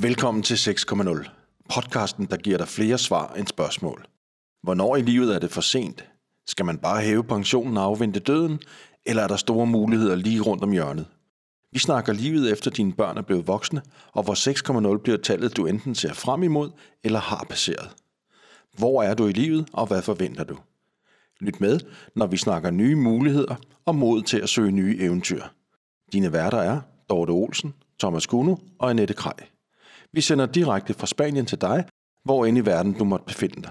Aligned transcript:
Velkommen 0.00 0.42
til 0.42 0.54
6.0. 0.54 1.30
Podcasten, 1.74 2.26
der 2.26 2.36
giver 2.36 2.58
dig 2.58 2.68
flere 2.68 2.98
svar 2.98 3.34
end 3.34 3.46
spørgsmål. 3.46 4.06
Hvornår 4.62 4.96
i 4.96 5.02
livet 5.02 5.34
er 5.34 5.38
det 5.38 5.50
for 5.50 5.60
sent? 5.60 6.04
Skal 6.46 6.66
man 6.66 6.78
bare 6.78 7.00
hæve 7.00 7.24
pensionen 7.24 7.76
og 7.76 7.84
afvente 7.84 8.20
døden? 8.20 8.60
Eller 9.06 9.22
er 9.22 9.28
der 9.28 9.36
store 9.36 9.66
muligheder 9.66 10.16
lige 10.16 10.40
rundt 10.40 10.62
om 10.62 10.70
hjørnet? 10.70 11.06
Vi 11.72 11.78
snakker 11.78 12.12
livet 12.12 12.52
efter 12.52 12.70
dine 12.70 12.92
børn 12.92 13.16
er 13.16 13.22
blevet 13.22 13.46
voksne, 13.46 13.82
og 14.12 14.22
hvor 14.22 14.94
6.0 14.94 15.02
bliver 15.02 15.18
tallet, 15.18 15.56
du 15.56 15.66
enten 15.66 15.94
ser 15.94 16.12
frem 16.12 16.42
imod 16.42 16.70
eller 17.04 17.20
har 17.20 17.46
passeret. 17.48 17.90
Hvor 18.78 19.02
er 19.02 19.14
du 19.14 19.26
i 19.26 19.32
livet, 19.32 19.68
og 19.72 19.86
hvad 19.86 20.02
forventer 20.02 20.44
du? 20.44 20.56
Lyt 21.40 21.60
med, 21.60 21.80
når 22.16 22.26
vi 22.26 22.36
snakker 22.36 22.70
nye 22.70 22.96
muligheder 22.96 23.54
og 23.84 23.94
mod 23.94 24.22
til 24.22 24.38
at 24.38 24.48
søge 24.48 24.72
nye 24.72 24.96
eventyr. 25.00 25.42
Dine 26.12 26.32
værter 26.32 26.58
er 26.58 26.80
Dorte 27.10 27.30
Olsen, 27.30 27.74
Thomas 28.00 28.26
Kuno 28.26 28.56
og 28.78 28.90
Annette 28.90 29.14
Krej. 29.14 29.34
Vi 30.14 30.20
sender 30.20 30.46
direkte 30.46 30.94
fra 30.94 31.06
Spanien 31.06 31.46
til 31.46 31.60
dig, 31.60 31.84
hvor 32.24 32.46
end 32.46 32.58
i 32.58 32.60
verden 32.60 32.92
du 32.92 33.04
måtte 33.04 33.24
befinde 33.26 33.62
dig. 33.62 33.70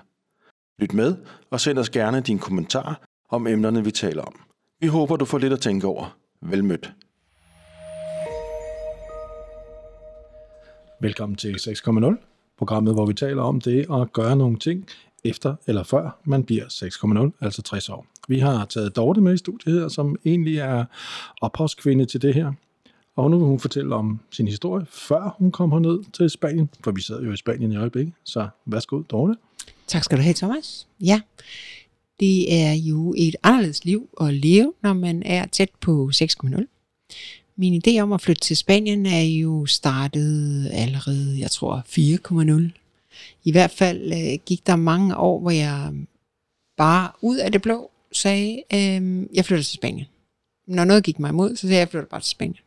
Lyt 0.80 0.94
med 0.94 1.16
og 1.50 1.60
send 1.60 1.80
os 1.80 1.90
gerne 1.90 2.22
dine 2.22 2.40
kommentarer 2.40 2.96
om 3.30 3.48
emnerne, 3.48 3.84
vi 3.84 3.92
taler 3.92 4.22
om. 4.24 4.34
Vi 4.80 4.88
håber, 4.88 5.16
du 5.16 5.26
får 5.26 5.38
lidt 5.38 5.54
at 5.54 5.60
tænke 5.60 5.88
over. 5.88 6.18
Velmødt. 6.42 6.94
Velkommen 11.02 11.36
til 11.36 11.54
6.0, 11.54 12.16
programmet, 12.58 12.94
hvor 12.94 13.06
vi 13.06 13.14
taler 13.14 13.44
om 13.44 13.62
det 13.62 13.86
at 13.92 14.14
gøre 14.14 14.36
nogle 14.36 14.60
ting 14.60 14.88
efter 15.24 15.56
eller 15.68 15.84
før 15.84 16.20
man 16.24 16.44
bliver 16.44 16.66
6.0, 16.66 17.46
altså 17.46 17.62
60 17.62 17.90
år. 17.90 18.06
Vi 18.28 18.40
har 18.40 18.66
taget 18.66 18.96
Dorte 18.96 19.22
med 19.22 19.34
i 19.34 19.38
studiet 19.38 19.82
her, 19.82 19.88
som 19.88 20.16
egentlig 20.26 20.58
er 20.58 20.86
ophavskvinde 21.42 22.06
til 22.06 22.22
det 22.22 22.34
her. 22.34 22.54
Og 23.16 23.32
nu 23.32 23.38
vil 23.38 23.48
hun 23.48 23.60
fortælle 23.60 23.96
om 23.96 24.20
sin 24.32 24.48
historie, 24.48 24.86
før 24.90 25.36
hun 25.38 25.52
kom 25.52 25.72
herned 25.72 26.00
til 26.14 26.30
Spanien, 26.30 26.70
for 26.84 26.92
vi 26.92 27.02
sad 27.02 27.22
jo 27.24 27.32
i 27.32 27.38
Spanien 27.38 27.72
i 27.72 27.76
øjeblikket. 27.76 28.14
Så 28.24 28.48
værsgo, 28.66 29.02
Dorte. 29.02 29.36
Tak 29.88 30.04
skal 30.04 30.18
du 30.18 30.24
have, 30.24 30.34
Thomas. 30.34 30.88
Ja, 31.00 31.22
det 32.20 32.62
er 32.62 32.74
jo 32.74 33.14
et 33.18 33.36
anderledes 33.44 33.86
liv 33.86 34.10
at 34.22 34.34
leve, 34.34 34.74
når 34.84 34.94
man 34.94 35.24
er 35.26 35.46
tæt 35.46 35.70
på 35.82 36.12
6,0. 36.14 36.66
Min 37.56 37.82
idé 37.88 38.00
om 38.00 38.14
at 38.14 38.22
flytte 38.22 38.42
til 38.42 38.58
Spanien 38.58 39.06
er 39.06 39.22
jo 39.22 39.66
startet 39.66 40.70
allerede, 40.74 41.40
jeg 41.40 41.52
tror, 41.52 41.84
4,0. 41.88 42.78
I 43.44 43.52
hvert 43.52 43.72
fald 43.72 44.14
øh, 44.14 44.40
gik 44.46 44.68
der 44.68 44.76
mange 44.76 45.18
år, 45.18 45.40
hvor 45.40 45.52
jeg 45.52 45.94
bare 46.78 47.12
ud 47.22 47.38
af 47.38 47.52
det 47.52 47.62
blå 47.62 47.92
sagde, 48.12 48.64
øh, 48.74 49.28
jeg 49.34 49.46
flytter 49.46 49.64
til 49.64 49.74
Spanien. 49.74 50.06
Når 50.68 50.86
noget 50.86 51.04
gik 51.04 51.20
mig 51.20 51.30
imod, 51.30 51.56
så 51.56 51.62
sagde 51.62 51.76
jeg, 51.76 51.80
jeg 51.80 51.90
flytter 51.90 52.10
bare 52.10 52.22
til 52.22 52.30
Spanien. 52.30 52.58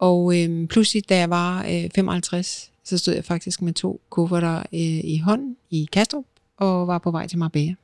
Og 0.00 0.38
øh, 0.38 0.68
pludselig, 0.68 1.08
da 1.08 1.18
jeg 1.18 1.30
var 1.30 1.64
øh, 1.64 1.90
55, 1.94 2.70
så 2.84 2.98
stod 2.98 3.14
jeg 3.14 3.24
faktisk 3.24 3.62
med 3.62 3.72
to 3.72 4.00
kufferter 4.10 4.58
øh, 4.58 5.04
i 5.04 5.18
hånden 5.18 5.56
i 5.70 5.88
Kastrup 5.92 6.24
og 6.56 6.86
var 6.86 6.98
på 6.98 7.10
vej 7.10 7.26
til 7.26 7.38
Marbella. 7.38 7.74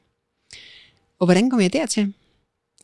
Og 1.19 1.27
hvordan 1.27 1.50
kom 1.50 1.61
jeg 1.61 1.73
dertil? 1.73 2.14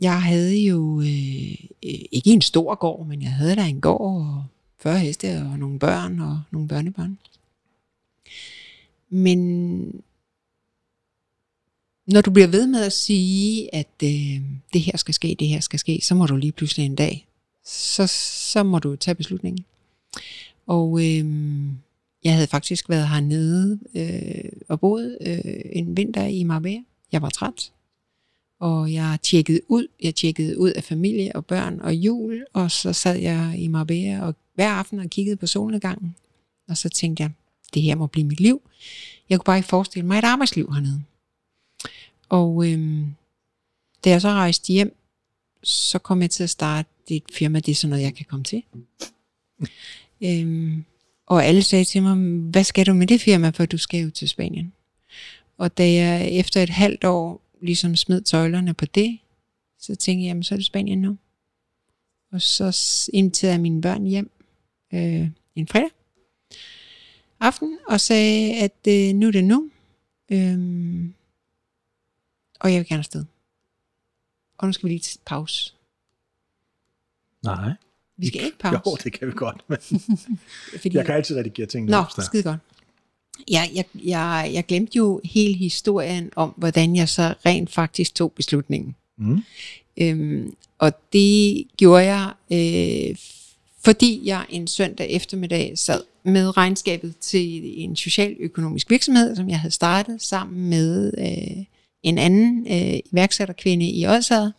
Jeg 0.00 0.22
havde 0.22 0.58
jo 0.58 1.00
øh, 1.00 1.52
øh, 1.84 2.00
ikke 2.12 2.30
en 2.30 2.40
stor 2.40 2.74
gård, 2.74 3.06
men 3.06 3.22
jeg 3.22 3.32
havde 3.32 3.56
da 3.56 3.66
en 3.66 3.80
gård 3.80 4.00
og 4.00 4.44
40 4.80 4.98
heste 4.98 5.38
og 5.52 5.58
nogle 5.58 5.78
børn 5.78 6.20
og 6.20 6.42
nogle 6.50 6.68
børnebørn. 6.68 7.18
Men 9.08 9.38
når 12.06 12.20
du 12.20 12.30
bliver 12.30 12.48
ved 12.48 12.66
med 12.66 12.84
at 12.84 12.92
sige, 12.92 13.74
at 13.74 14.02
øh, 14.04 14.40
det 14.72 14.80
her 14.80 14.96
skal 14.96 15.14
ske, 15.14 15.36
det 15.38 15.48
her 15.48 15.60
skal 15.60 15.78
ske, 15.78 16.00
så 16.02 16.14
må 16.14 16.26
du 16.26 16.36
lige 16.36 16.52
pludselig 16.52 16.86
en 16.86 16.94
dag, 16.94 17.26
så, 17.64 18.06
så 18.06 18.62
må 18.62 18.78
du 18.78 18.96
tage 18.96 19.14
beslutningen. 19.14 19.64
Og 20.66 20.98
øh, 21.00 21.24
jeg 22.24 22.34
havde 22.34 22.46
faktisk 22.46 22.88
været 22.88 23.08
hernede 23.08 23.78
øh, 23.94 24.52
og 24.68 24.80
boet 24.80 25.18
øh, 25.20 25.60
en 25.72 25.96
vinter 25.96 26.24
i 26.24 26.42
Marbella. 26.42 26.82
Jeg 27.12 27.22
var 27.22 27.30
træt, 27.30 27.72
og 28.60 28.92
jeg 28.92 29.18
tjekkede 29.22 29.60
ud. 29.68 29.86
Jeg 30.02 30.14
tjekkede 30.14 30.58
ud 30.58 30.70
af 30.70 30.84
familie 30.84 31.36
og 31.36 31.46
børn 31.46 31.80
og 31.80 31.94
jul, 31.94 32.44
og 32.52 32.70
så 32.70 32.92
sad 32.92 33.16
jeg 33.16 33.54
i 33.58 33.68
Marbella 33.68 34.22
og 34.22 34.34
hver 34.54 34.70
aften 34.70 34.98
og 34.98 35.10
kiggede 35.10 35.36
på 35.36 35.46
solnedgangen. 35.46 36.16
Og 36.68 36.76
så 36.76 36.88
tænkte 36.88 37.22
jeg, 37.22 37.30
det 37.74 37.82
her 37.82 37.94
må 37.94 38.06
blive 38.06 38.26
mit 38.26 38.40
liv. 38.40 38.62
Jeg 39.28 39.38
kunne 39.38 39.44
bare 39.44 39.56
ikke 39.56 39.68
forestille 39.68 40.06
mig 40.06 40.18
et 40.18 40.24
arbejdsliv 40.24 40.72
hernede. 40.72 41.02
Og 42.28 42.72
øhm, 42.72 43.14
da 44.04 44.10
jeg 44.10 44.20
så 44.20 44.28
rejste 44.28 44.72
hjem, 44.72 44.96
så 45.62 45.98
kom 45.98 46.22
jeg 46.22 46.30
til 46.30 46.42
at 46.42 46.50
starte 46.50 46.88
dit 47.08 47.24
firma, 47.32 47.60
det 47.60 47.72
er 47.72 47.76
sådan 47.76 47.90
noget, 47.90 48.02
jeg 48.02 48.14
kan 48.14 48.26
komme 48.28 48.44
til. 48.44 48.62
øhm, 50.24 50.84
og 51.26 51.44
alle 51.44 51.62
sagde 51.62 51.84
til 51.84 52.02
mig, 52.02 52.16
hvad 52.50 52.64
skal 52.64 52.86
du 52.86 52.94
med 52.94 53.06
det 53.06 53.20
firma, 53.20 53.48
for 53.48 53.66
du 53.66 53.78
skal 53.78 54.00
jo 54.00 54.10
til 54.10 54.28
Spanien. 54.28 54.72
Og 55.58 55.78
da 55.78 55.92
jeg 55.92 56.32
efter 56.32 56.62
et 56.62 56.70
halvt 56.70 57.04
år 57.04 57.42
ligesom 57.60 57.96
smed 57.96 58.22
tøjlerne 58.22 58.74
på 58.74 58.84
det, 58.84 59.18
så 59.78 59.94
tænkte 59.94 60.22
jeg, 60.22 60.28
jamen 60.28 60.42
så 60.42 60.54
er 60.54 60.56
det 60.56 60.66
Spanien 60.66 61.00
nu. 61.00 61.18
Og 62.32 62.42
så 62.42 62.78
inviterede 63.12 63.52
jeg 63.52 63.60
mine 63.60 63.82
børn 63.82 64.04
hjem 64.04 64.30
øh, 64.94 65.28
en 65.56 65.68
fredag 65.68 65.90
aften, 67.40 67.78
og 67.88 68.00
sagde, 68.00 68.54
at 68.54 68.86
øh, 68.88 69.14
nu 69.14 69.26
er 69.26 69.32
det 69.32 69.44
nu. 69.44 69.70
Øh, 70.32 70.58
og 72.60 72.72
jeg 72.72 72.78
vil 72.78 72.88
gerne 72.88 72.98
afsted. 72.98 73.24
Og 74.62 74.68
nu 74.68 74.72
skal 74.72 74.88
vi 74.88 74.92
lige 74.92 75.00
til 75.00 75.18
pause. 75.26 75.74
Nej. 77.44 77.72
Vi 78.16 78.26
skal 78.26 78.44
ikke 78.44 78.58
pause. 78.58 78.80
Jo, 78.86 78.96
det 79.04 79.12
kan 79.12 79.28
vi 79.28 79.32
godt, 79.32 79.62
men 79.68 79.78
Fordi, 80.80 80.96
jeg 80.96 81.06
kan 81.06 81.14
altid 81.14 81.36
redigere 81.36 81.66
ting. 81.66 81.88
Nå, 81.88 82.04
skide 82.18 82.42
godt. 82.42 82.60
Ja, 83.50 83.62
jeg, 83.74 83.84
jeg, 83.94 84.50
jeg 84.54 84.66
glemte 84.66 84.96
jo 84.96 85.20
hele 85.24 85.54
historien 85.54 86.30
om, 86.36 86.54
hvordan 86.56 86.96
jeg 86.96 87.08
så 87.08 87.34
rent 87.46 87.70
faktisk 87.70 88.14
tog 88.14 88.32
beslutningen. 88.32 88.96
Mm. 89.18 89.42
Øhm, 89.96 90.54
og 90.78 90.92
det 91.12 91.64
gjorde 91.76 92.04
jeg, 92.04 92.32
øh, 92.52 93.16
fordi 93.84 94.22
jeg 94.24 94.46
en 94.48 94.66
søndag 94.66 95.10
eftermiddag 95.10 95.78
sad 95.78 96.02
med 96.24 96.56
regnskabet 96.56 97.16
til 97.16 97.82
en 97.82 97.96
socialøkonomisk 97.96 98.90
virksomhed, 98.90 99.36
som 99.36 99.48
jeg 99.48 99.60
havde 99.60 99.74
startet 99.74 100.22
sammen 100.22 100.68
med 100.70 101.12
øh, 101.18 101.64
en 102.02 102.18
anden 102.18 102.66
øh, 102.70 103.00
iværksætterkvinde 103.12 103.90
i 103.90 104.06
Odsad. 104.06 104.50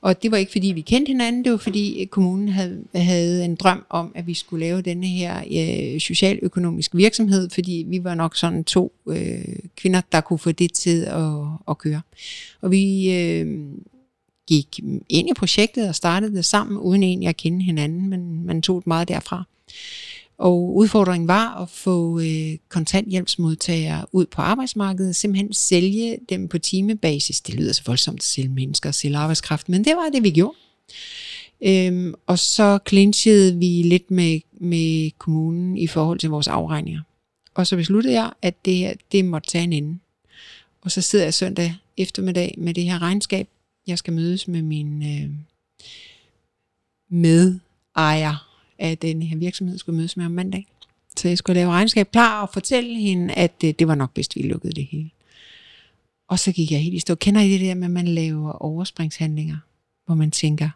Og 0.00 0.22
det 0.22 0.30
var 0.30 0.36
ikke 0.36 0.52
fordi 0.52 0.66
vi 0.66 0.80
kendte 0.80 1.10
hinanden, 1.10 1.44
det 1.44 1.52
var 1.52 1.58
fordi 1.58 2.08
kommunen 2.10 2.48
havde, 2.48 2.84
havde 2.94 3.44
en 3.44 3.54
drøm 3.54 3.84
om, 3.90 4.12
at 4.14 4.26
vi 4.26 4.34
skulle 4.34 4.66
lave 4.66 4.82
denne 4.82 5.06
her 5.06 5.38
øh, 5.38 6.00
socialøkonomisk 6.00 6.94
virksomhed, 6.94 7.50
fordi 7.50 7.84
vi 7.88 8.04
var 8.04 8.14
nok 8.14 8.36
sådan 8.36 8.64
to 8.64 8.92
øh, 9.08 9.56
kvinder, 9.76 10.00
der 10.12 10.20
kunne 10.20 10.38
få 10.38 10.52
det 10.52 10.72
til 10.72 11.02
at, 11.02 11.32
at 11.68 11.78
køre. 11.78 12.00
Og 12.60 12.70
vi 12.70 13.12
øh, 13.12 13.68
gik 14.46 14.80
ind 15.08 15.28
i 15.28 15.34
projektet 15.36 15.88
og 15.88 15.94
startede 15.94 16.36
det 16.36 16.44
sammen, 16.44 16.78
uden 16.78 17.02
egentlig 17.02 17.28
at 17.28 17.36
kende 17.36 17.64
hinanden, 17.64 18.10
men 18.10 18.46
man 18.46 18.62
tog 18.62 18.80
det 18.80 18.86
meget 18.86 19.08
derfra. 19.08 19.44
Og 20.38 20.76
udfordringen 20.76 21.28
var 21.28 21.62
at 21.62 21.68
få 21.68 22.20
øh, 22.20 22.58
kontanthjælpsmodtagere 22.68 24.06
ud 24.12 24.26
på 24.26 24.42
arbejdsmarkedet, 24.42 25.16
simpelthen 25.16 25.52
sælge 25.52 26.18
dem 26.28 26.48
på 26.48 26.58
timebasis. 26.58 27.40
Det 27.40 27.54
lyder 27.54 27.72
så 27.72 27.82
voldsomt 27.86 28.20
at 28.20 28.24
sælge 28.24 28.48
mennesker 28.48 28.90
og 28.90 28.94
sælge 28.94 29.16
arbejdskraft, 29.16 29.68
men 29.68 29.84
det 29.84 29.96
var 29.96 30.08
det, 30.12 30.22
vi 30.22 30.30
gjorde. 30.30 30.56
Øhm, 31.62 32.14
og 32.26 32.38
så 32.38 32.78
clinchede 32.88 33.58
vi 33.58 33.82
lidt 33.82 34.10
med, 34.10 34.40
med 34.60 35.10
kommunen 35.18 35.76
i 35.76 35.86
forhold 35.86 36.18
til 36.18 36.30
vores 36.30 36.48
afregninger. 36.48 37.02
Og 37.54 37.66
så 37.66 37.76
besluttede 37.76 38.14
jeg, 38.14 38.32
at 38.42 38.64
det 38.64 38.76
her, 38.76 38.94
det 39.12 39.24
måtte 39.24 39.50
tage 39.50 39.64
en 39.64 39.72
ende. 39.72 39.98
Og 40.80 40.90
så 40.90 41.00
sidder 41.00 41.24
jeg 41.24 41.34
søndag 41.34 41.74
eftermiddag 41.96 42.54
med 42.58 42.74
det 42.74 42.84
her 42.84 43.02
regnskab. 43.02 43.48
Jeg 43.86 43.98
skal 43.98 44.12
mødes 44.12 44.48
med 44.48 44.62
min 44.62 45.02
øh, 45.02 45.30
medejer 47.10 48.47
at 48.78 49.04
øh, 49.04 49.10
den 49.10 49.22
her 49.22 49.36
virksomhed 49.36 49.78
skulle 49.78 49.96
mødes 49.96 50.16
med 50.16 50.26
om 50.26 50.32
mandag. 50.32 50.66
Så 51.16 51.28
jeg 51.28 51.38
skulle 51.38 51.54
lave 51.54 51.70
regnskab 51.70 52.10
klar 52.10 52.42
og 52.42 52.50
fortælle 52.52 52.98
hende, 52.98 53.34
at 53.34 53.54
øh, 53.64 53.74
det, 53.78 53.88
var 53.88 53.94
nok 53.94 54.14
bedst, 54.14 54.36
vi 54.36 54.42
lukkede 54.42 54.72
det 54.72 54.86
hele. 54.86 55.10
Og 56.28 56.38
så 56.38 56.52
gik 56.52 56.70
jeg 56.70 56.82
helt 56.82 56.94
i 56.94 56.98
stå. 56.98 57.14
Kender 57.14 57.40
I 57.40 57.52
det 57.52 57.60
der 57.60 57.74
med, 57.74 57.84
at 57.84 57.90
man 57.90 58.08
laver 58.08 58.52
overspringshandlinger? 58.52 59.56
Hvor 60.06 60.14
man 60.14 60.30
tænker, 60.30 60.70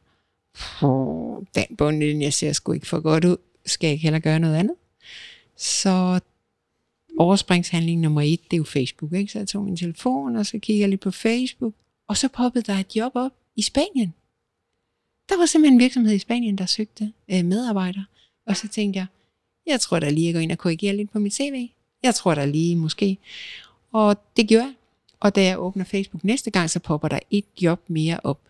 den 1.54 1.76
bundlinje 1.78 2.30
ser 2.30 2.52
sgu 2.52 2.72
ikke 2.72 2.86
for 2.86 3.00
godt 3.00 3.24
ud. 3.24 3.36
Skal 3.66 3.86
jeg 3.86 3.92
ikke 3.92 4.02
heller 4.02 4.18
gøre 4.18 4.38
noget 4.38 4.56
andet? 4.56 4.74
Så 5.56 6.20
overspringshandling 7.18 8.00
nummer 8.00 8.20
et, 8.20 8.40
det 8.50 8.56
er 8.56 8.58
jo 8.58 8.64
Facebook. 8.64 9.12
Ikke? 9.12 9.32
Så 9.32 9.38
jeg 9.38 9.48
tog 9.48 9.64
min 9.64 9.76
telefon, 9.76 10.36
og 10.36 10.46
så 10.46 10.58
kiggede 10.58 10.80
jeg 10.80 10.88
lidt 10.88 11.00
på 11.00 11.10
Facebook. 11.10 11.74
Og 12.08 12.16
så 12.16 12.28
poppede 12.28 12.64
der 12.72 12.78
et 12.78 12.96
job 12.96 13.12
op 13.14 13.32
i 13.56 13.62
Spanien. 13.62 14.14
Der 15.28 15.36
var 15.36 15.46
simpelthen 15.46 15.74
en 15.74 15.80
virksomhed 15.80 16.14
i 16.14 16.18
Spanien, 16.18 16.58
der 16.58 16.66
søgte 16.66 17.12
øh, 17.28 17.44
medarbejdere. 17.44 18.04
Og 18.46 18.56
så 18.56 18.68
tænkte 18.68 18.98
jeg, 18.98 19.06
jeg 19.66 19.80
tror 19.80 19.98
da 19.98 20.10
lige, 20.10 20.26
jeg 20.26 20.34
går 20.34 20.40
ind 20.40 20.52
og 20.52 20.58
korrigerer 20.58 20.94
lidt 20.94 21.12
på 21.12 21.18
mit 21.18 21.34
CV. 21.34 21.68
Jeg 22.02 22.14
tror 22.14 22.34
da 22.34 22.44
lige 22.44 22.76
måske. 22.76 23.18
Og 23.92 24.16
det 24.36 24.48
gjorde 24.48 24.64
jeg. 24.64 24.74
Og 25.20 25.34
da 25.34 25.42
jeg 25.42 25.58
åbner 25.58 25.84
Facebook 25.84 26.24
næste 26.24 26.50
gang, 26.50 26.70
så 26.70 26.78
popper 26.78 27.08
der 27.08 27.18
et 27.30 27.44
job 27.62 27.80
mere 27.88 28.20
op. 28.24 28.40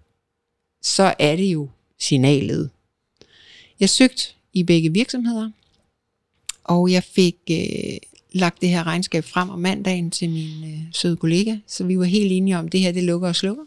Så 0.83 1.15
er 1.19 1.37
det 1.37 1.45
jo 1.53 1.69
signalet. 1.99 2.71
Jeg 3.81 3.91
søgte 3.91 4.23
i 4.53 4.63
begge 4.63 4.93
virksomheder, 4.93 5.51
Og 6.65 6.93
jeg 6.93 7.05
fik 7.05 7.37
øh, 7.51 7.97
lagt 8.33 8.61
det 8.61 8.69
her 8.69 8.87
regnskab 8.87 9.25
frem 9.25 9.51
om 9.51 9.59
mandagen 9.59 10.11
til 10.11 10.31
min 10.31 10.75
øh, 10.75 10.81
søde 10.93 11.17
kollega, 11.17 11.57
så 11.67 11.85
vi 11.85 11.99
var 11.99 12.05
helt 12.05 12.33
enige 12.33 12.59
om, 12.59 12.67
at 12.67 12.73
det 12.73 12.81
her 12.81 12.93
det 12.93 13.05
lukker 13.05 13.29
og 13.29 13.37
slukker. 13.37 13.65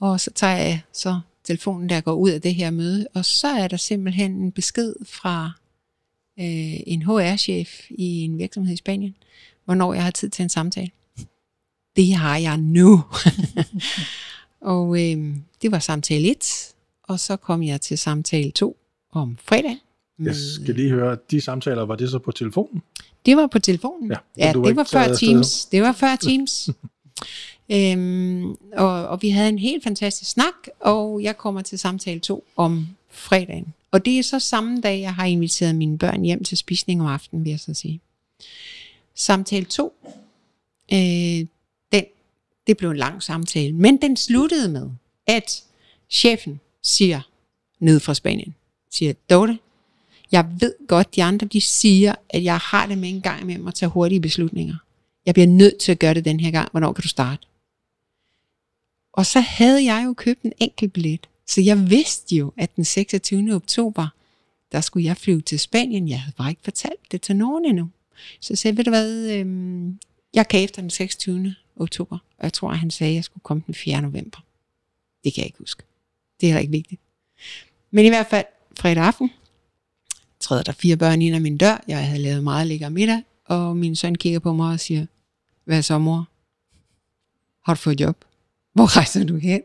Og 0.00 0.20
så 0.20 0.30
tager 0.30 0.56
jeg 0.56 0.80
så 0.92 1.20
telefonen, 1.48 1.88
der 1.88 2.00
går 2.00 2.12
ud 2.12 2.30
af 2.30 2.40
det 2.42 2.54
her 2.54 2.70
møde, 2.70 3.08
og 3.14 3.24
så 3.24 3.48
er 3.48 3.68
der 3.68 3.76
simpelthen 3.76 4.32
en 4.32 4.52
besked 4.52 4.94
fra 5.04 5.50
øh, 6.38 6.80
en 6.86 7.02
HR-chef 7.02 7.90
i 7.90 8.20
en 8.20 8.38
virksomhed 8.38 8.74
i 8.74 8.76
Spanien, 8.76 9.14
hvornår 9.64 9.94
jeg 9.94 10.04
har 10.04 10.10
tid 10.10 10.30
til 10.30 10.42
en 10.42 10.48
samtale. 10.48 10.90
Det 11.96 12.14
har 12.14 12.36
jeg 12.36 12.56
nu. 12.56 13.04
og 14.60 15.02
øh, 15.02 15.36
det 15.62 15.72
var 15.72 15.78
samtale 15.78 16.30
1, 16.30 16.74
og 17.02 17.20
så 17.20 17.36
kom 17.36 17.62
jeg 17.62 17.80
til 17.80 17.98
samtale 17.98 18.50
2 18.50 18.76
om 19.12 19.38
fredag. 19.44 19.76
Jeg 20.22 20.34
skal 20.36 20.74
lige 20.74 20.90
høre, 20.90 21.16
de 21.30 21.40
samtaler, 21.40 21.82
var 21.82 21.96
det 21.96 22.10
så 22.10 22.18
på 22.18 22.32
telefonen? 22.32 22.82
Det 23.26 23.36
var 23.36 23.46
på 23.46 23.58
telefonen. 23.58 24.10
Ja, 24.10 24.16
Ja, 24.36 24.52
du 24.52 24.60
var 24.60 24.68
det 24.68 24.76
var 24.76 24.84
før? 24.84 25.14
Teams. 25.14 25.64
Det 25.66 25.82
var 25.82 25.92
før 25.92 26.16
Teams. 26.16 26.70
øhm, 27.70 28.50
og, 28.72 29.08
og 29.08 29.22
vi 29.22 29.30
havde 29.30 29.48
en 29.48 29.58
helt 29.58 29.84
fantastisk 29.84 30.30
snak, 30.30 30.54
og 30.80 31.22
jeg 31.22 31.36
kommer 31.36 31.62
til 31.62 31.78
samtale 31.78 32.20
2 32.20 32.44
om 32.56 32.88
fredagen. 33.10 33.74
Og 33.90 34.04
det 34.04 34.18
er 34.18 34.22
så 34.22 34.38
samme 34.38 34.80
dag, 34.80 35.00
jeg 35.00 35.14
har 35.14 35.24
inviteret 35.24 35.74
mine 35.74 35.98
børn 35.98 36.22
hjem 36.22 36.44
til 36.44 36.58
spisning 36.58 37.00
om 37.00 37.06
aftenen, 37.06 37.44
vil 37.44 37.50
jeg 37.50 37.60
så 37.60 37.74
sige. 37.74 38.00
Samtale 39.14 39.64
2, 39.64 39.92
øh, 40.92 40.98
den, 41.92 42.04
det 42.66 42.76
blev 42.76 42.90
en 42.90 42.96
lang 42.96 43.22
samtale, 43.22 43.72
men 43.72 44.02
den 44.02 44.16
sluttede 44.16 44.68
med, 44.68 44.90
at 45.26 45.62
chefen 46.10 46.60
siger, 46.82 47.20
ned 47.80 48.00
fra 48.00 48.14
Spanien, 48.14 48.54
siger, 48.90 49.12
Dorte, 49.30 49.58
jeg 50.32 50.46
ved 50.60 50.74
godt, 50.88 51.16
de 51.16 51.22
andre 51.22 51.46
de 51.46 51.60
siger, 51.60 52.14
at 52.28 52.44
jeg 52.44 52.58
har 52.58 52.86
det 52.86 52.98
med 52.98 53.08
en 53.08 53.20
gang 53.20 53.46
med 53.46 53.68
at 53.68 53.74
tage 53.74 53.90
hurtige 53.90 54.20
beslutninger. 54.20 54.76
Jeg 55.26 55.34
bliver 55.34 55.46
nødt 55.46 55.78
til 55.78 55.92
at 55.92 55.98
gøre 55.98 56.14
det 56.14 56.24
den 56.24 56.40
her 56.40 56.50
gang. 56.50 56.70
Hvornår 56.70 56.92
kan 56.92 57.02
du 57.02 57.08
starte? 57.08 57.46
Og 59.18 59.26
så 59.26 59.40
havde 59.40 59.84
jeg 59.84 60.04
jo 60.06 60.12
købt 60.12 60.42
en 60.42 60.52
enkelt 60.58 60.92
billet. 60.92 61.28
Så 61.46 61.60
jeg 61.60 61.90
vidste 61.90 62.36
jo, 62.36 62.52
at 62.56 62.76
den 62.76 62.84
26. 62.84 63.54
oktober, 63.54 64.08
der 64.72 64.80
skulle 64.80 65.06
jeg 65.06 65.16
flyve 65.16 65.40
til 65.40 65.58
Spanien. 65.58 66.08
Jeg 66.08 66.20
havde 66.20 66.34
bare 66.36 66.50
ikke 66.50 66.62
fortalt 66.64 67.12
det 67.12 67.22
til 67.22 67.36
nogen 67.36 67.64
endnu. 67.64 67.90
Så 68.40 68.46
jeg 68.50 68.58
sagde, 68.58 68.76
ved 68.76 68.84
du 68.84 68.90
hvad, 68.90 69.30
øhm, 69.30 69.98
jeg 70.34 70.48
kan 70.48 70.64
efter 70.64 70.82
den 70.82 70.90
26. 70.90 71.54
oktober. 71.76 72.18
Og 72.38 72.42
jeg 72.42 72.52
tror, 72.52 72.72
han 72.72 72.90
sagde, 72.90 73.10
at 73.10 73.14
jeg 73.14 73.24
skulle 73.24 73.42
komme 73.42 73.62
den 73.66 73.74
4. 73.74 74.02
november. 74.02 74.38
Det 75.24 75.34
kan 75.34 75.40
jeg 75.40 75.46
ikke 75.46 75.58
huske. 75.58 75.82
Det 76.40 76.46
er 76.46 76.50
heller 76.50 76.60
ikke 76.60 76.72
vigtigt. 76.72 77.00
Men 77.90 78.04
i 78.04 78.08
hvert 78.08 78.26
fald 78.26 78.46
fredag 78.80 79.04
aften, 79.04 79.30
træder 80.40 80.62
der 80.62 80.72
fire 80.72 80.96
børn 80.96 81.22
ind 81.22 81.34
ad 81.34 81.40
min 81.40 81.56
dør. 81.56 81.84
Jeg 81.88 82.06
havde 82.06 82.22
lavet 82.22 82.44
meget 82.44 82.66
lækker 82.66 82.88
middag, 82.88 83.22
og 83.44 83.76
min 83.76 83.96
søn 83.96 84.14
kigger 84.14 84.38
på 84.38 84.52
mig 84.52 84.72
og 84.72 84.80
siger, 84.80 85.06
hvad 85.64 85.82
så 85.82 85.98
mor? 85.98 86.28
Har 87.64 87.74
du 87.74 87.78
fået 87.78 88.00
job? 88.00 88.24
Hvor 88.78 88.96
rejser 88.96 89.24
du 89.24 89.36
hen? 89.36 89.62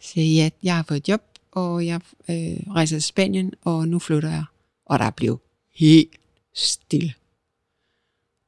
Så 0.00 0.08
siger 0.12 0.44
ja, 0.44 0.50
jeg 0.62 0.76
har 0.76 0.82
fået 0.82 1.08
job, 1.08 1.22
og 1.52 1.86
jeg 1.86 2.00
øh, 2.28 2.74
rejser 2.74 2.96
til 2.96 3.02
Spanien, 3.02 3.52
og 3.64 3.88
nu 3.88 3.98
flytter 3.98 4.30
jeg. 4.30 4.44
Og 4.84 4.98
der 4.98 5.10
blev 5.10 5.40
helt 5.74 6.10
stille. 6.54 7.14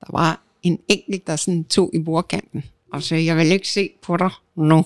Der 0.01 0.13
var 0.13 0.43
en 0.63 0.79
enkelt, 0.89 1.27
der 1.27 1.37
sådan 1.37 1.65
tog 1.65 1.91
i 1.95 1.99
bordkanten, 1.99 2.65
og 2.93 3.03
sagde, 3.03 3.25
jeg 3.25 3.37
vil 3.37 3.53
ikke 3.53 3.69
se 3.69 3.91
på 4.03 4.17
dig 4.17 4.31
nu. 4.57 4.85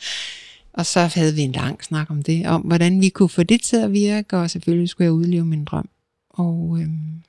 og 0.78 0.86
så 0.86 1.00
havde 1.00 1.34
vi 1.34 1.42
en 1.42 1.52
lang 1.52 1.84
snak 1.84 2.10
om 2.10 2.22
det, 2.22 2.46
om 2.46 2.60
hvordan 2.60 3.00
vi 3.00 3.08
kunne 3.08 3.28
få 3.28 3.42
det 3.42 3.62
til 3.62 3.76
at 3.76 3.92
virke, 3.92 4.36
og 4.36 4.50
selvfølgelig 4.50 4.88
skulle 4.88 5.06
jeg 5.06 5.12
udleve 5.12 5.44
min 5.44 5.64
drøm. 5.64 5.88
Og 6.30 6.78
øhm, 6.80 7.22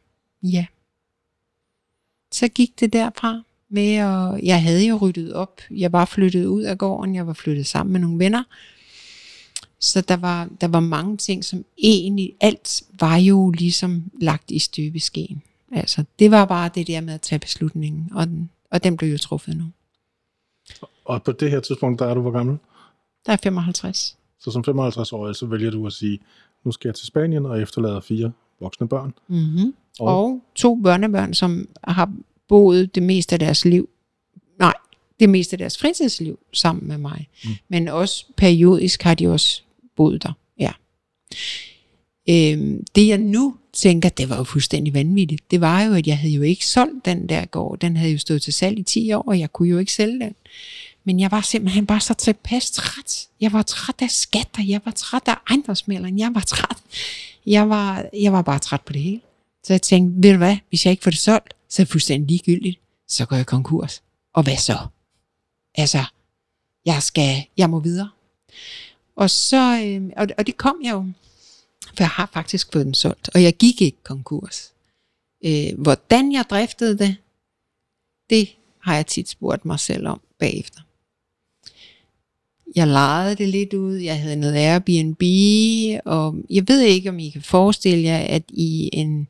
ja, 0.43 0.65
så 2.31 2.47
gik 2.47 2.79
det 2.79 2.93
derfra 2.93 3.43
med, 3.73 3.93
at 3.95 4.43
jeg 4.43 4.61
havde 4.63 4.87
jo 4.87 4.95
ryddet 4.97 5.33
op. 5.33 5.61
Jeg 5.71 5.91
var 5.91 6.05
flyttet 6.05 6.45
ud 6.45 6.61
af 6.63 6.77
gården, 6.77 7.15
jeg 7.15 7.27
var 7.27 7.33
flyttet 7.33 7.65
sammen 7.67 7.93
med 7.93 7.99
nogle 8.01 8.19
venner. 8.19 8.43
Så 9.79 10.01
der 10.01 10.17
var, 10.17 10.49
der 10.61 10.67
var 10.67 10.79
mange 10.79 11.17
ting, 11.17 11.45
som 11.45 11.65
egentlig, 11.77 12.33
alt 12.41 12.83
var 12.99 13.15
jo 13.17 13.51
ligesom 13.51 14.03
lagt 14.21 14.51
i 14.51 14.59
støbeskeen. 14.59 15.41
Altså, 15.71 16.03
det 16.19 16.31
var 16.31 16.45
bare 16.45 16.69
det 16.75 16.87
der 16.87 17.01
med 17.01 17.13
at 17.13 17.21
tage 17.21 17.39
beslutningen, 17.39 18.09
og 18.13 18.27
den, 18.27 18.49
og 18.71 18.83
den 18.83 18.97
blev 18.97 19.11
jo 19.11 19.17
truffet 19.17 19.57
nu. 19.57 19.63
Og 21.05 21.23
på 21.23 21.31
det 21.31 21.51
her 21.51 21.59
tidspunkt, 21.59 21.99
der 21.99 22.05
er 22.07 22.13
du 22.13 22.21
hvor 22.21 22.31
gammel? 22.31 22.57
Der 23.25 23.33
er 23.33 23.37
55. 23.37 24.17
Så 24.39 24.51
som 24.51 24.63
55-årig, 24.67 25.35
så 25.35 25.45
vælger 25.45 25.71
du 25.71 25.87
at 25.87 25.93
sige, 25.93 26.19
nu 26.63 26.71
skal 26.71 26.87
jeg 26.87 26.95
til 26.95 27.07
Spanien 27.07 27.45
og 27.45 27.61
efterlader 27.61 27.99
fire 27.99 28.31
voksne 28.59 28.87
børn. 28.87 29.13
Mm-hmm. 29.27 29.73
Og- 29.99 30.07
Og, 30.07 30.25
og 30.25 30.41
to 30.55 30.75
børnebørn, 30.83 31.33
som 31.33 31.67
har 31.83 32.11
boet 32.49 32.95
det 32.95 33.03
meste 33.03 33.35
af 33.35 33.39
deres 33.39 33.65
liv, 33.65 33.89
nej, 34.59 34.73
det 35.19 35.29
meste 35.29 35.53
af 35.53 35.57
deres 35.57 35.77
fritidsliv 35.77 36.39
sammen 36.53 36.87
med 36.87 36.97
mig. 36.97 37.27
Mm. 37.45 37.49
Men 37.69 37.87
også 37.87 38.25
periodisk 38.37 39.03
har 39.03 39.13
de 39.13 39.27
også 39.27 39.61
boet 39.95 40.23
der, 40.23 40.33
ja. 40.59 40.71
Øhm, 42.29 42.83
det 42.95 43.07
jeg 43.07 43.17
nu 43.17 43.55
tænker, 43.73 44.09
det 44.09 44.29
var 44.29 44.37
jo 44.37 44.43
fuldstændig 44.43 44.93
vanvittigt, 44.93 45.51
det 45.51 45.61
var 45.61 45.83
jo, 45.83 45.93
at 45.93 46.07
jeg 46.07 46.17
havde 46.17 46.33
jo 46.33 46.41
ikke 46.41 46.65
solgt 46.65 47.05
den 47.05 47.29
der 47.29 47.45
gård. 47.45 47.79
Den 47.79 47.97
havde 47.97 48.11
jo 48.11 48.17
stået 48.17 48.41
til 48.41 48.53
salg 48.53 48.79
i 48.79 48.83
10 48.83 49.13
år, 49.13 49.23
og 49.27 49.39
jeg 49.39 49.53
kunne 49.53 49.69
jo 49.69 49.77
ikke 49.77 49.93
sælge 49.93 50.19
den. 50.19 50.35
Men 51.03 51.19
jeg 51.19 51.31
var 51.31 51.41
simpelthen 51.41 51.85
bare 51.85 51.99
så 51.99 52.13
tilpas 52.13 52.71
træt. 52.71 53.27
Jeg 53.41 53.53
var 53.53 53.61
træt 53.61 53.95
af 54.01 54.09
skatter, 54.09 54.63
jeg 54.67 54.81
var 54.85 54.91
træt 54.91 55.21
af 55.27 55.35
ejendomsmælderen, 55.49 56.19
jeg 56.19 56.31
var 56.33 56.41
træt. 56.41 56.77
Jeg 57.45 57.69
var, 57.69 58.05
jeg 58.21 58.33
var 58.33 58.41
bare 58.41 58.59
træt 58.59 58.81
på 58.81 58.93
det 58.93 59.01
hele. 59.01 59.21
Så 59.63 59.73
jeg 59.73 59.81
tænkte, 59.81 60.27
ved 60.27 60.31
du 60.31 60.37
hvad, 60.37 60.57
hvis 60.69 60.85
jeg 60.85 60.91
ikke 60.91 61.03
får 61.03 61.11
det 61.11 61.19
solgt, 61.19 61.53
så 61.73 61.81
er 61.81 61.83
det 61.83 61.91
fuldstændig 61.91 62.27
ligegyldigt. 62.27 62.79
Så 63.07 63.25
går 63.25 63.35
jeg 63.35 63.45
konkurs. 63.45 64.03
Og 64.33 64.43
hvad 64.43 64.57
så? 64.57 64.77
Altså, 65.75 66.03
jeg 66.85 67.03
skal, 67.03 67.45
jeg 67.57 67.69
må 67.69 67.79
videre. 67.79 68.09
Og 69.15 69.29
så, 69.29 69.81
øh, 69.85 70.11
og, 70.17 70.27
og 70.37 70.47
det 70.47 70.57
kom 70.57 70.79
jeg 70.83 70.91
jo, 70.91 71.05
for 71.87 72.03
jeg 72.03 72.09
har 72.09 72.29
faktisk 72.33 72.73
fået 72.73 72.85
den 72.85 72.93
solgt, 72.93 73.29
og 73.33 73.43
jeg 73.43 73.53
gik 73.53 73.81
ikke 73.81 74.03
konkurs. 74.03 74.73
Øh, 75.45 75.79
hvordan 75.79 76.31
jeg 76.31 76.45
driftede 76.49 76.97
det, 76.97 77.15
det 78.29 78.49
har 78.79 78.95
jeg 78.95 79.07
tit 79.07 79.29
spurgt 79.29 79.65
mig 79.65 79.79
selv 79.79 80.07
om 80.07 80.21
bagefter. 80.39 80.81
Jeg 82.75 82.87
lejede 82.87 83.35
det 83.35 83.49
lidt 83.49 83.73
ud, 83.73 83.95
jeg 83.95 84.21
havde 84.21 84.35
noget 84.35 84.55
Airbnb, 84.55 85.21
og 86.05 86.35
jeg 86.49 86.67
ved 86.67 86.81
ikke, 86.81 87.09
om 87.09 87.19
I 87.19 87.29
kan 87.29 87.41
forestille 87.41 88.03
jer, 88.03 88.17
at 88.17 88.43
i 88.49 88.89
en 88.93 89.27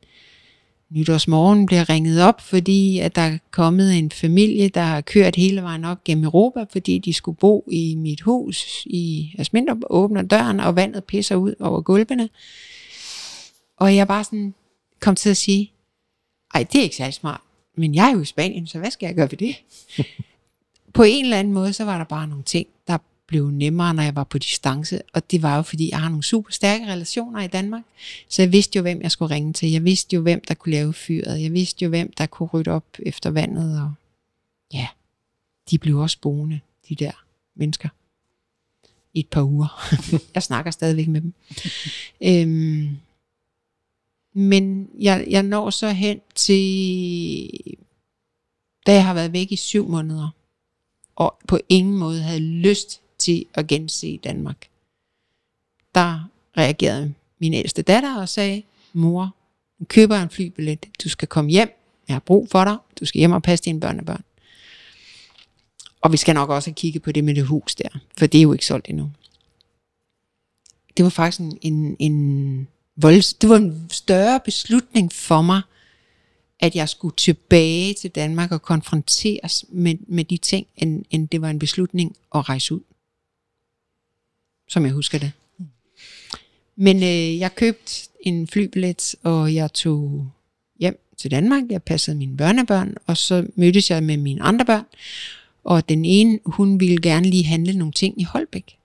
nytårsmorgen 0.90 1.66
bliver 1.66 1.88
ringet 1.88 2.22
op, 2.22 2.40
fordi 2.40 2.98
at 2.98 3.14
der 3.14 3.22
er 3.22 3.38
kommet 3.50 3.98
en 3.98 4.10
familie, 4.10 4.68
der 4.68 4.80
har 4.80 5.00
kørt 5.00 5.36
hele 5.36 5.62
vejen 5.62 5.84
op 5.84 6.04
gennem 6.04 6.24
Europa, 6.24 6.64
fordi 6.72 6.98
de 6.98 7.12
skulle 7.12 7.36
bo 7.36 7.68
i 7.70 7.94
mit 7.94 8.20
hus 8.20 8.82
i 8.86 9.34
Asmindrup, 9.38 9.78
åbner 9.90 10.22
døren, 10.22 10.60
og 10.60 10.76
vandet 10.76 11.04
pisser 11.04 11.36
ud 11.36 11.54
over 11.60 11.80
gulvene. 11.80 12.28
Og 13.76 13.96
jeg 13.96 14.08
bare 14.08 14.24
sådan 14.24 14.54
kom 15.00 15.14
til 15.16 15.30
at 15.30 15.36
sige, 15.36 15.72
ej, 16.54 16.62
det 16.62 16.78
er 16.78 16.82
ikke 16.82 16.96
særlig 16.96 17.14
smart, 17.14 17.40
men 17.76 17.94
jeg 17.94 18.08
er 18.08 18.14
jo 18.14 18.20
i 18.20 18.24
Spanien, 18.24 18.66
så 18.66 18.78
hvad 18.78 18.90
skal 18.90 19.06
jeg 19.06 19.14
gøre 19.14 19.30
ved 19.30 19.38
det? 19.38 19.56
på 20.94 21.02
en 21.02 21.24
eller 21.24 21.38
anden 21.38 21.54
måde, 21.54 21.72
så 21.72 21.84
var 21.84 21.98
der 21.98 22.04
bare 22.04 22.28
nogle 22.28 22.44
ting, 22.44 22.66
blev 23.26 23.50
nemmere, 23.50 23.94
når 23.94 24.02
jeg 24.02 24.16
var 24.16 24.24
på 24.24 24.38
distance, 24.38 25.02
og 25.12 25.30
det 25.30 25.42
var 25.42 25.56
jo, 25.56 25.62
fordi 25.62 25.90
jeg 25.90 26.00
har 26.00 26.08
nogle 26.08 26.22
super 26.22 26.52
stærke 26.52 26.86
relationer 26.86 27.42
i 27.42 27.46
Danmark, 27.46 27.82
så 28.28 28.42
jeg 28.42 28.52
vidste 28.52 28.76
jo, 28.76 28.82
hvem 28.82 29.02
jeg 29.02 29.10
skulle 29.10 29.34
ringe 29.34 29.52
til. 29.52 29.70
Jeg 29.70 29.84
vidste 29.84 30.16
jo, 30.16 30.22
hvem 30.22 30.42
der 30.48 30.54
kunne 30.54 30.72
lave 30.72 30.92
fyret. 30.92 31.42
Jeg 31.42 31.52
vidste 31.52 31.84
jo, 31.84 31.88
hvem 31.88 32.12
der 32.12 32.26
kunne 32.26 32.48
rydde 32.48 32.70
op 32.70 32.86
efter 32.98 33.30
vandet, 33.30 33.80
og 33.82 33.92
ja, 34.72 34.88
de 35.70 35.78
blev 35.78 35.98
også 35.98 36.18
boende, 36.20 36.60
de 36.88 36.94
der 36.94 37.24
mennesker, 37.54 37.88
i 39.14 39.20
et 39.20 39.28
par 39.28 39.42
uger. 39.42 39.94
jeg 40.34 40.42
snakker 40.42 40.70
stadigvæk 40.70 41.08
med 41.08 41.20
dem. 41.20 41.32
øhm, 42.22 42.96
men 44.34 44.88
jeg, 44.98 45.26
jeg 45.30 45.42
når 45.42 45.70
så 45.70 45.88
hen 45.88 46.20
til, 46.34 47.50
da 48.86 48.92
jeg 48.92 49.04
har 49.04 49.14
været 49.14 49.32
væk 49.32 49.52
i 49.52 49.56
syv 49.56 49.88
måneder, 49.88 50.28
og 51.16 51.38
på 51.48 51.58
ingen 51.68 51.98
måde 51.98 52.22
havde 52.22 52.40
lyst 52.40 53.00
til 53.24 53.46
at 53.54 53.66
gense 53.66 54.20
Danmark. 54.24 54.68
Der 55.94 56.30
reagerede 56.56 57.14
min 57.38 57.54
ældste 57.54 57.82
datter 57.82 58.20
og 58.20 58.28
sagde, 58.28 58.62
mor, 58.92 59.34
nu 59.78 59.86
køber 59.88 60.16
en 60.16 60.30
flybillet, 60.30 60.86
du 61.04 61.08
skal 61.08 61.28
komme 61.28 61.50
hjem, 61.50 61.80
jeg 62.08 62.14
har 62.14 62.20
brug 62.20 62.48
for 62.50 62.64
dig, 62.64 62.76
du 63.00 63.04
skal 63.04 63.18
hjem 63.18 63.32
og 63.32 63.42
passe 63.42 63.64
dine 63.64 63.80
børnebørn. 63.80 64.24
Og 66.00 66.12
vi 66.12 66.16
skal 66.16 66.34
nok 66.34 66.50
også 66.50 66.72
kigge 66.72 67.00
på 67.00 67.12
det 67.12 67.24
med 67.24 67.34
det 67.34 67.46
hus 67.46 67.74
der, 67.74 67.88
for 68.18 68.26
det 68.26 68.38
er 68.38 68.42
jo 68.42 68.52
ikke 68.52 68.66
solgt 68.66 68.88
endnu. 68.88 69.10
Det 70.96 71.04
var 71.04 71.10
faktisk 71.10 71.40
en, 71.40 71.58
en, 71.62 71.96
en 71.98 72.68
volds, 72.96 73.34
det 73.34 73.50
var 73.50 73.56
en 73.56 73.86
større 73.90 74.40
beslutning 74.44 75.12
for 75.12 75.42
mig, 75.42 75.62
at 76.60 76.76
jeg 76.76 76.88
skulle 76.88 77.16
tilbage 77.16 77.94
til 77.94 78.10
Danmark 78.10 78.52
og 78.52 78.62
konfronteres 78.62 79.64
med, 79.68 79.94
med 80.06 80.24
de 80.24 80.36
ting, 80.36 80.66
end, 80.76 81.04
end 81.10 81.28
det 81.28 81.40
var 81.40 81.50
en 81.50 81.58
beslutning 81.58 82.16
at 82.34 82.48
rejse 82.48 82.74
ud. 82.74 82.80
Som 84.74 84.84
jeg 84.84 84.92
husker 84.92 85.18
det. 85.18 85.32
Men 86.76 86.96
øh, 86.96 87.38
jeg 87.38 87.54
købte 87.54 87.92
en 88.20 88.46
flybillet, 88.46 89.14
og 89.22 89.54
jeg 89.54 89.72
tog 89.72 90.30
hjem 90.80 90.98
til 91.16 91.30
Danmark. 91.30 91.62
Jeg 91.70 91.82
passede 91.82 92.16
mine 92.16 92.36
børnebørn, 92.36 92.94
og 93.06 93.16
så 93.16 93.46
mødtes 93.54 93.90
jeg 93.90 94.02
med 94.02 94.16
mine 94.16 94.42
andre 94.42 94.64
børn. 94.64 94.84
Og 95.64 95.88
den 95.88 96.04
ene, 96.04 96.38
hun 96.46 96.80
ville 96.80 97.00
gerne 97.00 97.30
lige 97.30 97.44
handle 97.44 97.72
nogle 97.72 97.92
ting 97.92 98.20
i 98.20 98.24
Holbæk. 98.24 98.76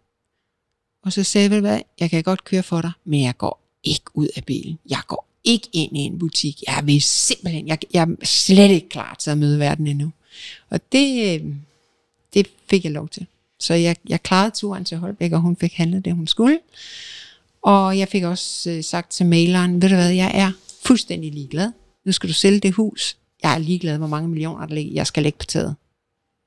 Og 1.03 1.13
så 1.13 1.23
sagde 1.23 1.51
jeg, 1.51 1.59
hvad, 1.59 1.81
jeg 1.99 2.09
kan 2.09 2.23
godt 2.23 2.43
køre 2.43 2.63
for 2.63 2.81
dig, 2.81 2.91
men 3.05 3.21
jeg 3.21 3.37
går 3.37 3.61
ikke 3.83 4.05
ud 4.13 4.27
af 4.35 4.43
bilen. 4.43 4.79
Jeg 4.89 5.01
går 5.07 5.27
ikke 5.43 5.69
ind 5.73 5.97
i 5.97 5.99
en 5.99 6.19
butik. 6.19 6.63
Jeg 6.67 6.83
vil 6.85 7.01
simpelthen, 7.01 7.67
jeg, 7.67 7.79
jeg 7.93 8.01
er 8.01 8.25
slet 8.25 8.71
ikke 8.71 8.89
klar 8.89 9.15
til 9.19 9.31
at 9.31 9.37
møde 9.37 9.59
verden 9.59 9.87
endnu. 9.87 10.11
Og 10.69 10.91
det, 10.91 11.41
øh, 11.41 11.53
det 12.33 12.47
fik 12.69 12.83
jeg 12.83 12.91
lov 12.91 13.09
til. 13.09 13.27
Så 13.59 13.73
jeg, 13.73 13.95
jeg 14.09 14.23
klarede 14.23 14.51
turen 14.51 14.85
til 14.85 14.97
Holbæk, 14.97 15.31
og 15.31 15.39
hun 15.39 15.55
fik 15.55 15.73
handlet 15.73 16.05
det, 16.05 16.13
hun 16.13 16.27
skulle. 16.27 16.59
Og 17.61 17.97
jeg 17.97 18.07
fik 18.07 18.23
også 18.23 18.71
øh, 18.71 18.83
sagt 18.83 19.11
til 19.11 19.25
maileren, 19.25 19.81
ved 19.81 19.89
du 19.89 19.95
hvad, 19.95 20.09
jeg 20.09 20.31
er 20.33 20.51
fuldstændig 20.83 21.33
ligeglad. 21.33 21.71
Nu 22.05 22.11
skal 22.11 22.29
du 22.29 22.33
sælge 22.33 22.59
det 22.59 22.73
hus. 22.73 23.17
Jeg 23.43 23.53
er 23.53 23.57
ligeglad, 23.57 23.97
hvor 23.97 24.07
mange 24.07 24.29
millioner 24.29 24.65
der 24.65 24.73
ligger. 24.75 24.93
Jeg 24.93 25.07
skal 25.07 25.23
lægge 25.23 25.37
på 25.37 25.45
taget. 25.45 25.75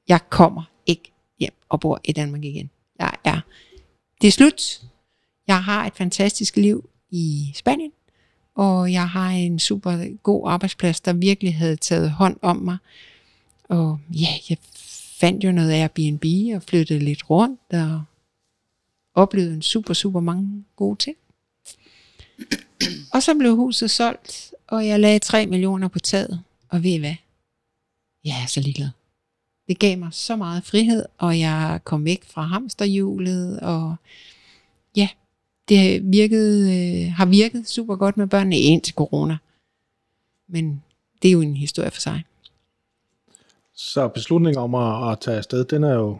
Jeg 0.09 0.21
kommer 0.31 0.63
ikke 0.87 1.13
hjem 1.41 1.55
og 1.69 1.81
bor 1.81 2.01
i 2.05 2.13
Danmark 2.13 2.45
igen. 2.45 2.71
Jeg 2.99 3.15
er, 3.25 3.41
det 4.21 4.29
er 4.29 4.33
slut. 4.33 4.81
Jeg 5.47 5.65
har 5.65 5.87
et 5.87 5.93
fantastisk 5.97 6.57
liv 6.57 6.89
i 7.11 7.53
Spanien, 7.55 7.91
og 8.55 8.93
jeg 8.93 9.09
har 9.09 9.31
en 9.31 9.59
super 9.59 10.17
god 10.23 10.51
arbejdsplads, 10.51 11.01
der 11.01 11.13
virkelig 11.13 11.57
havde 11.57 11.77
taget 11.77 12.11
hånd 12.11 12.37
om 12.43 12.57
mig. 12.57 12.77
Og 13.69 13.99
ja, 14.11 14.29
jeg 14.51 14.59
fandt 15.23 15.45
jo 15.45 15.53
noget 15.53 15.73
Airbnb 15.73 16.25
og 16.57 16.63
flyttede 16.63 16.99
lidt 16.99 17.31
rundt 17.31 17.61
og 17.73 18.05
oplevede 19.15 19.55
en 19.55 19.63
super, 19.63 19.95
super 19.95 20.21
mange 20.21 20.65
gode 20.77 20.97
ting. 20.97 21.17
Og 23.13 23.23
så 23.23 23.35
blev 23.39 23.57
huset 23.57 23.91
solgt, 23.91 24.55
og 24.67 24.87
jeg 24.87 25.01
lagde 25.01 25.19
3 25.19 25.47
millioner 25.47 25.89
på 25.89 25.99
taget. 25.99 26.43
Og 26.69 26.83
ved 26.83 26.91
I 26.91 26.97
hvad? 26.97 27.15
Jeg 28.25 28.43
er 28.43 28.47
så 28.47 28.61
ligeglad. 28.61 28.89
Det 29.69 29.79
gav 29.79 29.99
mig 29.99 30.09
så 30.13 30.37
meget 30.37 30.65
frihed, 30.65 31.05
og 31.19 31.41
jeg 31.41 31.81
kom 31.85 32.05
væk 32.05 32.25
fra 32.25 32.43
hamsterhjulet, 32.43 33.61
og 33.61 33.97
ja, 34.97 35.09
det 35.69 36.13
virkede, 36.13 36.77
øh, 36.77 37.13
har 37.13 37.27
virket 37.27 37.69
super 37.69 37.97
godt 37.97 38.17
med 38.17 38.27
børnene 38.27 38.59
indtil 38.59 38.95
corona. 38.95 39.39
Men 40.49 40.83
det 41.23 41.29
er 41.29 41.33
jo 41.33 41.41
en 41.41 41.57
historie 41.57 41.91
for 41.91 42.01
sig. 42.01 42.23
Så 43.77 44.09
beslutningen 44.09 44.63
om 44.63 44.75
at, 44.75 45.13
at 45.13 45.21
tage 45.21 45.37
afsted, 45.37 45.65
den 45.65 45.85
er 45.85 45.95
jo 45.95 46.19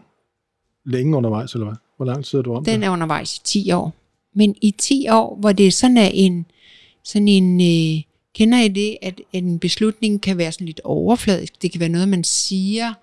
længe 0.85 1.17
undervejs, 1.17 1.53
eller 1.53 1.65
hvad? 1.65 1.75
Hvor 1.97 2.05
lang 2.05 2.25
tid 2.25 2.39
er 2.39 2.43
du 2.43 2.53
om 2.53 2.65
Den 2.65 2.79
det? 2.79 2.87
er 2.87 2.91
undervejs 2.91 3.37
i 3.37 3.41
10 3.43 3.71
år. 3.71 3.93
Men 4.35 4.55
i 4.61 4.71
10 4.71 5.07
år, 5.09 5.35
hvor 5.35 5.51
det 5.51 5.73
sådan 5.73 5.97
er 5.97 6.09
en, 6.13 6.45
sådan 7.03 7.27
en 7.27 7.61
øh, 7.61 8.01
kender 8.35 8.61
I 8.61 8.67
det, 8.67 8.97
at 9.01 9.21
en 9.33 9.59
beslutning 9.59 10.21
kan 10.21 10.37
være 10.37 10.51
sådan 10.51 10.67
lidt 10.67 10.81
overfladisk. 10.83 11.61
Det 11.61 11.71
kan 11.71 11.79
være 11.79 11.89
noget, 11.89 12.09
man 12.09 12.23
siger, 12.23 12.93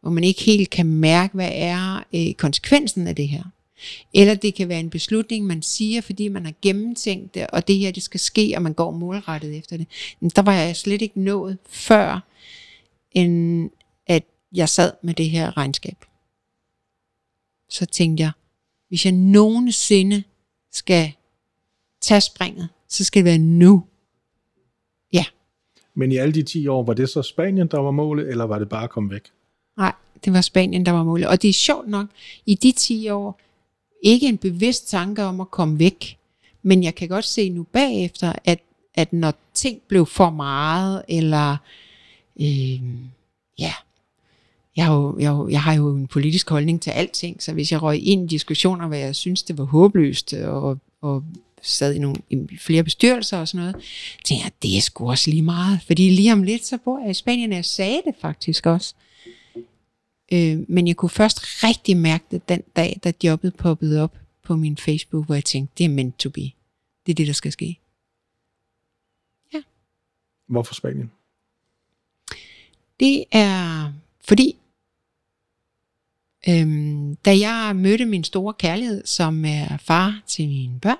hvor 0.00 0.10
man 0.10 0.24
ikke 0.24 0.42
helt 0.42 0.70
kan 0.70 0.86
mærke, 0.86 1.34
hvad 1.34 1.50
er 1.52 2.04
øh, 2.14 2.34
konsekvensen 2.34 3.06
af 3.06 3.16
det 3.16 3.28
her. 3.28 3.42
Eller 4.14 4.34
det 4.34 4.54
kan 4.54 4.68
være 4.68 4.80
en 4.80 4.90
beslutning, 4.90 5.46
man 5.46 5.62
siger, 5.62 6.00
fordi 6.00 6.28
man 6.28 6.44
har 6.44 6.52
gennemtænkt 6.62 7.34
det, 7.34 7.46
og 7.46 7.68
det 7.68 7.76
her, 7.78 7.90
det 7.90 8.02
skal 8.02 8.20
ske, 8.20 8.52
og 8.56 8.62
man 8.62 8.72
går 8.72 8.90
målrettet 8.90 9.56
efter 9.58 9.76
det. 9.76 9.86
Men 10.20 10.30
der 10.36 10.42
var 10.42 10.52
jeg 10.54 10.76
slet 10.76 11.02
ikke 11.02 11.20
nået 11.20 11.58
før, 11.68 12.20
at 13.16 13.30
jeg 14.52 14.68
sad 14.68 14.92
med 15.02 15.14
det 15.14 15.30
her 15.30 15.56
regnskab. 15.56 16.04
Så 17.68 17.86
tænkte 17.86 18.22
jeg, 18.22 18.30
hvis 18.88 19.04
jeg 19.04 19.12
nogensinde 19.12 20.22
skal 20.72 21.12
tage 22.00 22.20
springet, 22.20 22.68
så 22.88 23.04
skal 23.04 23.18
det 23.18 23.24
være 23.24 23.38
nu. 23.38 23.84
Ja, 25.12 25.24
Men 25.94 26.12
i 26.12 26.16
alle 26.16 26.34
de 26.34 26.42
10 26.42 26.66
år, 26.66 26.82
var 26.82 26.94
det 26.94 27.08
så 27.08 27.22
Spanien, 27.22 27.68
der 27.68 27.78
var 27.78 27.90
målet, 27.90 28.28
eller 28.28 28.44
var 28.44 28.58
det 28.58 28.68
bare 28.68 28.84
at 28.84 28.90
komme 28.90 29.10
væk? 29.10 29.22
nej, 29.76 29.92
det 30.24 30.32
var 30.32 30.40
Spanien, 30.40 30.86
der 30.86 30.92
var 30.92 31.04
målet. 31.04 31.28
Og 31.28 31.42
det 31.42 31.48
er 31.48 31.52
sjovt 31.52 31.88
nok, 31.88 32.06
i 32.46 32.54
de 32.54 32.72
10 32.72 33.08
år, 33.08 33.40
ikke 34.02 34.28
en 34.28 34.38
bevidst 34.38 34.88
tanke 34.88 35.22
om 35.22 35.40
at 35.40 35.50
komme 35.50 35.78
væk, 35.78 36.18
men 36.62 36.82
jeg 36.82 36.94
kan 36.94 37.08
godt 37.08 37.24
se 37.24 37.48
nu 37.48 37.62
bagefter, 37.62 38.32
at, 38.44 38.60
at 38.94 39.12
når 39.12 39.34
ting 39.54 39.82
blev 39.88 40.06
for 40.06 40.30
meget, 40.30 41.02
eller 41.08 41.56
øh, 42.40 42.80
ja, 43.58 43.72
jeg 44.76 44.84
har, 44.86 44.94
jo, 44.94 45.18
jeg, 45.18 45.28
har 45.30 45.36
jo- 45.36 45.48
jeg 45.48 45.62
har 45.62 45.74
jo 45.74 45.96
en 45.96 46.06
politisk 46.06 46.50
holdning 46.50 46.82
til 46.82 46.90
alting, 46.90 47.42
så 47.42 47.52
hvis 47.52 47.72
jeg 47.72 47.82
røg 47.82 47.98
ind 48.02 48.24
i 48.24 48.26
diskussioner, 48.26 48.86
hvor 48.86 48.96
jeg 48.96 49.16
synes, 49.16 49.42
det 49.42 49.58
var 49.58 49.64
håbløst, 49.64 50.32
og, 50.32 50.78
og 51.00 51.24
sad 51.62 51.94
i, 51.94 51.98
nogle, 51.98 52.16
i 52.30 52.56
flere 52.58 52.84
bestyrelser 52.84 53.38
og 53.38 53.48
sådan 53.48 53.66
noget, 53.66 53.84
tænkte 54.24 54.44
jeg, 54.44 54.52
det 54.62 54.76
er 54.76 54.80
sgu 54.80 55.10
også 55.10 55.30
lige 55.30 55.42
meget, 55.42 55.80
fordi 55.86 56.10
lige 56.10 56.32
om 56.32 56.42
lidt, 56.42 56.66
så 56.66 56.78
bor 56.84 56.98
jeg 57.00 57.10
i 57.10 57.14
Spanien, 57.14 57.50
og 57.52 57.56
jeg 57.56 57.64
sagde 57.64 58.02
det 58.06 58.14
faktisk 58.20 58.66
også. 58.66 58.94
Øh, 60.32 60.58
men 60.68 60.88
jeg 60.88 60.96
kunne 60.96 61.10
først 61.10 61.40
rigtig 61.64 61.96
mærke 61.96 62.24
det 62.30 62.48
den 62.48 62.62
dag, 62.76 63.00
da 63.04 63.12
jobbet 63.24 63.54
poppede 63.54 64.02
op 64.02 64.16
på 64.42 64.56
min 64.56 64.76
Facebook, 64.76 65.26
hvor 65.26 65.34
jeg 65.34 65.44
tænkte, 65.44 65.74
det 65.78 65.84
er 65.84 65.88
meant 65.88 66.18
to 66.18 66.30
be. 66.30 66.40
Det 67.06 67.12
er 67.12 67.14
det, 67.14 67.26
der 67.26 67.32
skal 67.32 67.52
ske. 67.52 67.78
Hvorfor 70.48 70.74
Spanien? 70.74 71.10
Det 73.00 73.24
er 73.32 73.92
fordi, 74.24 74.56
øhm, 76.48 77.16
da 77.24 77.38
jeg 77.38 77.76
mødte 77.76 78.04
min 78.04 78.24
store 78.24 78.54
kærlighed, 78.54 79.06
som 79.06 79.44
er 79.44 79.76
far 79.76 80.22
til 80.26 80.48
mine 80.48 80.80
børn, 80.80 80.96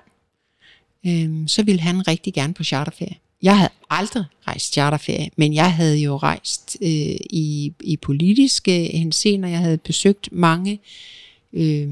øhm, 1.07 1.47
så 1.47 1.63
ville 1.63 1.81
han 1.81 2.07
rigtig 2.07 2.33
gerne 2.33 2.53
på 2.53 2.63
charterferie. 2.63 3.15
Jeg 3.41 3.57
havde 3.57 3.71
aldrig 3.89 4.23
rejst 4.47 4.73
charterferie, 4.73 5.29
men 5.35 5.53
jeg 5.53 5.73
havde 5.73 5.97
jo 5.97 6.17
rejst 6.17 6.77
øh, 6.81 7.17
i, 7.29 7.73
i 7.79 7.97
politiske 7.97 8.87
øh, 8.87 8.99
henseender. 8.99 9.49
Jeg 9.49 9.59
havde 9.59 9.77
besøgt 9.77 10.29
mange 10.31 10.79
øh, 11.53 11.91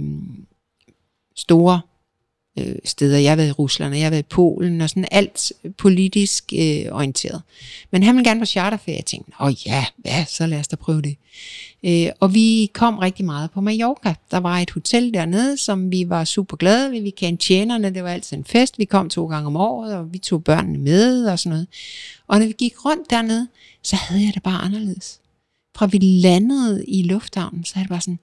store 1.36 1.82
øh, 2.60 2.76
steder. 2.86 3.18
Jeg 3.18 3.32
har 3.32 3.36
været 3.36 3.48
i 3.48 3.52
Rusland, 3.52 3.94
og 3.94 4.00
jeg 4.00 4.06
har 4.06 4.10
været 4.10 4.24
i 4.24 4.30
Polen, 4.30 4.82
og 4.82 4.90
sådan 4.90 5.08
alt 5.12 5.52
politisk 5.78 6.54
øh, 6.54 6.86
orienteret. 6.92 7.42
Men 7.92 8.04
han 8.04 8.16
ville 8.16 8.30
gerne 8.30 8.40
på 8.40 8.46
charterferie. 8.46 8.98
Jeg 8.98 9.06
tænkte, 9.06 9.32
åh 9.40 9.54
ja, 9.66 9.86
ja, 10.06 10.26
så 10.26 10.48
lad 10.48 10.60
os 10.60 10.68
da 10.68 10.76
prøve 10.76 11.02
det. 11.02 11.16
Øh, 11.84 12.10
og 12.20 12.34
vi 12.34 12.70
kom 12.74 12.98
rigtig 12.98 13.26
meget 13.26 13.52
på 13.52 13.62
Mallorca. 13.62 14.16
Der 14.32 14.38
var 14.38 14.60
et 14.60 14.72
hotel 14.72 15.14
dernede, 15.14 15.58
som 15.58 15.92
vi 15.92 16.10
var 16.10 16.24
super 16.24 16.58
glade 16.58 16.92
ved. 16.92 17.02
Vi 17.02 17.10
kendte 17.10 17.46
tjenerne, 17.46 17.94
det 17.94 18.04
var 18.04 18.10
altid 18.10 18.38
en 18.38 18.46
fest. 18.46 18.80
Vi 18.80 18.86
kom 18.86 19.10
to 19.10 19.28
gange 19.28 19.48
om 19.48 19.56
året, 19.56 19.96
og 19.96 20.14
vi 20.14 20.18
tog 20.18 20.44
børnene 20.44 20.78
med 20.78 21.26
og 21.26 21.40
sådan 21.40 21.50
noget. 21.50 21.68
Og 22.28 22.40
når 22.40 22.46
vi 22.46 22.54
gik 22.58 22.86
rundt 22.86 23.10
dernede, 23.10 23.48
så 23.84 23.96
havde 23.96 24.26
jeg 24.26 24.34
det 24.34 24.44
bare 24.44 24.62
anderledes. 24.62 25.20
Fra 25.76 25.86
vi 25.86 25.98
landede 25.98 26.86
i 26.86 27.04
lufthavnen, 27.04 27.66
så 27.66 27.76
havde 27.76 27.84
det 27.84 27.90
bare 27.90 28.02
sådan, 28.02 28.20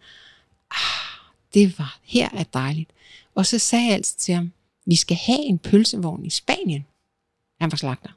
ah, 0.71 1.17
det 1.55 1.79
var, 1.79 1.99
her 2.05 2.29
er 2.33 2.45
dejligt. 2.55 2.91
Og 3.37 3.47
så 3.47 3.59
sagde 3.59 3.87
jeg 3.87 3.95
altid 3.95 4.19
til 4.19 4.35
ham, 4.35 4.53
vi 4.87 4.97
skal 4.97 5.17
have 5.17 5.39
en 5.39 5.59
pølsevogn 5.59 6.25
i 6.25 6.31
Spanien. 6.31 6.87
Han 7.61 7.71
var 7.71 7.77
slagter. 7.77 8.11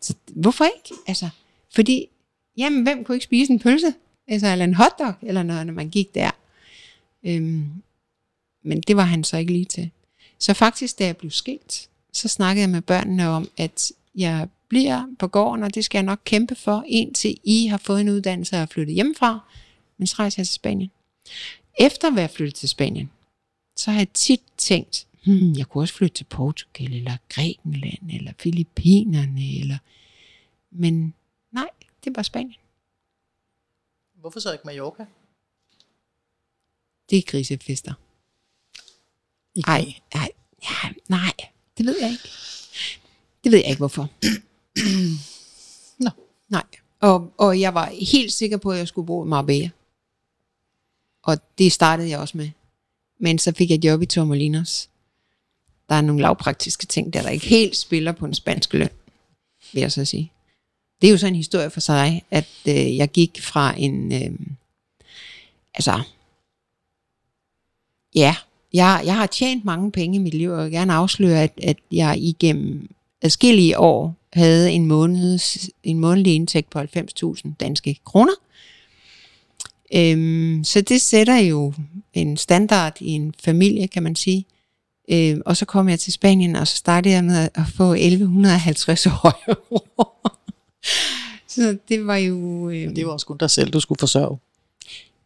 Så, 0.00 0.14
hvorfor 0.26 0.64
ikke? 0.64 1.00
Altså, 1.06 1.28
fordi, 1.74 2.08
jamen, 2.56 2.82
hvem 2.82 3.04
kunne 3.04 3.16
ikke 3.16 3.24
spise 3.24 3.52
en 3.52 3.58
pølse? 3.58 3.94
Altså, 4.28 4.46
eller 4.46 4.64
en 4.64 4.74
hotdog, 4.74 5.14
eller 5.22 5.42
noget, 5.42 5.66
når 5.66 5.74
man 5.74 5.88
gik 5.88 6.14
der. 6.14 6.30
Øhm, 7.24 7.68
men 8.62 8.80
det 8.80 8.96
var 8.96 9.02
han 9.02 9.24
så 9.24 9.36
ikke 9.36 9.52
lige 9.52 9.64
til. 9.64 9.90
Så 10.38 10.54
faktisk, 10.54 10.98
da 10.98 11.04
jeg 11.04 11.16
blev 11.16 11.30
skilt, 11.30 11.88
så 12.12 12.28
snakkede 12.28 12.62
jeg 12.62 12.70
med 12.70 12.82
børnene 12.82 13.28
om, 13.28 13.50
at 13.56 13.92
jeg 14.14 14.48
bliver 14.68 15.06
på 15.18 15.28
gården, 15.28 15.62
og 15.62 15.74
det 15.74 15.84
skal 15.84 15.98
jeg 15.98 16.04
nok 16.04 16.20
kæmpe 16.24 16.54
for, 16.54 16.84
indtil 16.86 17.38
I 17.44 17.66
har 17.66 17.78
fået 17.78 18.00
en 18.00 18.08
uddannelse 18.08 18.56
og 18.56 18.62
er 18.62 18.66
flyttet 18.66 18.94
hjemmefra, 18.94 19.40
men 19.98 20.06
så 20.06 20.16
rejser 20.18 20.40
jeg 20.42 20.46
til 20.46 20.54
Spanien. 20.54 20.90
Efter 21.80 22.08
at 22.08 22.16
være 22.16 22.28
flyttet 22.28 22.54
til 22.54 22.68
Spanien, 22.68 23.10
så 23.76 23.90
har 23.90 23.98
jeg 23.98 24.12
tit 24.12 24.42
tænkt, 24.56 25.06
hmm, 25.24 25.52
jeg 25.52 25.66
kunne 25.66 25.82
også 25.82 25.94
flytte 25.94 26.14
til 26.14 26.24
Portugal, 26.24 26.92
eller 26.92 27.16
Grækenland, 27.28 28.10
eller 28.10 28.32
Filippinerne, 28.38 29.58
eller... 29.60 29.78
Men 30.70 31.14
nej, 31.52 31.68
det 32.04 32.16
var 32.16 32.22
Spanien. 32.22 32.54
Hvorfor 34.14 34.40
så 34.40 34.52
ikke 34.52 34.66
Mallorca? 34.66 35.06
Det 37.10 37.18
er 37.18 37.22
grisefester. 37.22 37.94
Ej, 39.66 39.94
ej, 40.12 40.28
ja, 40.62 40.90
nej, 41.08 41.32
det 41.78 41.86
ved 41.86 42.00
jeg 42.00 42.10
ikke. 42.10 42.28
Det 43.44 43.52
ved 43.52 43.58
jeg 43.58 43.68
ikke, 43.68 43.78
hvorfor. 43.78 44.08
Nå. 46.04 46.10
Nej, 46.48 46.64
og, 47.00 47.32
og 47.38 47.60
jeg 47.60 47.74
var 47.74 47.92
helt 48.12 48.32
sikker 48.32 48.56
på, 48.56 48.70
at 48.70 48.78
jeg 48.78 48.88
skulle 48.88 49.06
bo 49.06 49.24
i 49.24 49.28
Marbella. 49.28 49.70
Og 51.22 51.38
det 51.58 51.72
startede 51.72 52.08
jeg 52.08 52.18
også 52.18 52.36
med. 52.36 52.50
Men 53.22 53.38
så 53.38 53.52
fik 53.52 53.70
jeg 53.70 53.84
job 53.84 54.02
i 54.02 54.06
Tormolinos. 54.06 54.88
Der 55.88 55.94
er 55.94 56.00
nogle 56.00 56.22
lavpraktiske 56.22 56.86
ting, 56.86 57.12
der, 57.12 57.22
der 57.22 57.28
ikke 57.28 57.46
helt 57.46 57.76
spiller 57.76 58.12
på 58.12 58.24
en 58.26 58.34
spansk 58.34 58.72
løn, 58.72 58.88
vil 59.72 59.80
jeg 59.80 59.92
så 59.92 60.04
sige. 60.04 60.32
Det 61.00 61.06
er 61.06 61.10
jo 61.12 61.18
så 61.18 61.26
en 61.26 61.36
historie 61.36 61.70
for 61.70 61.80
sig, 61.80 62.22
at 62.30 62.48
øh, 62.68 62.96
jeg 62.96 63.08
gik 63.08 63.40
fra 63.42 63.74
en... 63.78 64.12
Øh, 64.12 64.38
altså, 65.74 66.02
Ja, 68.14 68.36
jeg, 68.72 69.02
jeg 69.04 69.16
har 69.16 69.26
tjent 69.26 69.64
mange 69.64 69.92
penge 69.92 70.16
i 70.16 70.18
mit 70.18 70.34
liv, 70.34 70.50
og 70.50 70.56
jeg 70.56 70.64
vil 70.64 70.72
gerne 70.72 70.92
afsløre, 70.92 71.42
at, 71.42 71.52
at 71.62 71.76
jeg 71.92 72.18
igennem 72.18 72.90
adskillige 73.22 73.78
år 73.78 74.14
havde 74.32 74.72
en, 74.72 74.86
måneds, 74.86 75.70
en 75.82 75.98
månedlig 75.98 76.34
indtægt 76.34 76.70
på 76.70 76.80
90.000 76.80 77.52
danske 77.60 77.98
kroner. 78.04 78.32
Øhm, 79.94 80.64
så 80.64 80.80
det 80.80 81.00
sætter 81.00 81.36
jo 81.36 81.72
en 82.12 82.36
standard 82.36 82.96
i 83.00 83.10
en 83.10 83.34
familie, 83.44 83.88
kan 83.88 84.02
man 84.02 84.16
sige. 84.16 84.46
Øhm, 85.10 85.42
og 85.46 85.56
så 85.56 85.64
kom 85.64 85.88
jeg 85.88 86.00
til 86.00 86.12
Spanien, 86.12 86.56
og 86.56 86.68
så 86.68 86.76
startede 86.76 87.14
jeg 87.14 87.24
med 87.24 87.48
at 87.54 87.66
få 87.76 87.92
1150 87.92 89.06
euro. 89.06 89.30
så 91.54 91.76
det 91.88 92.06
var 92.06 92.16
jo... 92.16 92.70
Øhm, 92.70 92.94
Det 92.94 93.06
var 93.06 93.12
også 93.12 93.26
kun 93.26 93.38
dig 93.38 93.50
selv, 93.50 93.70
du 93.70 93.80
skulle 93.80 93.98
forsørge. 93.98 94.38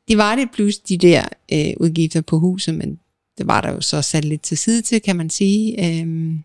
det 0.08 0.16
var 0.18 0.36
det 0.36 0.48
plus 0.52 0.78
de 0.78 0.98
der 0.98 1.28
øh, 1.52 1.74
udgifter 1.76 2.20
på 2.20 2.38
huset, 2.38 2.74
men 2.74 2.98
det 3.38 3.46
var 3.46 3.60
der 3.60 3.72
jo 3.72 3.80
så 3.80 4.02
sat 4.02 4.24
lidt 4.24 4.42
til 4.42 4.58
side 4.58 4.82
til, 4.82 5.02
kan 5.02 5.16
man 5.16 5.30
sige. 5.30 5.86
Øhm, 6.00 6.42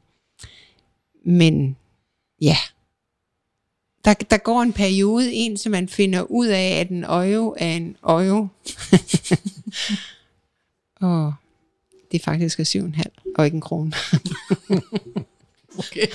men 1.25 1.75
ja, 2.41 2.57
der, 4.05 4.13
der 4.13 4.37
går 4.37 4.61
en 4.61 4.73
periode 4.73 5.33
ind, 5.33 5.57
så 5.57 5.69
man 5.69 5.87
finder 5.89 6.21
ud 6.21 6.47
af, 6.47 6.79
at 6.79 6.89
en 6.89 7.03
euro 7.03 7.55
er 7.59 7.75
en 7.75 7.97
euro. 8.03 8.47
og 11.01 11.33
det 12.11 12.19
er 12.19 12.23
faktisk 12.23 12.59
er 12.59 12.63
7,5 12.63 13.33
og 13.37 13.45
ikke 13.45 13.55
en 13.55 13.61
krone. 13.61 13.91
Okay. 15.77 16.07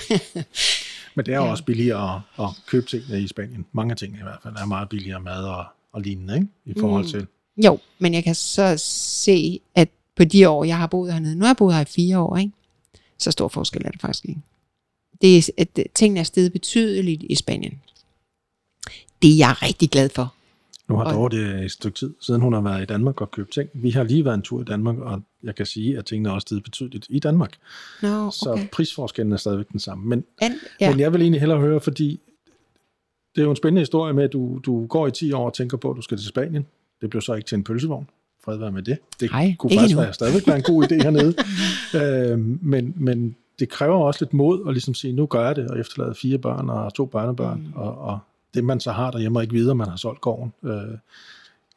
Men 1.15 1.25
det 1.25 1.33
er 1.33 1.37
jo 1.37 1.43
Ja. 1.43 1.51
også 1.51 1.63
billigere 1.63 2.15
at, 2.39 2.45
at 2.45 2.49
købe 2.67 2.85
tingene 2.87 3.21
i 3.21 3.27
Spanien. 3.27 3.65
Mange 3.71 3.95
tingene 3.95 4.19
i 4.19 4.23
hvert 4.23 4.39
fald 4.43 4.55
er 4.55 4.65
meget 4.65 4.89
billigere 4.89 5.19
mad 5.19 5.43
og, 5.43 5.65
og 5.93 6.01
lignende, 6.01 6.35
ikke? 6.35 6.47
I 6.65 6.73
forhold 6.79 7.03
Mm. 7.03 7.09
til. 7.09 7.27
Jo, 7.65 7.79
men 7.99 8.13
jeg 8.13 8.23
kan 8.23 8.35
så 8.35 8.77
se, 9.23 9.59
at 9.75 9.89
på 10.15 10.23
de 10.23 10.49
år, 10.49 10.63
jeg 10.63 10.77
har 10.77 10.87
boet 10.87 11.13
hernede, 11.13 11.35
nu 11.35 11.41
har 11.45 11.49
jeg 11.49 11.57
boet 11.57 11.73
her 11.75 11.81
i 11.81 11.85
fire 11.85 12.19
år, 12.19 12.37
ikke? 12.37 12.51
så 13.17 13.31
stor 13.31 13.47
forskel 13.47 13.81
er 13.85 13.89
det 13.91 14.01
faktisk 14.01 14.25
ikke. 14.25 14.41
Det 15.21 15.37
er, 15.37 15.49
at 15.57 15.79
tingene 15.95 16.19
er 16.19 16.23
steget 16.23 16.51
betydeligt 16.51 17.23
i 17.29 17.35
Spanien. 17.35 17.81
Det 19.21 19.33
er 19.33 19.37
jeg 19.37 19.55
rigtig 19.61 19.89
glad 19.89 20.09
for. 20.09 20.33
Nu 20.89 20.95
har 20.95 21.13
Dorte 21.13 21.37
et 21.65 21.71
stykke 21.71 21.97
tid, 21.97 22.13
siden 22.21 22.41
hun 22.41 22.53
har 22.53 22.61
været 22.61 22.81
i 22.81 22.85
Danmark 22.85 23.21
og 23.21 23.31
købt 23.31 23.51
ting. 23.51 23.69
Vi 23.73 23.89
har 23.89 24.03
lige 24.03 24.25
været 24.25 24.35
en 24.35 24.41
tur 24.41 24.61
i 24.61 24.63
Danmark, 24.63 24.97
og 24.97 25.21
jeg 25.43 25.55
kan 25.55 25.65
sige, 25.65 25.97
at 25.97 26.05
tingene 26.05 26.29
er 26.29 26.33
også 26.33 26.45
steget 26.45 26.63
betydeligt 26.63 27.07
i 27.09 27.19
Danmark. 27.19 27.53
Nå, 28.01 28.31
Så 28.31 28.51
okay. 28.51 28.67
prisforskellen 28.71 29.33
er 29.33 29.37
stadigvæk 29.37 29.69
den 29.71 29.79
samme. 29.79 30.05
Men, 30.05 30.23
An, 30.41 30.53
ja. 30.81 30.89
men 30.89 30.99
jeg 30.99 31.13
vil 31.13 31.21
egentlig 31.21 31.41
hellere 31.41 31.59
høre, 31.59 31.79
fordi 31.79 32.19
det 33.35 33.41
er 33.41 33.45
jo 33.45 33.49
en 33.49 33.55
spændende 33.55 33.81
historie 33.81 34.13
med, 34.13 34.23
at 34.23 34.33
du, 34.33 34.59
du 34.65 34.87
går 34.87 35.07
i 35.07 35.11
10 35.11 35.31
år 35.31 35.45
og 35.45 35.53
tænker 35.53 35.77
på, 35.77 35.89
at 35.89 35.97
du 35.97 36.01
skal 36.01 36.17
til 36.17 36.27
Spanien. 36.27 36.65
Det 37.01 37.09
blev 37.09 37.21
så 37.21 37.33
ikke 37.33 37.47
til 37.47 37.55
en 37.55 37.63
pølsevogn. 37.63 38.09
Fred 38.43 38.57
være 38.57 38.71
med 38.71 38.81
det. 38.81 38.97
Det 39.19 39.31
Nej, 39.31 39.55
kunne 39.59 39.71
faktisk 39.77 39.97
være, 39.97 40.13
stadigvæk 40.13 40.47
være 40.47 40.57
en 40.57 40.63
god 40.63 40.83
idé 40.83 40.95
hernede. 41.03 41.35
øh, 42.33 42.39
men, 42.63 42.93
men 42.97 43.35
det 43.59 43.69
kræver 43.69 43.97
også 43.97 44.25
lidt 44.25 44.33
mod 44.33 44.67
at 44.67 44.73
ligesom 44.73 44.93
sige, 44.93 45.13
nu 45.13 45.25
gør 45.25 45.45
jeg 45.45 45.55
det, 45.55 45.67
og 45.71 45.79
efterlade 45.79 46.15
fire 46.15 46.37
børn 46.37 46.69
og 46.69 46.93
to 46.93 47.05
børnebørn, 47.05 47.59
mm. 47.61 47.73
og, 47.75 47.97
og 47.97 48.19
det 48.53 48.63
man 48.63 48.79
så 48.79 48.91
har 48.91 49.11
derhjemme, 49.11 49.39
og 49.39 49.43
ikke 49.43 49.53
videre, 49.55 49.75
man 49.75 49.87
har 49.89 49.95
solgt 49.95 50.21
gården, 50.21 50.53
øh, 50.63 50.97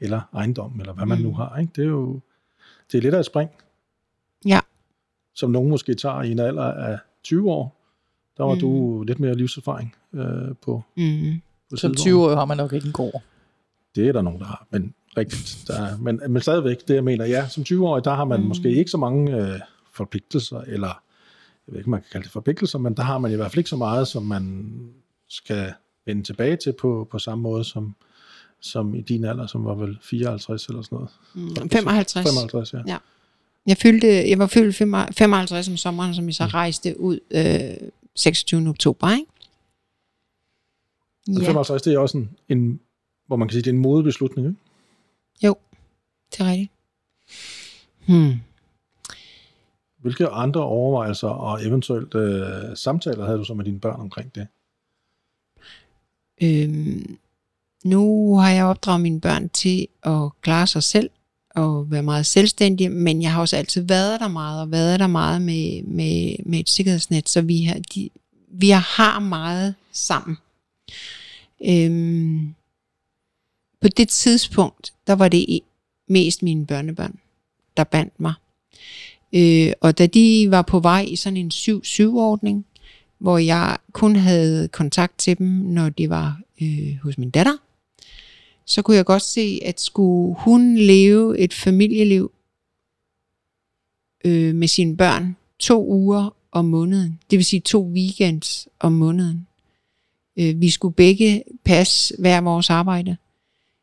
eller 0.01 0.21
ejendommen, 0.35 0.81
eller 0.81 0.93
hvad 0.93 1.07
man 1.07 1.19
Mm. 1.19 1.25
nu 1.25 1.35
har. 1.35 1.59
Ikke? 1.59 1.73
Det 1.77 1.85
er 1.85 1.89
jo 1.89 2.21
det 2.93 2.99
er 2.99 3.03
lidt 3.03 3.15
af 3.15 3.19
et 3.19 3.27
spring, 3.27 3.51
Ja. 4.47 4.61
som 5.35 5.51
nogen 5.51 5.71
måske 5.71 5.95
tager 5.95 6.23
i 6.23 6.31
en 6.33 6.39
alder 6.39 6.65
af 6.73 6.99
20 7.25 7.51
år. 7.51 7.77
Der 8.37 8.45
var 8.45 8.55
Mm. 8.55 8.61
du 8.61 9.03
lidt 9.07 9.21
mere 9.21 9.35
livserfaring 9.35 9.95
øh, 10.15 10.23
på, 10.63 10.83
Mm. 10.97 11.41
på 11.71 11.77
Som 11.77 11.95
sidevognen. 11.95 11.97
20 11.97 12.25
år 12.25 12.35
har 12.35 12.45
man 12.45 12.57
nok 12.57 12.73
ikke 12.73 12.87
en 12.87 12.93
gård. 12.93 13.23
Det 13.95 14.09
er 14.09 14.13
der 14.13 14.23
nogen, 14.23 14.41
der 14.41 14.47
har, 14.47 14.67
men 14.71 14.95
rigtigt. 15.17 15.65
Der 15.69 15.83
er, 15.83 15.97
men, 15.99 16.21
men 16.29 16.43
stadigvæk, 16.43 16.89
det 16.89 16.95
jeg 16.95 17.05
mener, 17.05 17.25
ja, 17.27 17.49
som 17.49 17.63
20-årig, 17.63 18.05
der 18.05 18.15
har 18.15 18.25
man 18.25 18.41
mm. 18.41 18.47
måske 18.47 18.71
ikke 18.71 18.91
så 18.91 18.97
mange 18.99 19.37
øh, 19.37 19.61
forpligtelser, 19.93 20.61
eller 20.61 21.03
jeg 21.71 21.75
ved 21.75 21.81
ikke, 21.81 21.91
man 21.91 22.01
kan 22.01 22.09
kalde 22.13 22.25
det 22.25 22.33
forpligtelser, 22.33 22.79
men 22.79 22.95
der 22.95 23.03
har 23.03 23.19
man 23.19 23.33
i 23.33 23.35
hvert 23.35 23.51
fald 23.51 23.59
ikke 23.59 23.71
så 23.71 23.77
meget, 23.77 24.09
som 24.09 24.23
man 24.23 24.75
skal 25.29 25.73
vende 26.07 26.23
tilbage 26.23 26.57
til 26.57 26.75
på, 26.81 27.09
på 27.11 27.19
samme 27.19 27.43
måde 27.43 27.65
som, 27.65 27.95
som 28.61 28.95
i 28.95 29.01
din 29.01 29.25
alder, 29.25 29.47
som 29.47 29.65
var 29.65 29.75
vel 29.75 29.99
54 30.03 30.67
eller 30.67 30.83
sådan 30.83 30.97
noget. 30.97 31.11
Mm. 31.35 31.71
55. 31.71 32.29
55, 32.29 32.73
ja. 32.73 32.79
Ja. 32.87 32.97
Jeg, 33.67 33.77
fyldte, 33.77 34.07
jeg 34.07 34.39
var 34.39 34.47
fyldt 34.47 34.77
55 34.77 35.69
om 35.69 35.77
sommeren, 35.77 36.15
som 36.15 36.27
jeg 36.27 36.35
så 36.35 36.45
rejste 36.45 37.01
ud 37.01 37.21
øh, 37.31 37.91
26. 38.17 38.69
oktober. 38.69 39.11
Ikke? 39.11 39.25
Ja, 41.29 41.47
55, 41.47 41.83
det 41.83 41.95
er 41.95 41.99
også 41.99 42.19
en, 42.19 42.31
en, 42.49 42.81
hvor 43.27 43.37
man 43.37 43.49
kan 43.49 43.53
sige, 43.53 43.63
det 43.63 43.71
er 43.71 43.75
en 43.75 43.83
modebeslutning, 43.83 44.49
ikke? 44.49 44.59
det 46.33 46.41
er 46.41 46.51
rigtigt. 46.51 46.73
Hmm. 48.07 48.41
Hvilke 50.01 50.29
andre 50.29 50.65
overvejelser 50.65 51.29
og 51.29 51.67
eventuelt 51.67 52.15
øh, 52.15 52.77
samtaler 52.77 53.25
havde 53.25 53.39
du 53.39 53.45
så 53.45 53.55
med 53.55 53.65
dine 53.65 53.81
børn 53.81 54.01
omkring 54.01 54.35
det? 54.35 54.47
Øhm, 56.43 57.19
nu 57.85 58.37
har 58.37 58.51
jeg 58.51 58.65
opdraget 58.65 59.01
mine 59.01 59.21
børn 59.21 59.49
til 59.49 59.89
at 60.03 60.41
klare 60.41 60.67
sig 60.67 60.83
selv 60.83 61.11
og 61.55 61.91
være 61.91 62.03
meget 62.03 62.27
selvstændige, 62.27 62.89
men 62.89 63.23
jeg 63.23 63.33
har 63.33 63.41
også 63.41 63.57
altid 63.57 63.83
været 63.83 64.21
der 64.21 64.29
meget, 64.29 64.63
og 64.63 64.71
været 64.71 65.01
der 65.01 65.07
meget 65.07 65.43
med, 65.43 65.83
med, 65.83 66.37
med 66.47 66.61
et 66.61 66.69
sikkerhedsnet, 66.69 67.29
så 67.29 67.43
vi 67.43 67.63
har, 67.63 67.79
de, 67.95 68.11
vi 68.49 68.71
har 68.71 69.19
meget 69.19 69.75
sammen. 69.93 70.37
Øhm, 71.65 72.55
på 73.81 73.89
det 73.89 74.09
tidspunkt, 74.09 74.93
der 75.07 75.13
var 75.13 75.29
det 75.29 75.61
mest 76.09 76.43
mine 76.43 76.67
børnebørn, 76.67 77.19
der 77.77 77.85
bandt 77.85 78.21
mig. 78.21 78.35
Øh, 79.33 79.73
og 79.81 79.99
da 79.99 80.07
de 80.07 80.47
var 80.51 80.63
på 80.63 80.81
vej 80.81 81.07
i 81.09 81.17
sådan 81.17 81.37
en 81.37 81.51
7-7-ordning, 81.55 82.67
hvor 83.19 83.39
jeg 83.39 83.77
kun 83.93 84.17
havde 84.17 84.69
kontakt 84.69 85.19
til 85.19 85.39
dem, 85.39 85.47
når 85.47 85.89
de 85.89 86.11
var 86.11 86.41
øh, 86.63 86.97
hos 87.03 87.19
min 87.19 87.31
datter, 87.31 87.57
så 88.67 88.83
kunne 88.83 88.97
jeg 88.97 89.05
godt 89.05 89.23
se, 89.23 89.61
at 89.65 89.81
skulle 89.81 90.37
hun 90.39 90.77
leve 90.77 91.39
et 91.39 91.55
familieliv 91.55 92.33
øh, 94.25 94.55
med 94.55 94.69
sine 94.69 94.97
børn 94.97 95.37
to 95.59 95.87
uger 95.87 96.37
om 96.53 96.65
måneden, 96.65 97.19
det 97.31 97.37
vil 97.37 97.45
sige 97.45 97.61
to 97.61 97.83
weekends 97.83 98.69
om 98.81 98.93
måneden, 98.93 99.47
øh, 100.39 100.61
vi 100.61 100.71
skulle 100.71 100.95
begge 100.95 101.43
passe 101.65 102.15
hver 102.19 102.41
vores 102.41 102.71
arbejde, 102.71 103.17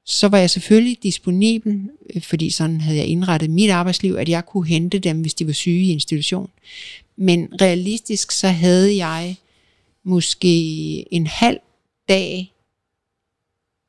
så 0.10 0.28
var 0.28 0.38
jeg 0.38 0.50
selvfølgelig 0.50 1.04
disponibel, 1.04 1.90
øh, 2.16 2.22
fordi 2.22 2.50
sådan 2.50 2.82
havde 2.82 2.98
jeg 2.98 3.06
indrettet 3.06 3.50
mit 3.50 3.70
arbejdsliv, 3.70 4.16
at 4.16 4.30
jeg 4.30 4.46
kunne 4.46 4.68
hente 4.68 5.00
dem, 5.00 5.22
hvis 5.22 5.34
de 5.34 5.48
var 5.48 5.54
syge 5.54 5.84
i 5.84 5.92
institution. 5.92 6.50
Men 7.16 7.50
realistisk 7.62 8.32
så 8.32 8.48
havde 8.48 9.06
jeg 9.06 9.36
måske 10.04 11.14
en 11.14 11.28
halv 11.28 11.60
dag, 12.10 12.54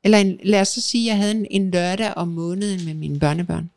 eller 0.03 0.17
en, 0.17 0.39
lad 0.43 0.61
os 0.61 0.67
så 0.67 0.81
sige, 0.81 1.05
jeg 1.05 1.17
havde 1.17 1.31
en, 1.31 1.47
en 1.49 1.71
lørdag 1.71 2.13
om 2.13 2.27
måneden 2.27 2.85
med 2.85 2.93
mine 2.93 3.19
børnebørn. 3.19 3.69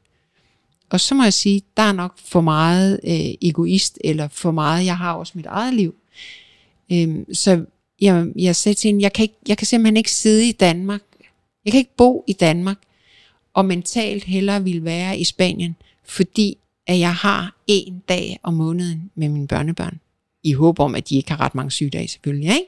Og 0.91 1.01
så 1.01 1.15
må 1.15 1.23
jeg 1.23 1.35
sige, 1.35 1.63
der 1.77 1.83
er 1.83 1.93
nok 1.93 2.19
for 2.19 2.41
meget 2.41 3.01
øh, 3.05 3.35
egoist, 3.41 3.99
eller 4.05 4.29
for 4.29 4.51
meget, 4.51 4.85
jeg 4.85 4.97
har 4.97 5.13
også 5.13 5.33
mit 5.37 5.47
eget 5.47 5.75
liv. 5.75 5.95
Øhm, 6.93 7.35
så 7.35 7.65
jeg, 8.01 8.27
jeg 8.37 8.57
sagde 8.57 8.75
til 8.75 8.89
hende, 8.89 9.03
jeg 9.03 9.13
kan, 9.13 9.23
ikke, 9.23 9.35
jeg 9.49 9.59
kan 9.59 9.67
simpelthen 9.67 9.97
ikke 9.97 10.13
sidde 10.13 10.49
i 10.49 10.53
Danmark, 10.53 11.03
jeg 11.65 11.73
kan 11.73 11.79
ikke 11.79 11.97
bo 11.97 12.25
i 12.27 12.33
Danmark, 12.33 12.79
og 13.55 13.65
mentalt 13.65 14.25
hellere 14.25 14.65
vil 14.65 14.85
være 14.85 15.19
i 15.19 15.25
Spanien, 15.25 15.77
fordi 16.05 16.59
at 16.87 16.99
jeg 16.99 17.15
har 17.15 17.57
en 17.67 18.03
dag 18.09 18.39
om 18.43 18.55
måneden 18.55 19.11
med 19.15 19.29
mine 19.29 19.47
børnebørn. 19.47 20.01
I 20.43 20.53
håb 20.53 20.81
om, 20.81 20.95
at 20.95 21.09
de 21.09 21.17
ikke 21.17 21.31
har 21.31 21.41
ret 21.41 21.55
mange 21.55 21.71
sygedage 21.71 22.09
selvfølgelig, 22.09 22.49
ikke? 22.49 22.67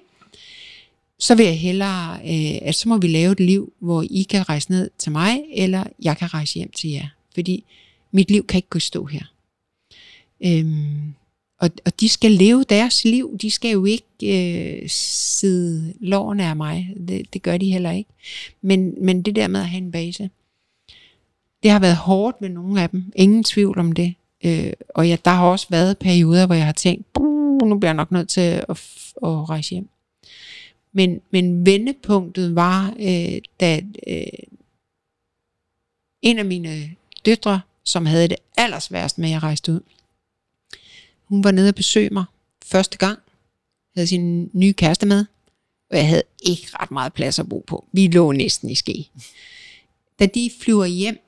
Så 1.19 1.35
vil 1.35 1.47
jeg 1.47 1.59
hellere, 1.59 2.15
øh, 2.15 2.69
at 2.69 2.75
så 2.75 2.89
må 2.89 2.99
vi 2.99 3.07
lave 3.07 3.33
et 3.33 3.41
liv, 3.41 3.73
hvor 3.79 4.05
I 4.11 4.23
kan 4.23 4.49
rejse 4.49 4.71
ned 4.71 4.91
til 4.99 5.13
mig, 5.13 5.41
eller 5.53 5.85
jeg 6.03 6.17
kan 6.19 6.35
rejse 6.35 6.55
hjem 6.55 6.71
til 6.71 6.91
jer. 6.91 7.09
Fordi 7.35 7.65
mit 8.13 8.31
liv 8.31 8.47
kan 8.47 8.59
ikke 8.59 8.69
gå 8.69 8.79
stå 8.79 9.05
her. 9.05 9.25
Øhm, 10.45 11.15
og, 11.59 11.71
og 11.85 12.01
de 12.01 12.09
skal 12.09 12.31
leve 12.31 12.65
deres 12.69 13.05
liv. 13.05 13.39
De 13.43 13.51
skal 13.51 13.71
jo 13.71 13.85
ikke 13.85 14.07
øh, 14.83 14.89
sidde 14.89 15.95
lårene 16.01 16.45
af 16.45 16.57
mig. 16.57 16.95
Det, 17.09 17.35
det 17.35 17.43
gør 17.43 17.57
de 17.57 17.73
heller 17.73 17.91
ikke. 17.91 18.11
Men, 18.63 18.95
men 19.05 19.23
det 19.23 19.37
der 19.37 19.49
med 19.49 19.61
at 19.61 19.69
have 19.69 19.83
en 19.83 19.93
base, 19.93 20.31
det 21.63 21.71
har 21.71 21.79
været 21.79 21.97
hårdt 21.97 22.41
med 22.41 22.49
nogle 22.49 22.83
af 22.83 22.91
dem. 22.91 23.13
Ingen 23.17 23.45
tvivl 23.45 23.79
om 23.79 23.93
det. 23.93 24.15
Øh, 24.45 24.73
og 24.89 25.09
ja, 25.09 25.17
der 25.25 25.31
har 25.31 25.47
også 25.47 25.67
været 25.71 25.99
perioder, 25.99 26.47
hvor 26.47 26.55
jeg 26.55 26.65
har 26.67 26.73
tænkt, 26.73 27.07
nu 27.65 27.79
bliver 27.79 27.89
jeg 27.89 27.95
nok 27.95 28.11
nødt 28.11 28.29
til 28.29 28.41
at, 28.41 28.65
at 29.23 29.51
rejse 29.51 29.71
hjem. 29.71 29.89
Men, 30.93 31.21
men 31.31 31.67
vendepunktet 31.67 32.55
var, 32.55 32.95
øh, 33.01 33.39
da 33.61 33.81
øh, 34.07 34.23
en 36.23 36.39
af 36.39 36.45
mine 36.45 36.91
døtre, 37.27 37.61
som 37.85 38.07
havde 38.07 38.29
det 38.29 38.37
allersværst 38.57 39.19
med, 39.19 39.29
at 39.29 39.33
jeg 39.33 39.43
rejste 39.43 39.73
ud, 39.73 39.81
hun 41.25 41.45
var 41.45 41.51
nede 41.51 41.69
og 41.69 41.75
besøge 41.75 42.11
mig 42.11 42.25
første 42.65 42.99
gang, 42.99 43.19
havde 43.95 44.07
sin 44.07 44.51
nye 44.53 44.73
kæreste 44.73 45.07
med, 45.07 45.25
og 45.91 45.97
jeg 45.97 46.09
havde 46.09 46.23
ikke 46.43 46.69
ret 46.81 46.91
meget 46.91 47.13
plads 47.13 47.39
at 47.39 47.49
bo 47.49 47.65
på. 47.67 47.85
Vi 47.93 48.09
lå 48.09 48.33
næsten 48.33 48.71
i 48.71 48.75
ske. 48.75 49.11
Da 50.19 50.27
de 50.27 50.51
flyver 50.61 50.85
hjem, 50.85 51.19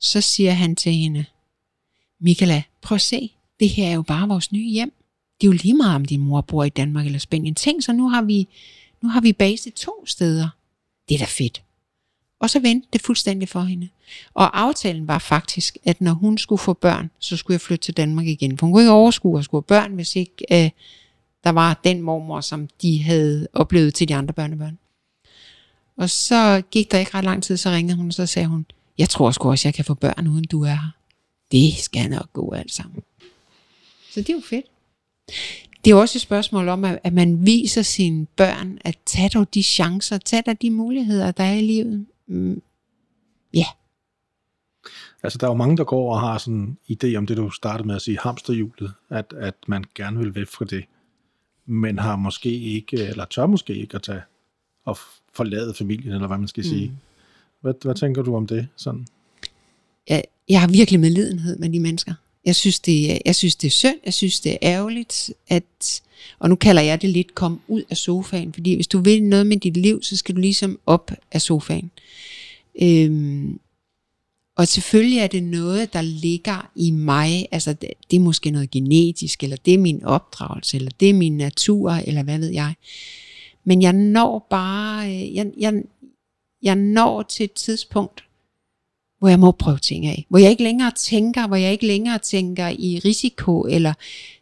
så 0.00 0.20
siger 0.20 0.52
han 0.52 0.76
til 0.76 0.92
hende, 0.92 1.24
Michaela, 2.20 2.62
prøv 2.82 2.94
at 2.94 3.00
se, 3.02 3.32
det 3.60 3.68
her 3.68 3.88
er 3.88 3.94
jo 3.94 4.02
bare 4.02 4.28
vores 4.28 4.52
nye 4.52 4.70
hjem. 4.70 4.92
Det 5.40 5.46
er 5.46 5.48
jo 5.48 5.58
lige 5.62 5.74
meget, 5.74 5.96
om 5.96 6.04
din 6.04 6.20
mor 6.20 6.40
bor 6.40 6.64
i 6.64 6.68
Danmark 6.68 7.06
eller 7.06 7.18
Spanien. 7.18 7.54
Tænk 7.54 7.84
så, 7.84 7.92
nu 7.92 8.08
har 8.08 8.22
vi, 8.22 8.48
nu 9.02 9.08
har 9.08 9.20
vi 9.20 9.32
base 9.32 9.70
to 9.70 10.06
steder. 10.06 10.48
Det 11.08 11.14
er 11.14 11.18
da 11.18 11.24
fedt. 11.24 11.62
Og 12.40 12.50
så 12.50 12.60
vendte 12.60 12.88
det 12.92 13.02
fuldstændig 13.02 13.48
for 13.48 13.60
hende. 13.60 13.88
Og 14.34 14.60
aftalen 14.60 15.08
var 15.08 15.18
faktisk, 15.18 15.78
at 15.84 16.00
når 16.00 16.12
hun 16.12 16.38
skulle 16.38 16.58
få 16.58 16.72
børn, 16.72 17.10
så 17.18 17.36
skulle 17.36 17.54
jeg 17.54 17.60
flytte 17.60 17.84
til 17.84 17.96
Danmark 17.96 18.26
igen. 18.26 18.58
For 18.58 18.66
hun 18.66 18.72
kunne 18.72 18.82
ikke 18.82 18.92
overskue 18.92 19.38
at 19.38 19.44
skulle 19.44 19.64
have 19.68 19.80
børn, 19.80 19.94
hvis 19.94 20.16
ikke 20.16 20.34
øh, 20.52 20.70
der 21.44 21.50
var 21.50 21.80
den 21.84 22.02
mormor, 22.02 22.40
som 22.40 22.68
de 22.82 23.02
havde 23.02 23.48
oplevet 23.52 23.94
til 23.94 24.08
de 24.08 24.14
andre 24.14 24.34
børnebørn. 24.34 24.78
Og 25.96 26.10
så 26.10 26.62
gik 26.70 26.90
der 26.90 26.98
ikke 26.98 27.14
ret 27.14 27.24
lang 27.24 27.42
tid, 27.42 27.56
så 27.56 27.70
ringede 27.70 27.96
hun, 27.96 28.06
og 28.06 28.14
så 28.14 28.26
sagde 28.26 28.48
hun, 28.48 28.66
jeg 28.98 29.08
tror 29.08 29.30
sgu 29.30 29.50
også, 29.50 29.68
jeg 29.68 29.74
kan 29.74 29.84
få 29.84 29.94
børn, 29.94 30.26
uden 30.26 30.44
du 30.44 30.62
er 30.62 30.68
her. 30.68 30.90
Det 31.52 31.74
skal 31.74 32.10
nok 32.10 32.32
gå 32.32 32.52
alt 32.52 32.72
sammen. 32.72 33.02
Så 34.10 34.20
det 34.20 34.30
er 34.30 34.34
jo 34.34 34.42
fedt. 34.50 34.66
Det 35.84 35.90
er 35.90 35.94
også 35.94 36.18
et 36.18 36.22
spørgsmål 36.22 36.68
om, 36.68 36.84
at 36.84 37.12
man 37.12 37.46
viser 37.46 37.82
sine 37.82 38.26
børn, 38.26 38.78
at 38.80 38.98
tage 39.06 39.28
dog 39.28 39.54
de 39.54 39.62
chancer, 39.62 40.18
tage 40.18 40.42
dig 40.46 40.62
de 40.62 40.70
muligheder, 40.70 41.30
der 41.30 41.44
er 41.44 41.54
i 41.54 41.60
livet. 41.60 42.06
Mm. 42.28 42.62
Ja. 43.54 43.66
Altså, 45.22 45.38
der 45.38 45.46
er 45.46 45.50
jo 45.50 45.56
mange, 45.56 45.76
der 45.76 45.84
går 45.84 46.14
og 46.14 46.20
har 46.20 46.38
sådan 46.38 46.78
en 46.88 46.98
idé 47.04 47.16
om 47.16 47.26
det, 47.26 47.36
du 47.36 47.50
startede 47.50 47.86
med 47.86 47.94
at 47.94 48.02
sige, 48.02 48.18
hamsterhjulet, 48.22 48.92
at, 49.10 49.34
at 49.36 49.54
man 49.66 49.84
gerne 49.94 50.18
vil 50.18 50.34
væk 50.34 50.46
fra 50.46 50.64
det, 50.64 50.84
men 51.66 51.98
har 51.98 52.16
måske 52.16 52.50
ikke, 52.50 52.96
eller 52.96 53.24
tør 53.24 53.46
måske 53.46 53.74
ikke 53.74 53.94
at 53.94 54.02
tage 54.02 54.22
og 54.84 54.96
forlade 55.32 55.74
familien, 55.74 56.12
eller 56.12 56.26
hvad 56.26 56.38
man 56.38 56.48
skal 56.48 56.60
mm. 56.60 56.68
sige. 56.68 56.92
Hvad, 57.60 57.74
hvad 57.82 57.94
tænker 57.94 58.22
du 58.22 58.36
om 58.36 58.46
det? 58.46 58.68
Sådan? 58.76 59.06
Jeg, 60.08 60.24
jeg 60.48 60.60
har 60.60 60.68
virkelig 60.68 61.00
medlidenhed 61.00 61.58
med 61.58 61.70
de 61.70 61.80
mennesker. 61.80 62.14
Jeg 62.44 62.56
synes, 62.56 62.80
det 62.80 63.12
er, 63.12 63.18
jeg 63.24 63.34
synes, 63.34 63.56
det 63.56 63.66
er 63.66 63.70
synd. 63.70 63.98
Jeg 64.04 64.14
synes, 64.14 64.40
det 64.40 64.52
er 64.52 64.58
ærgerligt, 64.62 65.30
at... 65.48 66.02
Og 66.38 66.48
nu 66.48 66.54
kalder 66.54 66.82
jeg 66.82 67.02
det 67.02 67.10
lidt 67.10 67.34
kom 67.34 67.60
ud 67.68 67.82
af 67.90 67.96
sofaen, 67.96 68.52
fordi 68.52 68.74
hvis 68.74 68.86
du 68.86 69.00
vil 69.00 69.22
noget 69.22 69.46
med 69.46 69.56
dit 69.56 69.76
liv, 69.76 70.02
så 70.02 70.16
skal 70.16 70.34
du 70.34 70.40
ligesom 70.40 70.78
op 70.86 71.10
af 71.32 71.42
sofaen. 71.42 71.90
Øhm, 72.82 73.58
og 74.56 74.68
selvfølgelig 74.68 75.18
er 75.18 75.26
det 75.26 75.42
noget, 75.42 75.92
der 75.92 76.02
ligger 76.02 76.70
i 76.76 76.90
mig, 76.90 77.48
altså 77.50 77.72
det, 77.72 77.90
det 78.10 78.16
er 78.16 78.20
måske 78.20 78.50
noget 78.50 78.70
genetisk, 78.70 79.42
eller 79.42 79.56
det 79.56 79.74
er 79.74 79.78
min 79.78 80.04
opdragelse, 80.04 80.76
eller 80.76 80.90
det 81.00 81.10
er 81.10 81.14
min 81.14 81.36
natur, 81.36 81.90
eller 81.90 82.22
hvad 82.22 82.38
ved 82.38 82.48
jeg. 82.48 82.74
Men 83.64 83.82
jeg 83.82 83.92
når 83.92 84.46
bare, 84.50 85.06
øh, 85.06 85.34
jeg, 85.34 85.46
jeg, 85.58 85.82
jeg 86.62 86.76
når 86.76 87.22
til 87.22 87.44
et 87.44 87.52
tidspunkt, 87.52 88.24
hvor 89.18 89.28
jeg 89.28 89.40
må 89.40 89.50
prøve 89.50 89.78
ting 89.78 90.06
af. 90.06 90.26
Hvor 90.28 90.38
jeg 90.38 90.50
ikke 90.50 90.62
længere 90.62 90.90
tænker, 90.90 91.46
hvor 91.46 91.56
jeg 91.56 91.72
ikke 91.72 91.86
længere 91.86 92.18
tænker 92.18 92.68
i 92.68 93.00
risiko, 93.04 93.62
eller 93.62 93.94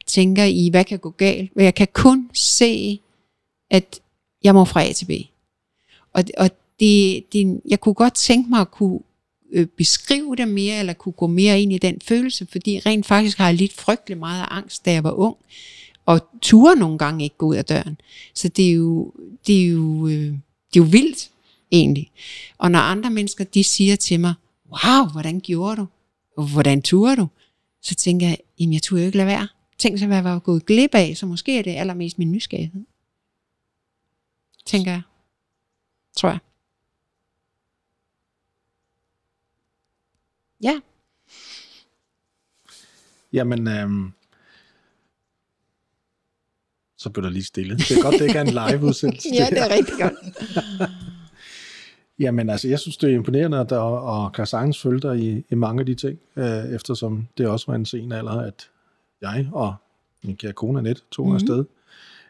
tænker 0.06 0.44
i, 0.44 0.68
hvad 0.70 0.84
kan 0.84 0.98
gå 0.98 1.10
galt. 1.10 1.52
Hvor 1.52 1.62
jeg 1.62 1.74
kan 1.74 1.88
kun 1.92 2.30
se, 2.34 3.00
at 3.70 4.00
jeg 4.44 4.54
må 4.54 4.64
fra 4.64 4.84
A 4.84 4.92
til 4.92 5.04
B. 5.04 5.10
Og, 6.12 6.24
og 6.38 6.50
det, 6.80 7.24
det, 7.32 7.60
jeg 7.68 7.80
kunne 7.80 7.94
godt 7.94 8.14
tænke 8.14 8.50
mig 8.50 8.60
at 8.60 8.70
kunne 8.70 8.98
øh, 9.52 9.66
beskrive 9.66 10.36
det 10.36 10.48
mere, 10.48 10.78
eller 10.78 10.92
kunne 10.92 11.12
gå 11.12 11.26
mere 11.26 11.60
ind 11.60 11.72
i 11.72 11.78
den 11.78 12.00
følelse, 12.04 12.46
fordi 12.52 12.78
rent 12.78 13.06
faktisk 13.06 13.38
har 13.38 13.46
jeg 13.46 13.54
lidt 13.54 13.72
frygtelig 13.72 14.18
meget 14.18 14.42
af 14.42 14.46
angst, 14.50 14.84
da 14.84 14.92
jeg 14.92 15.04
var 15.04 15.12
ung, 15.12 15.36
og 16.06 16.20
turde 16.42 16.80
nogle 16.80 16.98
gange 16.98 17.24
ikke 17.24 17.36
gå 17.36 17.46
ud 17.46 17.56
af 17.56 17.64
døren. 17.64 18.00
Så 18.34 18.48
det 18.48 18.68
er 18.68 18.72
jo, 18.72 19.12
det 19.46 19.62
er 19.62 19.66
jo, 19.66 20.06
øh, 20.06 20.32
det 20.74 20.80
er 20.80 20.80
jo 20.80 20.82
vildt, 20.82 21.30
egentlig. 21.72 22.10
Og 22.58 22.70
når 22.70 22.78
andre 22.78 23.10
mennesker, 23.10 23.44
de 23.44 23.64
siger 23.64 23.96
til 23.96 24.20
mig, 24.20 24.34
wow, 24.70 25.12
hvordan 25.12 25.40
gjorde 25.40 25.76
du? 25.76 25.86
Hvordan 26.52 26.82
turde 26.82 27.16
du? 27.16 27.28
Så 27.82 27.94
tænker 27.94 28.26
jeg, 28.26 28.38
jamen 28.58 28.72
jeg 28.72 28.82
turde 28.82 29.02
jo 29.02 29.06
ikke 29.06 29.18
lade 29.18 29.26
være. 29.26 29.48
Tænk 29.78 29.98
så, 29.98 30.06
hvad 30.06 30.16
jeg 30.16 30.24
var 30.24 30.38
gået 30.38 30.66
glip 30.66 30.94
af, 30.94 31.16
så 31.16 31.26
måske 31.26 31.58
er 31.58 31.62
det 31.62 31.76
allermest 31.76 32.18
min 32.18 32.32
nysgerrighed. 32.32 32.84
Tænker 34.66 34.90
jeg. 34.90 35.02
Tror 36.16 36.28
jeg. 36.28 36.38
Ja. 40.62 40.80
Jamen, 43.32 43.68
øhm, 43.68 44.12
så 46.96 47.10
blev 47.10 47.24
der 47.24 47.30
lige 47.30 47.44
stille. 47.44 47.76
Det 47.76 47.90
er 47.90 48.02
godt, 48.02 48.14
det 48.14 48.22
ikke 48.26 48.38
er 48.38 48.42
en 48.42 48.72
live-udsendelse. 48.72 49.28
ja, 49.38 49.46
det 49.50 49.58
er 49.58 49.70
rigtig 49.70 49.94
godt. 49.98 50.14
Jamen 52.18 52.50
altså, 52.50 52.68
jeg 52.68 52.78
synes, 52.78 52.96
det 52.96 53.10
er 53.10 53.14
imponerende, 53.14 53.58
at 53.58 53.70
der, 53.70 53.78
og 53.78 54.32
kan 54.32 54.46
sagtens 54.46 54.82
følge 54.82 55.00
dig 55.00 55.18
i, 55.18 55.44
i 55.50 55.54
mange 55.54 55.80
af 55.80 55.86
de 55.86 55.94
ting, 55.94 56.18
øh, 56.36 56.74
eftersom 56.74 57.26
det 57.38 57.48
også 57.48 57.66
var 57.68 57.74
en 57.74 57.86
sen 57.86 58.12
alder, 58.12 58.40
at 58.40 58.70
jeg 59.22 59.48
og 59.52 59.74
min 60.24 60.36
kære 60.36 60.52
kone 60.52 60.78
Annette 60.78 61.02
tog 61.10 61.26
mm-hmm. 61.26 61.34
afsted. 61.34 61.64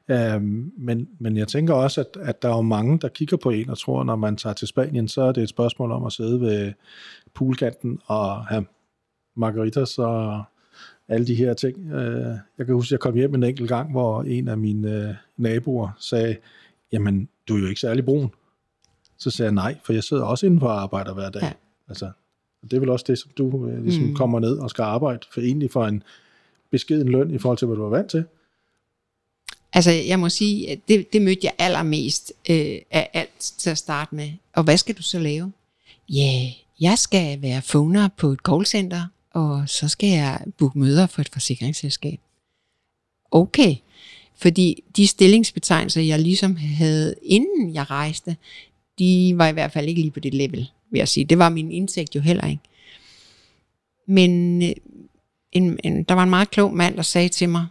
Øhm, 0.09 0.73
men, 0.77 1.09
men 1.19 1.37
jeg 1.37 1.49
tænker 1.49 1.75
også, 1.75 2.01
at, 2.01 2.17
at 2.21 2.43
der 2.43 2.49
er 2.49 2.57
jo 2.57 2.63
mange, 2.63 2.99
der 2.99 3.09
kigger 3.09 3.37
på 3.37 3.51
en 3.51 3.71
og 3.71 3.79
tror, 3.79 4.05
når 4.05 4.17
man 4.17 4.37
tager 4.37 4.55
til 4.55 4.69
Spanien, 4.69 5.09
så 5.09 5.23
er 5.23 5.33
det 5.33 5.43
et 5.43 5.49
spørgsmål 5.49 5.93
om 5.93 6.07
at 6.07 6.13
sidde 6.13 6.41
ved 6.41 6.73
poolkanten 7.35 8.01
og 8.07 8.47
have 8.47 8.67
margaritas 9.37 9.99
og 9.99 10.45
alle 11.09 11.27
de 11.27 11.35
her 11.35 11.55
ting. 11.55 11.93
Øh, 11.93 12.37
jeg 12.59 12.67
kan 12.67 12.75
huske, 12.75 12.89
at 12.89 12.93
jeg 12.93 13.01
kom 13.01 13.15
hjem 13.15 13.35
en 13.35 13.43
enkelt 13.43 13.69
gang, 13.69 13.91
hvor 13.91 14.23
en 14.23 14.49
af 14.49 14.59
mine 14.59 15.09
øh, 15.09 15.15
naboer 15.37 15.89
sagde, 15.99 16.37
jamen, 16.93 17.29
du 17.49 17.57
er 17.57 17.61
jo 17.61 17.67
ikke 17.67 17.81
særlig 17.81 18.05
brun. 18.05 18.31
Så 19.19 19.31
sagde 19.31 19.47
jeg 19.47 19.55
nej, 19.55 19.77
for 19.85 19.93
jeg 19.93 20.05
sidder 20.05 20.23
også 20.23 20.47
inden 20.47 20.61
for 20.61 20.67
og 20.67 20.83
arbejder 20.83 21.15
hver 21.15 21.31
dag. 21.31 21.43
Ja. 21.43 21.53
Altså, 21.89 22.11
det 22.63 22.73
er 22.73 22.81
vel 22.81 22.89
også 22.89 23.05
det, 23.09 23.19
som 23.19 23.31
du 23.39 23.69
øh, 23.69 23.83
ligesom 23.85 24.03
mm. 24.03 24.15
kommer 24.15 24.41
ned 24.41 24.59
og 24.59 24.71
skal 24.71 24.83
arbejde 24.83 25.27
for 25.33 25.41
egentlig 25.41 25.71
for 25.71 25.87
en 25.87 26.03
beskeden 26.71 27.09
løn 27.09 27.31
i 27.31 27.39
forhold 27.39 27.59
til, 27.59 27.67
hvad 27.67 27.77
du 27.77 27.85
er 27.85 27.89
vant 27.89 28.11
til. 28.11 28.25
Altså, 29.73 29.91
jeg 29.91 30.21
må 30.21 30.29
sige, 30.29 30.71
at 30.71 30.79
det, 30.89 31.13
det 31.13 31.23
mødte 31.23 31.41
jeg 31.43 31.53
allermest 31.59 32.33
øh, 32.51 32.79
af 32.91 33.11
alt 33.13 33.53
til 33.59 33.71
at 33.71 33.79
starte 33.79 34.15
med. 34.15 34.31
Og 34.53 34.65
hvad 34.65 34.77
skal 34.77 34.95
du 34.95 35.03
så 35.03 35.19
lave? 35.19 35.53
Ja, 36.09 36.43
yeah, 36.43 36.53
jeg 36.81 36.99
skal 36.99 37.43
være 37.43 37.63
phoner 37.63 38.09
på 38.17 38.27
et 38.29 38.39
callcenter, 38.49 39.07
og 39.31 39.69
så 39.69 39.89
skal 39.89 40.09
jeg 40.09 40.41
booke 40.59 40.79
møder 40.79 41.07
for 41.07 41.21
et 41.21 41.29
forsikringsselskab. 41.29 42.21
Okay, 43.31 43.77
fordi 44.37 44.85
de 44.97 45.07
stillingsbetegnelser, 45.07 46.01
jeg 46.01 46.19
ligesom 46.19 46.57
havde, 46.57 47.15
inden 47.23 47.75
jeg 47.75 47.91
rejste, 47.91 48.37
de 48.99 49.35
var 49.37 49.49
i 49.49 49.53
hvert 49.53 49.73
fald 49.73 49.89
ikke 49.89 50.01
lige 50.01 50.11
på 50.11 50.21
det 50.21 50.35
level, 50.35 50.71
vil 50.91 50.99
jeg 50.99 51.09
sige. 51.09 51.25
Det 51.25 51.39
var 51.39 51.49
min 51.49 51.73
indsigt 51.73 52.15
jo 52.15 52.21
heller 52.21 52.47
ikke. 52.47 52.63
Men 54.07 54.63
øh, 54.63 54.71
en, 55.53 55.79
en, 55.85 56.03
der 56.03 56.15
var 56.15 56.23
en 56.23 56.31
meget 56.31 56.51
klog 56.51 56.75
mand, 56.75 56.97
der 56.97 57.03
sagde 57.03 57.29
til 57.29 57.49
mig, 57.49 57.67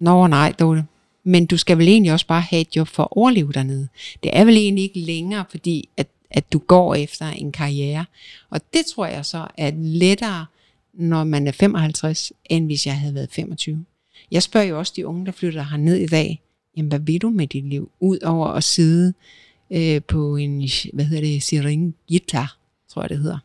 Nå 0.00 0.26
nej, 0.26 0.52
Dorte, 0.58 0.84
men 1.24 1.46
du 1.46 1.56
skal 1.56 1.78
vel 1.78 1.88
egentlig 1.88 2.12
også 2.12 2.26
bare 2.26 2.40
have 2.40 2.60
et 2.60 2.76
job 2.76 2.88
for 2.88 3.02
at 3.02 3.08
overleve 3.10 3.52
dernede. 3.52 3.88
Det 4.22 4.30
er 4.36 4.44
vel 4.44 4.56
egentlig 4.56 4.84
ikke 4.84 5.00
længere, 5.00 5.44
fordi 5.50 5.88
at, 5.96 6.06
at 6.30 6.52
du 6.52 6.58
går 6.58 6.94
efter 6.94 7.26
en 7.26 7.52
karriere. 7.52 8.04
Og 8.50 8.60
det 8.74 8.86
tror 8.86 9.06
jeg 9.06 9.24
så 9.24 9.46
er 9.56 9.70
lettere, 9.76 10.46
når 10.94 11.24
man 11.24 11.46
er 11.46 11.52
55, 11.52 12.32
end 12.44 12.66
hvis 12.66 12.86
jeg 12.86 12.98
havde 12.98 13.14
været 13.14 13.32
25. 13.32 13.84
Jeg 14.30 14.42
spørger 14.42 14.66
jo 14.66 14.78
også 14.78 14.92
de 14.96 15.06
unge, 15.06 15.26
der 15.26 15.32
flytter 15.32 15.62
herned 15.62 15.96
i 15.96 16.06
dag, 16.06 16.42
jamen 16.76 16.88
hvad 16.88 16.98
vil 16.98 17.22
du 17.22 17.30
med 17.30 17.46
dit 17.46 17.64
liv? 17.64 17.90
Udover 18.00 18.46
at 18.46 18.64
sidde 18.64 19.14
øh, 19.70 20.02
på 20.02 20.36
en, 20.36 20.68
hvad 20.92 21.04
hedder 21.04 21.22
det, 21.22 21.42
Siringita, 21.42 22.46
tror 22.88 23.02
jeg 23.02 23.10
det 23.10 23.18
hedder, 23.18 23.38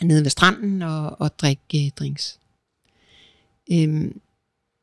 nede 0.00 0.22
ved 0.22 0.30
stranden 0.30 0.82
og, 0.82 1.20
og 1.20 1.38
drikke 1.38 1.86
øh, 1.86 1.90
drinks. 1.90 2.38
Øhm, 3.72 4.20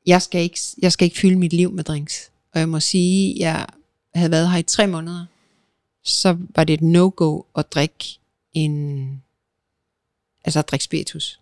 jeg, 0.06 0.22
skal 0.22 0.42
ikke, 0.42 0.60
jeg 0.82 0.92
skal 0.92 1.06
ikke 1.06 1.18
fylde 1.18 1.40
mit 1.40 1.54
liv 1.54 1.72
med 1.72 1.84
drinks. 1.84 2.32
Og 2.54 2.60
jeg 2.60 2.70
må 2.70 2.80
sige, 2.80 3.36
jeg 3.40 3.68
havde 4.14 4.32
været 4.32 4.52
her 4.52 4.58
i 4.58 4.64
tre 4.64 4.88
måneder, 4.88 5.26
så 6.04 6.38
var 6.56 6.64
det 6.64 6.74
et 6.74 6.82
no-go 6.82 7.42
at 7.56 7.72
drikke 7.72 8.20
en, 8.54 9.24
altså 10.46 10.60
at 10.60 10.70
drikke 10.70 10.86
spiritus. 10.86 11.40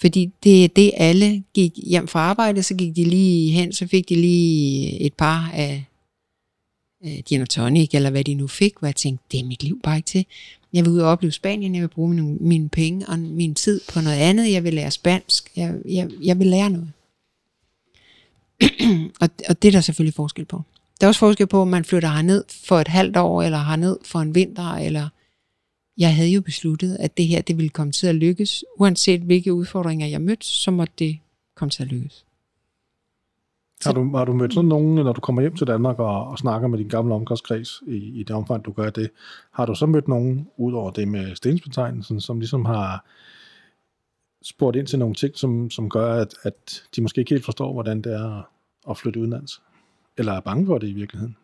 Fordi 0.00 0.32
det 0.42 0.64
er 0.64 0.68
det, 0.68 0.92
alle 0.96 1.44
gik 1.54 1.72
hjem 1.76 2.08
fra 2.08 2.20
arbejde, 2.20 2.62
så 2.62 2.74
gik 2.74 2.96
de 2.96 3.04
lige 3.04 3.52
hen, 3.52 3.72
så 3.72 3.86
fik 3.86 4.08
de 4.08 4.14
lige 4.14 5.00
et 5.00 5.14
par 5.14 5.50
af 5.54 5.84
øh, 7.06 7.22
gin 7.26 7.42
og 7.42 7.48
tonic, 7.48 7.94
eller 7.94 8.10
hvad 8.10 8.24
de 8.24 8.34
nu 8.34 8.46
fik, 8.46 8.72
hvor 8.78 8.88
jeg 8.88 8.96
tænkte, 8.96 9.24
det 9.32 9.40
er 9.40 9.44
mit 9.44 9.62
liv 9.62 9.80
bare 9.82 9.96
ikke 9.96 10.06
til. 10.06 10.26
Jeg 10.72 10.84
vil 10.84 10.92
ud 10.92 10.98
og 10.98 11.08
opleve 11.08 11.32
Spanien, 11.32 11.74
jeg 11.74 11.82
vil 11.82 11.88
bruge 11.88 12.14
mine, 12.14 12.36
mine 12.40 12.68
penge 12.68 13.06
og 13.08 13.18
min 13.18 13.54
tid 13.54 13.80
på 13.92 14.00
noget 14.00 14.16
andet, 14.16 14.52
jeg 14.52 14.64
vil 14.64 14.74
lære 14.74 14.90
spansk, 14.90 15.50
jeg, 15.56 15.74
jeg, 15.84 16.10
jeg 16.22 16.38
vil 16.38 16.46
lære 16.46 16.70
noget. 16.70 16.92
og, 19.20 19.28
og 19.48 19.62
det 19.62 19.68
er 19.68 19.72
der 19.72 19.80
selvfølgelig 19.80 20.14
forskel 20.14 20.44
på. 20.44 20.62
Der 21.00 21.06
er 21.06 21.08
også 21.08 21.18
forskel 21.18 21.46
på, 21.46 21.60
om 21.60 21.68
man 21.68 21.84
flytter 21.84 22.08
herned 22.08 22.44
for 22.64 22.78
et 22.78 22.88
halvt 22.88 23.16
år, 23.16 23.42
eller 23.42 23.64
herned 23.64 23.96
for 24.04 24.18
en 24.18 24.34
vinter, 24.34 24.74
eller 24.74 25.08
jeg 25.98 26.14
havde 26.14 26.28
jo 26.28 26.40
besluttet, 26.40 26.96
at 27.00 27.16
det 27.16 27.26
her 27.26 27.42
det 27.42 27.56
ville 27.56 27.68
komme 27.68 27.92
til 27.92 28.06
at 28.06 28.14
lykkes. 28.14 28.64
Uanset 28.78 29.20
hvilke 29.20 29.54
udfordringer 29.54 30.06
jeg 30.06 30.20
mødte, 30.20 30.46
så 30.46 30.70
måtte 30.70 30.92
det 30.98 31.18
komme 31.54 31.70
til 31.70 31.82
at 31.82 31.88
lykkes. 31.88 32.25
Har 33.84 33.92
du, 33.92 34.16
har 34.16 34.24
du 34.24 34.32
mødt 34.32 34.54
sådan 34.54 34.68
nogen, 34.68 34.94
når 34.94 35.12
du 35.12 35.20
kommer 35.20 35.42
hjem 35.42 35.56
til 35.56 35.66
Danmark 35.66 35.98
og, 35.98 36.28
og 36.28 36.38
snakker 36.38 36.68
med 36.68 36.78
din 36.78 36.88
gamle 36.88 37.14
omgangskreds 37.14 37.82
i, 37.86 37.96
i 37.96 38.22
det 38.22 38.36
omfang, 38.36 38.64
du 38.64 38.72
gør 38.72 38.90
det? 38.90 39.10
Har 39.52 39.66
du 39.66 39.74
så 39.74 39.86
mødt 39.86 40.08
nogen, 40.08 40.48
ud 40.56 40.72
over 40.72 40.90
det 40.90 41.08
med 41.08 41.36
stensbetegnelsen, 41.36 42.20
som 42.20 42.40
ligesom 42.40 42.64
har 42.64 43.04
spurgt 44.42 44.76
ind 44.76 44.86
til 44.86 44.98
nogle 44.98 45.14
ting, 45.14 45.36
som, 45.36 45.70
som 45.70 45.90
gør, 45.90 46.14
at, 46.14 46.34
at 46.42 46.82
de 46.96 47.02
måske 47.02 47.18
ikke 47.18 47.34
helt 47.34 47.44
forstår, 47.44 47.72
hvordan 47.72 48.02
det 48.02 48.12
er 48.12 48.48
at 48.90 48.98
flytte 48.98 49.20
udenlands? 49.20 49.62
Eller 50.18 50.32
er 50.32 50.40
bange 50.40 50.66
for 50.66 50.78
det 50.78 50.88
i 50.88 50.92
virkeligheden? 50.92 51.36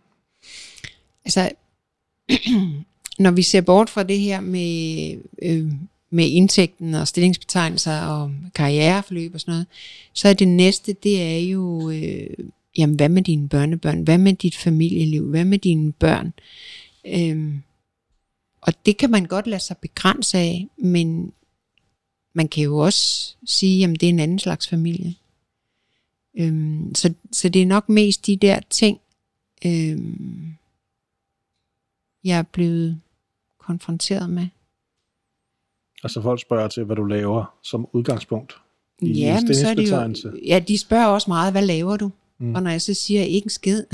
Altså, 1.25 1.51
når 3.25 3.31
vi 3.31 3.42
ser 3.42 3.61
bort 3.61 3.90
fra 3.90 4.03
det 4.03 4.18
her 4.18 4.40
med, 4.40 5.16
øh, 5.42 5.73
med 6.12 6.29
indtægten 6.29 6.94
og 6.94 7.09
stillingsbetegnelser 7.09 8.01
og 8.01 8.33
karriereforløb 8.55 9.35
og 9.35 9.40
sådan 9.40 9.53
noget, 9.53 9.66
så 10.12 10.29
er 10.29 10.33
det 10.33 10.48
næste, 10.48 10.92
det 10.92 11.22
er 11.22 11.38
jo, 11.38 11.90
øh, 11.90 12.48
jamen 12.79 12.96
hvad 12.96 13.09
med 13.09 13.22
dine 13.22 13.48
børnebørn? 13.48 14.03
Hvad 14.03 14.18
med 14.18 14.33
dit 14.33 14.57
familieliv? 14.57 15.31
Hvad 15.31 15.44
med 15.44 15.59
dine 15.59 15.92
børn? 15.92 16.33
Øh, 17.07 17.55
og 18.61 18.87
det 18.87 18.96
kan 18.96 19.11
man 19.11 19.25
godt 19.25 19.46
lade 19.46 19.61
sig 19.61 19.77
begrænse 19.77 20.38
af, 20.38 20.68
men 20.77 21.33
man 22.33 22.48
kan 22.48 22.62
jo 22.64 22.79
også 22.79 23.37
sige, 23.46 23.85
at 23.85 23.90
det 24.01 24.03
er 24.03 24.11
en 24.11 24.18
anden 24.18 24.38
slags 24.38 24.68
familie. 24.68 25.14
Øhm, 26.38 26.94
så, 26.94 27.14
så 27.33 27.48
det 27.48 27.62
er 27.62 27.66
nok 27.66 27.88
mest 27.88 28.27
de 28.27 28.37
der 28.37 28.61
ting, 28.70 29.01
øhm, 29.64 30.55
jeg 32.25 32.38
er 32.38 32.42
blevet 32.42 33.01
konfronteret 33.59 34.31
med. 34.31 34.48
Altså 36.03 36.23
folk 36.23 36.41
spørger 36.41 36.69
til, 36.69 36.85
hvad 36.85 36.97
du 36.97 37.05
laver 37.05 37.55
som 37.62 37.87
udgangspunkt 37.93 38.57
i 39.03 39.12
Ja, 39.12 39.41
men 39.41 39.55
så 39.55 39.69
er 39.69 39.75
det 39.75 39.91
jo, 39.91 40.33
ja, 40.47 40.59
de 40.59 40.79
spørger 40.79 41.07
også 41.07 41.31
meget, 41.31 41.53
hvad 41.53 41.67
laver 41.67 41.97
du? 41.97 42.11
Mm. 42.38 42.55
Og 42.55 42.62
når 42.62 42.71
jeg 42.71 42.83
så 42.83 42.95
siger, 42.95 43.23
ikke 43.23 43.47
en 43.47 43.51
skid, 43.51 43.85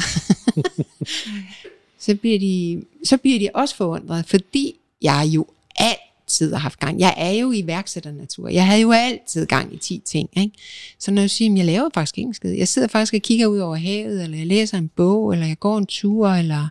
så, 2.06 2.14
bliver 2.14 2.38
de, 2.38 2.84
så 3.04 3.16
bliver 3.16 3.38
de 3.38 3.48
også 3.54 3.76
forundret, 3.76 4.26
fordi 4.26 4.74
jeg 5.02 5.24
jo 5.26 5.46
altid 5.76 6.52
har 6.52 6.60
haft 6.60 6.80
gang. 6.80 7.00
Jeg 7.00 7.14
er 7.16 7.30
jo 7.30 7.52
iværksætternatur. 7.52 8.48
Jeg 8.48 8.66
havde 8.66 8.80
jo 8.80 8.92
altid 8.92 9.46
gang 9.46 9.74
i 9.74 9.76
10 9.76 10.02
ting. 10.04 10.28
Ikke? 10.36 10.52
Så 10.98 11.10
når 11.10 11.22
jeg 11.22 11.30
siger, 11.30 11.52
at 11.52 11.58
jeg 11.58 11.66
laver 11.66 11.88
faktisk 11.94 12.18
ikke 12.18 12.28
en 12.28 12.34
skid. 12.34 12.50
Jeg 12.50 12.68
sidder 12.68 12.88
faktisk 12.88 13.14
og 13.14 13.20
kigger 13.20 13.46
ud 13.46 13.58
over 13.58 13.76
havet, 13.76 14.24
eller 14.24 14.38
jeg 14.38 14.46
læser 14.46 14.78
en 14.78 14.88
bog, 14.88 15.32
eller 15.32 15.46
jeg 15.46 15.58
går 15.58 15.78
en 15.78 15.86
tur, 15.86 16.28
eller 16.28 16.68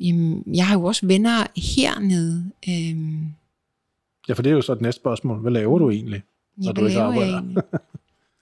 jamen, 0.00 0.42
jeg 0.54 0.66
har 0.66 0.78
jo 0.78 0.84
også 0.84 1.06
venner 1.06 1.46
hernede. 1.56 2.44
Øhm, 2.68 3.26
Ja, 4.28 4.32
for 4.34 4.42
det 4.42 4.50
er 4.50 4.54
jo 4.54 4.62
så 4.62 4.72
et 4.72 4.80
næste 4.80 5.00
spørgsmål. 5.00 5.38
Hvad 5.40 5.52
laver 5.52 5.78
du 5.78 5.90
egentlig? 5.90 6.22
Når 6.56 6.66
Ja, 6.66 6.72
du 6.72 6.86
ikke 6.86 6.98
jeg 6.98 7.06
arbejder. 7.06 7.38
egentlig? 7.38 7.62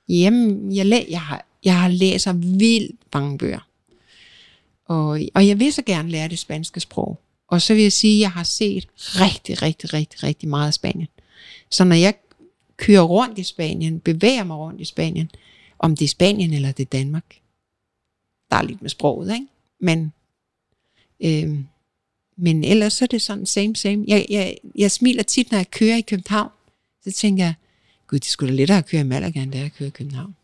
Jamen, 0.23 0.77
jeg, 0.77 0.87
læ- 0.87 1.07
jeg, 1.11 1.21
har, 1.21 1.47
jeg 1.65 1.81
har 1.81 1.89
læser 1.89 2.33
vildt 2.33 3.01
mange 3.15 3.39
bøger. 3.39 3.69
Og, 4.85 5.21
og 5.35 5.49
jeg 5.49 5.59
vil 5.61 5.73
så 5.73 5.83
gerne 5.83 6.09
lære 6.11 6.29
det 6.29 6.39
spanske 6.39 6.81
sprog. 6.81 7.21
Og 7.49 7.63
så 7.63 7.75
vil 7.75 7.83
jeg 7.83 7.93
sige, 7.93 8.17
at 8.17 8.21
jeg 8.21 8.31
har 8.31 8.43
set 8.43 8.89
rigtig, 8.97 9.63
rigtig, 9.63 9.93
rigtig, 9.95 10.23
rigtig 10.23 10.49
meget 10.49 10.67
af 10.67 10.75
Spanien. 10.75 11.09
Så 11.71 11.85
når 11.85 11.97
jeg 11.97 12.15
kører 12.77 13.03
rundt 13.03 13.39
i 13.39 13.43
Spanien, 13.43 14.01
bevæger 14.01 14.45
mig 14.45 14.57
rundt 14.57 14.81
i 14.81 14.85
Spanien, 14.85 15.31
om 15.79 15.97
det 15.97 16.05
er 16.05 16.09
Spanien 16.09 16.53
eller 16.53 16.73
det 16.73 16.83
er 16.83 16.99
Danmark, 16.99 17.41
der 18.51 18.57
er 18.57 18.63
lidt 18.63 18.83
med 18.83 18.91
sproget, 18.91 19.33
ikke? 19.35 19.47
Men, 19.81 20.13
øhm, 21.21 21.67
men 22.37 22.65
ellers 22.65 22.93
så 22.93 23.05
er 23.05 23.07
det 23.07 23.23
sådan 23.23 23.47
same, 23.47 23.77
same. 23.77 24.05
Jeg, 24.09 24.27
jeg, 24.31 24.57
jeg 24.75 24.91
smiler 24.91 25.23
tit, 25.23 25.51
når 25.51 25.59
jeg 25.59 25.71
kører 25.71 25.97
i 25.97 26.01
København. 26.01 26.51
Så 27.05 27.13
tænker 27.13 27.45
jeg, 27.45 27.55
gud, 28.07 28.19
det 28.19 28.29
skulle 28.29 28.53
da 28.53 28.57
lettere 28.57 28.79
at 28.79 28.87
køre 28.87 29.01
i 29.01 29.05
Malaga, 29.05 29.43
end 29.43 29.53
det 29.53 29.61
er 29.61 29.65
at 29.65 29.75
køre 29.75 29.89
i 29.89 29.91
København. 29.91 30.35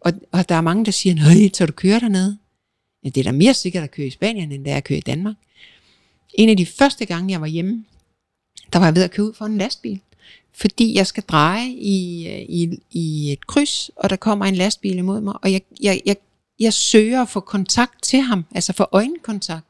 Og, 0.00 0.12
og 0.32 0.48
der 0.48 0.54
er 0.54 0.60
mange, 0.60 0.84
der 0.84 0.90
siger, 0.90 1.14
nej, 1.14 1.50
så 1.54 1.66
du 1.66 1.72
kører 1.72 1.98
dernede. 1.98 2.38
Ja, 3.04 3.08
det 3.08 3.20
er 3.20 3.24
da 3.24 3.32
mere 3.32 3.54
sikkert 3.54 3.84
at 3.84 3.90
køre 3.90 4.06
i 4.06 4.10
Spanien, 4.10 4.52
end 4.52 4.64
det 4.64 4.72
er 4.72 4.76
at 4.76 4.84
køre 4.84 4.98
i 4.98 5.02
Danmark. 5.02 5.34
En 6.34 6.48
af 6.48 6.56
de 6.56 6.66
første 6.66 7.06
gange, 7.06 7.32
jeg 7.32 7.40
var 7.40 7.46
hjemme, 7.46 7.84
der 8.72 8.78
var 8.78 8.86
jeg 8.86 8.94
ved 8.94 9.02
at 9.02 9.10
køre 9.10 9.26
ud 9.26 9.32
for 9.34 9.44
en 9.44 9.58
lastbil. 9.58 10.00
Fordi 10.52 10.96
jeg 10.96 11.06
skal 11.06 11.22
dreje 11.22 11.68
i, 11.68 12.28
øh, 12.28 12.40
i, 12.48 12.78
i 12.90 13.32
et 13.32 13.46
kryds, 13.46 13.90
og 13.96 14.10
der 14.10 14.16
kommer 14.16 14.46
en 14.46 14.54
lastbil 14.54 14.98
imod 14.98 15.20
mig, 15.20 15.34
og 15.42 15.52
jeg, 15.52 15.60
jeg, 15.82 16.00
jeg, 16.06 16.16
jeg 16.60 16.72
søger 16.72 17.22
at 17.22 17.28
få 17.28 17.40
kontakt 17.40 18.02
til 18.02 18.20
ham, 18.20 18.44
altså 18.54 18.72
få 18.72 18.86
øjenkontakt, 18.92 19.66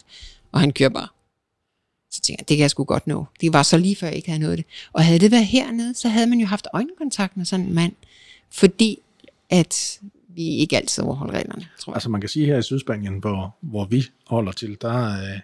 og 0.53 0.61
han 0.61 0.73
kører 0.73 0.89
bare. 0.89 1.09
Så 2.11 2.21
tænker 2.21 2.43
jeg, 2.43 2.49
det 2.49 2.57
kan 2.57 2.63
jeg 2.63 2.71
sgu 2.71 2.85
godt 2.85 3.07
nå. 3.07 3.25
Det 3.41 3.53
var 3.53 3.63
så 3.63 3.79
lige 3.79 3.97
før 3.97 4.07
jeg 4.07 4.17
ikke 4.17 4.29
havde 4.31 4.43
nået 4.43 4.59
det. 4.59 4.67
Og 4.93 5.05
havde 5.05 5.19
det 5.19 5.31
været 5.31 5.47
hernede, 5.47 5.95
så 5.95 6.09
havde 6.09 6.27
man 6.27 6.41
jo 6.41 6.47
haft 6.47 6.69
øjenkontakt 6.73 7.37
med 7.37 7.45
sådan 7.45 7.67
en 7.67 7.75
mand, 7.75 7.93
fordi 8.51 8.99
at 9.51 10.01
vi 10.29 10.49
ikke 10.49 10.77
altid 10.77 11.05
overholder 11.05 11.35
reglerne, 11.35 11.69
tror 11.79 11.93
jeg. 11.93 11.97
Altså 11.97 12.11
man 12.11 12.21
kan 12.21 12.29
sige 12.29 12.47
her 12.47 12.59
i 12.59 12.63
Sydspanien, 12.63 13.19
hvor, 13.19 13.57
hvor 13.61 13.85
vi 13.85 14.05
holder 14.27 14.53
til, 14.53 14.77
der 14.81 15.09
er, 15.09 15.41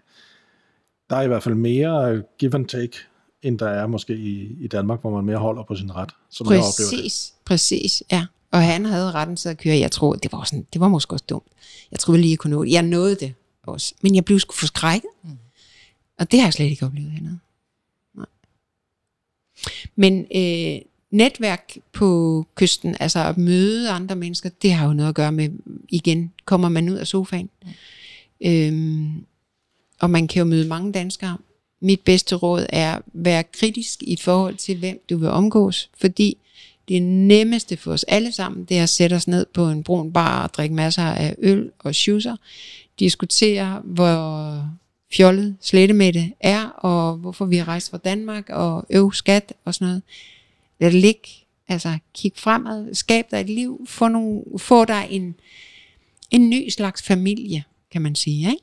der 1.11 1.17
er 1.17 1.23
i 1.23 1.27
hvert 1.27 1.43
fald 1.43 1.55
mere 1.55 2.23
give 2.39 2.55
and 2.55 2.67
take, 2.67 2.99
end 3.43 3.59
der 3.59 3.69
er 3.69 3.87
måske 3.87 4.17
i, 4.17 4.57
i 4.65 4.69
Danmark, 4.69 5.01
hvor 5.01 5.11
man 5.11 5.25
mere 5.25 5.37
holder 5.37 5.63
på 5.63 5.77
sin 5.77 5.95
ret, 5.95 6.11
som 6.31 6.47
jeg 6.47 6.59
oplever 6.59 6.91
det. 6.91 6.99
Præcis, 6.99 7.35
præcis, 7.45 8.03
ja. 8.13 8.27
Og 8.53 8.63
han 8.63 8.85
havde 8.85 9.13
retten 9.13 9.37
til 9.37 9.49
at 9.49 9.59
køre. 9.59 9.79
Jeg 9.79 9.93
tror, 9.93 10.15
det 10.15 10.33
var, 10.33 10.45
sådan, 10.45 10.67
det 10.73 10.81
var 10.81 10.89
måske 10.89 11.15
også 11.15 11.25
dumt. 11.29 11.47
Jeg 11.91 11.99
troede 11.99 12.21
lige, 12.21 12.31
jeg 12.31 12.39
kunne 12.39 12.51
nå 12.57 12.65
det. 12.65 12.73
Jeg 12.73 12.83
nåede 12.83 13.15
det 13.15 13.35
også. 13.63 13.95
Men 14.03 14.15
jeg 14.15 14.25
blev 14.25 14.41
sgu 14.41 14.55
forskrækket. 14.55 15.11
Mm. 15.25 15.31
Og 16.19 16.31
det 16.31 16.41
har 16.41 16.47
jeg 16.47 16.53
slet 16.53 16.71
ikke 16.71 16.87
oplevet 16.87 17.11
hernede. 17.11 17.39
Nej. 18.15 18.27
Men 19.97 20.27
øh, 20.37 20.81
netværk 21.11 21.77
på 21.93 22.47
kysten, 22.55 22.97
altså 23.01 23.19
at 23.19 23.39
møde 23.39 23.91
andre 23.91 24.17
mennesker, 24.17 24.49
det 24.63 24.73
har 24.73 24.87
jo 24.87 24.93
noget 24.93 25.09
at 25.09 25.15
gøre 25.15 25.33
med, 25.33 25.51
igen, 25.89 26.33
kommer 26.45 26.69
man 26.69 26.89
ud 26.89 26.97
af 26.97 27.07
sofaen. 27.07 27.51
Mm. 27.63 27.69
Øhm, 28.47 29.25
og 30.01 30.11
man 30.11 30.29
kan 30.29 30.41
jo 30.41 30.45
møde 30.45 30.69
mange 30.69 30.93
danskere. 30.93 31.39
Mit 31.81 32.01
bedste 32.01 32.35
råd 32.35 32.67
er 32.69 32.97
at 32.97 33.03
være 33.13 33.45
kritisk 33.45 34.03
i 34.03 34.17
forhold 34.17 34.57
til, 34.57 34.79
hvem 34.79 35.01
du 35.11 35.17
vil 35.17 35.29
omgås, 35.29 35.91
fordi 36.01 36.37
det 36.89 37.03
nemmeste 37.03 37.77
for 37.77 37.93
os 37.93 38.05
alle 38.05 38.33
sammen, 38.33 38.65
det 38.65 38.79
er 38.79 38.83
at 38.83 38.89
sætte 38.89 39.15
os 39.15 39.29
ned 39.29 39.47
på 39.55 39.69
en 39.69 39.83
brun 39.83 40.13
bar 40.13 40.43
og 40.43 40.55
drikke 40.55 40.75
masser 40.75 41.03
af 41.03 41.37
øl 41.39 41.71
og 41.79 41.95
schusser, 41.95 42.37
diskutere, 42.99 43.83
hvor 43.85 44.71
fjollet 45.13 45.57
slettemætte 45.61 46.33
er, 46.41 46.67
og 46.69 47.17
hvorfor 47.17 47.45
vi 47.45 47.57
har 47.57 47.69
rejst 47.69 47.91
fra 47.91 47.99
Danmark, 47.99 48.49
og 48.51 48.87
øv 48.91 49.13
skat 49.13 49.53
og 49.65 49.75
sådan 49.75 49.87
noget. 49.89 50.03
Lad 50.81 50.91
det 50.93 51.01
ligge. 51.01 51.29
Altså, 51.69 51.99
kig 52.15 52.33
fremad, 52.37 52.95
skab 52.95 53.25
dig 53.31 53.41
et 53.41 53.51
liv, 53.51 53.87
få, 53.89 54.09
nogle, 54.09 54.43
få 54.59 54.85
dig 54.85 55.07
en, 55.11 55.35
en 56.31 56.51
ny 56.51 56.69
slags 56.69 57.03
familie, 57.03 57.65
kan 57.93 58.03
man 58.03 58.15
sige, 58.15 58.51
ikke? 58.51 58.63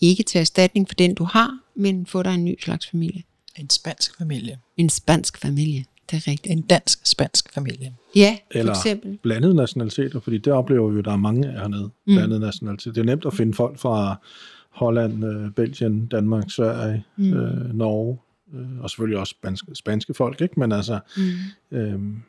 Ikke 0.00 0.22
til 0.22 0.38
erstatning 0.38 0.88
for 0.88 0.94
den, 0.94 1.14
du 1.14 1.24
har, 1.24 1.58
men 1.74 2.06
få 2.06 2.22
dig 2.22 2.34
en 2.34 2.44
ny 2.44 2.54
slags 2.60 2.86
familie. 2.86 3.22
En 3.58 3.70
spansk 3.70 4.18
familie. 4.18 4.58
En 4.76 4.88
spansk 4.88 5.38
familie, 5.38 5.84
det 6.10 6.16
er 6.16 6.30
rigtigt. 6.30 6.52
En 6.52 6.62
dansk-spansk 6.62 7.52
familie. 7.54 7.94
Ja, 8.16 8.36
for 8.52 8.58
Eller 8.58 8.72
eksempel. 8.74 9.18
blandede 9.22 9.54
nationaliteter, 9.54 10.20
fordi 10.20 10.38
det 10.38 10.52
oplever 10.52 10.88
vi 10.90 10.96
jo, 10.96 11.00
der 11.02 11.12
er 11.12 11.16
mange 11.16 11.48
af 11.48 11.60
hernede, 11.60 11.90
Mm. 12.06 12.14
blandede 12.14 12.40
nationaliteter. 12.40 12.92
Det 12.92 13.00
er 13.00 13.04
nemt 13.04 13.24
at 13.24 13.34
finde 13.34 13.54
folk 13.54 13.78
fra 13.78 14.16
Holland, 14.72 15.24
øh, 15.24 15.50
Belgien, 15.50 16.06
Danmark, 16.06 16.44
Sverige, 16.50 17.04
Mm. 17.16 17.32
øh, 17.32 17.74
Norge, 17.74 18.18
øh, 18.54 18.80
og 18.80 18.90
selvfølgelig 18.90 19.18
også 19.18 19.30
spanske, 19.30 19.74
spanske 19.74 20.14
folk, 20.14 20.40
ikke? 20.40 20.60
Men 20.60 20.72
altså, 20.72 21.00
Mm. 21.16 21.76
Øhm, 21.78 22.22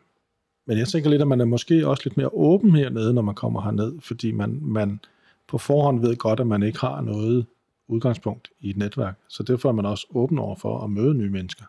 men 0.68 0.78
jeg 0.78 0.88
tænker 0.88 1.10
lidt, 1.10 1.22
at 1.22 1.28
man 1.28 1.42
er 1.42 1.46
måske 1.46 1.88
også 1.88 2.02
lidt 2.06 2.18
mere 2.18 2.30
åben 2.34 2.76
hernede, 2.76 3.14
når 3.14 3.22
man 3.22 3.36
kommer 3.36 3.62
herned, 3.62 3.94
fordi 4.02 4.32
man, 4.32 4.60
man 4.62 5.00
på 5.48 5.58
forhånd 5.58 6.02
ved 6.02 6.16
godt, 6.16 6.40
at 6.40 6.48
man 6.48 6.64
ikke 6.64 6.80
har 6.80 7.02
noget 7.02 7.46
udgangspunkt 7.88 8.50
i 8.62 8.70
et 8.70 8.78
netværk. 8.78 9.18
Så 9.30 9.44
derfor 9.44 9.70
er 9.70 9.74
man 9.74 9.86
også 9.86 10.08
åben 10.16 10.40
over 10.40 10.56
for 10.56 10.80
at 10.84 10.90
møde 10.90 11.14
nye 11.14 11.30
mennesker. 11.30 11.66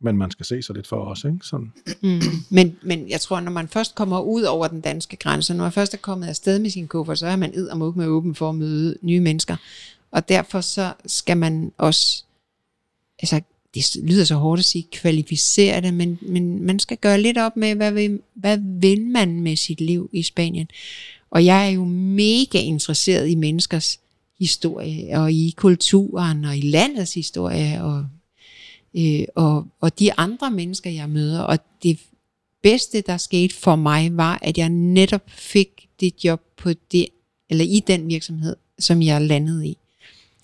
Men 0.00 0.16
man 0.16 0.30
skal 0.30 0.46
se 0.46 0.62
sig 0.62 0.74
lidt 0.76 0.86
for 0.86 0.96
os, 1.04 1.24
ikke? 1.24 1.38
Sådan. 1.42 1.72
Mm. 2.02 2.20
Men, 2.50 2.76
men 2.82 3.10
jeg 3.10 3.20
tror, 3.20 3.40
når 3.40 3.50
man 3.50 3.68
først 3.68 3.94
kommer 3.94 4.20
ud 4.20 4.42
over 4.42 4.66
den 4.68 4.80
danske 4.80 5.16
grænse, 5.16 5.54
når 5.54 5.64
man 5.64 5.72
først 5.72 5.94
er 5.94 5.98
kommet 5.98 6.26
afsted 6.28 6.58
med 6.58 6.70
sin 6.70 6.88
kuffert, 6.88 7.18
så 7.18 7.26
er 7.26 7.36
man 7.36 7.50
ed 7.54 7.68
og 7.68 7.96
med 7.96 8.06
åben 8.06 8.34
for 8.34 8.48
at 8.48 8.54
møde 8.54 8.96
nye 9.02 9.20
mennesker. 9.20 9.56
Og 10.16 10.28
derfor 10.28 10.60
så 10.60 10.92
skal 11.06 11.36
man 11.36 11.72
også, 11.78 12.24
altså 13.18 13.40
det 13.74 13.96
lyder 14.02 14.24
så 14.24 14.34
hårdt 14.34 14.58
at 14.58 14.64
sige, 14.64 14.86
kvalificere 14.92 15.80
det, 15.80 15.94
men, 15.94 16.18
men 16.22 16.62
man 16.62 16.78
skal 16.78 16.96
gøre 16.96 17.20
lidt 17.20 17.38
op 17.38 17.56
med, 17.56 17.74
hvad 17.74 17.92
vil, 17.92 18.20
hvad 18.34 18.58
vil 18.80 19.06
man 19.06 19.40
med 19.40 19.56
sit 19.56 19.80
liv 19.80 20.10
i 20.12 20.22
Spanien. 20.22 20.68
Og 21.30 21.44
jeg 21.44 21.66
er 21.66 21.70
jo 21.70 21.84
mega 21.84 22.58
interesseret 22.58 23.28
i 23.28 23.34
menneskers 23.34 24.00
historie, 24.38 25.18
og 25.18 25.32
i 25.32 25.54
kulturen, 25.56 26.44
og 26.44 26.56
i 26.56 26.60
landets 26.60 27.14
historie, 27.14 27.82
og 27.84 28.06
øh, 28.98 29.24
og, 29.34 29.66
og 29.80 29.98
de 29.98 30.12
andre 30.12 30.50
mennesker, 30.50 30.90
jeg 30.90 31.08
møder. 31.08 31.40
Og 31.40 31.58
det 31.82 31.98
bedste, 32.62 33.00
der 33.00 33.16
skete 33.16 33.54
for 33.54 33.76
mig, 33.76 34.16
var, 34.16 34.38
at 34.42 34.58
jeg 34.58 34.68
netop 34.68 35.30
fik 35.30 35.88
det 36.00 36.24
job 36.24 36.42
på 36.56 36.70
det, 36.92 37.06
eller 37.50 37.64
i 37.64 37.82
den 37.86 38.08
virksomhed, 38.08 38.56
som 38.78 39.02
jeg 39.02 39.22
landede 39.22 39.66
i. 39.66 39.78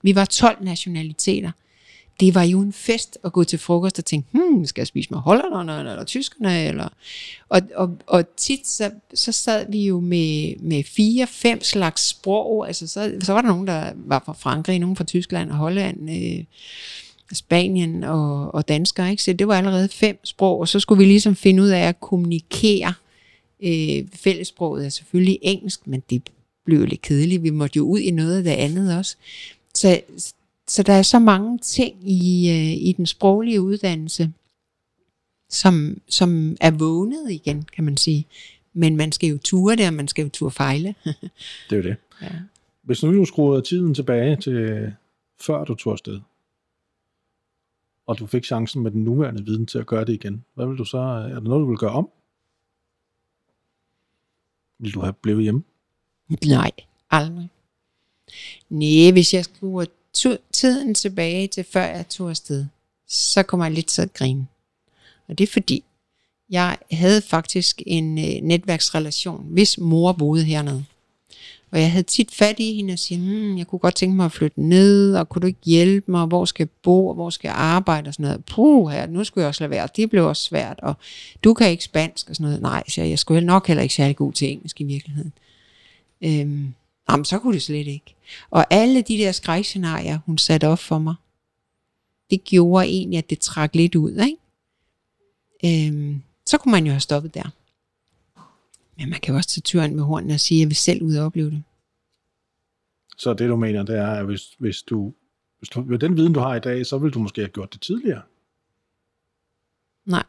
Vi 0.02 0.14
var 0.14 0.24
12 0.24 0.64
nationaliteter. 0.64 1.50
Det 2.20 2.34
var 2.34 2.42
jo 2.42 2.60
en 2.60 2.72
fest 2.72 3.18
at 3.24 3.32
gå 3.32 3.44
til 3.44 3.58
frokost 3.58 3.98
og 3.98 4.04
tænke, 4.04 4.28
hmm, 4.30 4.66
skal 4.66 4.80
jeg 4.80 4.86
spise 4.86 5.10
med 5.10 5.18
hollanderne 5.18 5.90
eller 5.90 6.04
tyskerne? 6.04 6.64
Eller... 6.64 6.88
Og, 7.48 7.60
og, 7.74 7.96
og 8.06 8.36
tit 8.36 8.66
så, 8.66 8.90
så 9.14 9.32
sad 9.32 9.66
vi 9.70 9.86
jo 9.86 10.00
med, 10.00 10.54
med 10.60 10.84
fire, 10.84 11.26
fem 11.26 11.62
slags 11.62 12.08
sprog. 12.08 12.66
Altså 12.66 12.86
så, 12.86 13.12
så 13.20 13.32
var 13.32 13.40
der 13.40 13.48
nogen, 13.48 13.66
der 13.66 13.92
var 13.96 14.22
fra 14.26 14.32
Frankrig, 14.32 14.78
nogen 14.78 14.96
fra 14.96 15.04
Tyskland 15.04 15.50
og 15.50 15.56
Holland, 15.56 16.10
øh, 16.10 16.44
Spanien 17.32 18.04
og, 18.04 18.54
og 18.54 18.68
danskere. 18.68 19.10
Ikke? 19.10 19.22
Så 19.22 19.32
det 19.32 19.48
var 19.48 19.58
allerede 19.58 19.88
fem 19.88 20.24
sprog, 20.24 20.60
og 20.60 20.68
så 20.68 20.80
skulle 20.80 20.98
vi 20.98 21.04
ligesom 21.04 21.36
finde 21.36 21.62
ud 21.62 21.68
af 21.68 21.80
at 21.80 22.00
kommunikere 22.00 22.94
Øh, 23.62 24.04
fællessproget 24.14 24.86
er 24.86 24.88
selvfølgelig 24.88 25.38
engelsk, 25.42 25.86
men 25.86 26.02
det 26.10 26.22
blev 26.64 26.78
jo 26.78 26.86
lidt 26.86 27.02
kedeligt. 27.02 27.42
Vi 27.42 27.50
måtte 27.50 27.76
jo 27.76 27.84
ud 27.84 27.98
i 27.98 28.10
noget 28.10 28.36
af 28.36 28.44
det 28.44 28.50
andet 28.50 28.98
også. 28.98 29.16
Så, 29.74 30.00
så 30.68 30.82
der 30.82 30.92
er 30.92 31.02
så 31.02 31.18
mange 31.18 31.58
ting 31.58 32.10
i, 32.10 32.50
øh, 32.50 32.88
i 32.88 32.94
den 32.96 33.06
sproglige 33.06 33.62
uddannelse, 33.62 34.32
som, 35.48 36.00
som 36.08 36.56
er 36.60 36.70
vågnet 36.70 37.30
igen, 37.30 37.62
kan 37.62 37.84
man 37.84 37.96
sige. 37.96 38.26
Men 38.72 38.96
man 38.96 39.12
skal 39.12 39.28
jo 39.28 39.38
ture 39.44 39.76
det, 39.76 39.86
og 39.86 39.94
man 39.94 40.08
skal 40.08 40.22
jo 40.22 40.28
ture 40.28 40.50
fejle. 40.50 40.94
Det 41.70 41.72
er 41.72 41.76
jo 41.76 41.82
det. 41.82 41.96
ja. 42.22 42.28
Hvis 42.82 43.02
nu 43.02 43.14
du 43.14 43.24
skruede 43.24 43.62
tiden 43.62 43.94
tilbage 43.94 44.36
til 44.36 44.92
før 45.40 45.64
du 45.64 45.74
tog 45.74 45.92
afsted, 45.92 46.20
og 48.06 48.18
du 48.18 48.26
fik 48.26 48.44
chancen 48.44 48.82
med 48.82 48.90
den 48.90 49.04
nuværende 49.04 49.44
viden 49.44 49.66
til 49.66 49.78
at 49.78 49.86
gøre 49.86 50.04
det 50.04 50.12
igen, 50.12 50.44
hvad 50.54 50.66
vil 50.66 50.78
du 50.78 50.84
så, 50.84 50.98
er 50.98 51.28
der 51.28 51.40
noget, 51.40 51.62
du 51.62 51.68
vil 51.68 51.78
gøre 51.78 51.90
om? 51.90 52.08
Vil 54.78 54.94
du 54.94 55.00
have 55.00 55.12
blevet 55.12 55.42
hjemme? 55.42 55.62
Nej, 56.46 56.70
aldrig. 57.10 57.48
Nej, 58.70 59.10
hvis 59.10 59.34
jeg 59.34 59.44
skruer 59.44 59.84
tu- 60.14 60.36
tiden 60.52 60.94
tilbage 60.94 61.48
til 61.48 61.64
før 61.72 61.84
jeg 61.84 62.08
tog 62.08 62.30
afsted, 62.30 62.66
så 63.08 63.42
kommer 63.42 63.66
jeg 63.66 63.74
lidt 63.74 63.86
til 63.86 64.02
at 64.02 64.14
grine. 64.14 64.46
Og 65.28 65.38
det 65.38 65.48
er 65.48 65.52
fordi, 65.52 65.84
jeg 66.50 66.78
havde 66.92 67.22
faktisk 67.22 67.82
en 67.86 68.18
øh, 68.18 68.42
netværksrelation, 68.42 69.46
hvis 69.50 69.78
mor 69.78 70.12
boede 70.12 70.44
hernede. 70.44 70.84
Og 71.70 71.80
jeg 71.80 71.90
havde 71.90 72.02
tit 72.02 72.30
fat 72.30 72.58
i 72.58 72.74
hende 72.74 72.92
og 72.92 72.98
sige, 72.98 73.18
hmm, 73.18 73.58
jeg 73.58 73.66
kunne 73.66 73.78
godt 73.78 73.94
tænke 73.94 74.16
mig 74.16 74.24
at 74.24 74.32
flytte 74.32 74.62
ned, 74.62 75.14
og 75.14 75.28
kunne 75.28 75.40
du 75.40 75.46
ikke 75.46 75.60
hjælpe 75.64 76.10
mig, 76.10 76.20
og 76.20 76.26
hvor 76.26 76.44
skal 76.44 76.64
jeg 76.64 76.70
bo, 76.82 77.08
og 77.08 77.14
hvor 77.14 77.30
skal 77.30 77.48
jeg 77.48 77.56
arbejde, 77.56 78.08
og 78.08 78.14
sådan 78.14 78.24
noget. 78.24 78.44
Puh, 78.44 78.90
her, 78.90 79.06
nu 79.06 79.24
skulle 79.24 79.42
jeg 79.42 79.48
også 79.48 79.64
lade 79.64 79.70
være, 79.70 79.88
det 79.96 80.10
blev 80.10 80.26
også 80.26 80.42
svært, 80.42 80.80
og 80.82 80.94
du 81.44 81.54
kan 81.54 81.70
ikke 81.70 81.84
spansk, 81.84 82.30
og 82.30 82.36
sådan 82.36 82.44
noget. 82.44 82.62
Nej, 82.62 82.82
så 82.88 83.02
jeg 83.02 83.18
skulle 83.18 83.40
nok 83.46 83.66
heller 83.66 83.82
ikke 83.82 83.94
særlig 83.94 84.16
god 84.16 84.32
til 84.32 84.52
engelsk 84.52 84.80
i 84.80 84.84
virkeligheden. 84.84 85.32
Øhm, 86.22 86.74
jamen, 87.10 87.24
så 87.24 87.38
kunne 87.38 87.54
det 87.54 87.62
slet 87.62 87.86
ikke. 87.86 88.14
Og 88.50 88.66
alle 88.70 89.02
de 89.02 89.18
der 89.18 89.32
skrækscenarier, 89.32 90.18
hun 90.26 90.38
satte 90.38 90.68
op 90.68 90.78
for 90.78 90.98
mig, 90.98 91.14
det 92.30 92.44
gjorde 92.44 92.86
egentlig, 92.86 93.18
at 93.18 93.30
det 93.30 93.38
trak 93.38 93.74
lidt 93.74 93.94
ud, 93.94 94.16
ikke? 94.16 94.36
Øhm, 95.64 96.22
så 96.46 96.58
kunne 96.58 96.72
man 96.72 96.86
jo 96.86 96.92
have 96.92 97.00
stoppet 97.00 97.34
der. 97.34 97.50
Men 98.96 99.10
man 99.10 99.20
kan 99.20 99.32
jo 99.32 99.36
også 99.36 99.48
tage 99.48 99.62
turen 99.62 99.96
med 99.96 100.04
hornene 100.04 100.34
og 100.34 100.40
sige, 100.40 100.58
at 100.58 100.60
jeg 100.60 100.68
vil 100.68 100.76
selv 100.76 101.02
ud 101.02 101.14
og 101.14 101.26
opleve 101.26 101.50
det. 101.50 101.62
Så 103.18 103.34
det 103.34 103.48
du 103.48 103.56
mener, 103.56 103.82
det 103.82 103.98
er, 103.98 104.10
at 104.10 104.26
hvis, 104.26 104.54
hvis 104.58 104.82
du, 104.82 105.14
hvis 105.58 105.68
du 105.68 105.80
med 105.80 105.98
den 105.98 106.16
viden, 106.16 106.32
du 106.32 106.40
har 106.40 106.54
i 106.54 106.60
dag, 106.60 106.86
så 106.86 106.98
vil 106.98 107.12
du 107.12 107.18
måske 107.18 107.40
have 107.40 107.48
gjort 107.48 107.72
det 107.72 107.80
tidligere. 107.80 108.22
Nej. 110.04 110.24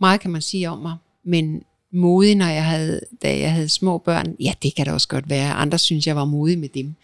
Meget 0.00 0.20
kan 0.20 0.30
man 0.30 0.42
sige 0.42 0.68
om 0.68 0.78
mig, 0.78 0.96
men 1.22 1.64
modig, 1.90 2.34
når 2.34 2.46
jeg 2.46 2.64
havde, 2.64 3.00
da 3.22 3.38
jeg 3.38 3.52
havde 3.52 3.68
små 3.68 3.98
børn, 3.98 4.36
ja, 4.40 4.52
det 4.62 4.74
kan 4.74 4.86
da 4.86 4.92
også 4.92 5.08
godt 5.08 5.28
være. 5.28 5.52
Andre 5.52 5.78
synes, 5.78 6.06
jeg 6.06 6.16
var 6.16 6.24
modig 6.24 6.58
med 6.58 6.68
dem. 6.68 6.94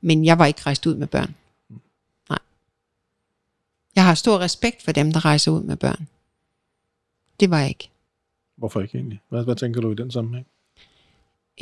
Men 0.00 0.24
jeg 0.24 0.38
var 0.38 0.46
ikke 0.46 0.60
rejst 0.66 0.86
ud 0.86 0.94
med 0.94 1.06
børn. 1.06 1.34
Nej. 2.28 2.38
Jeg 3.96 4.04
har 4.04 4.14
stor 4.14 4.38
respekt 4.38 4.82
for 4.82 4.92
dem, 4.92 5.12
der 5.12 5.24
rejser 5.24 5.50
ud 5.50 5.62
med 5.62 5.76
børn. 5.76 6.08
Det 7.40 7.50
var 7.50 7.58
jeg 7.58 7.68
ikke. 7.68 7.88
Hvorfor 8.56 8.80
ikke 8.80 8.98
egentlig? 8.98 9.20
Hvad, 9.28 9.44
hvad 9.44 9.56
tænker 9.56 9.80
du 9.80 9.92
i 9.92 9.94
den 9.94 10.10
sammenhæng? 10.10 10.46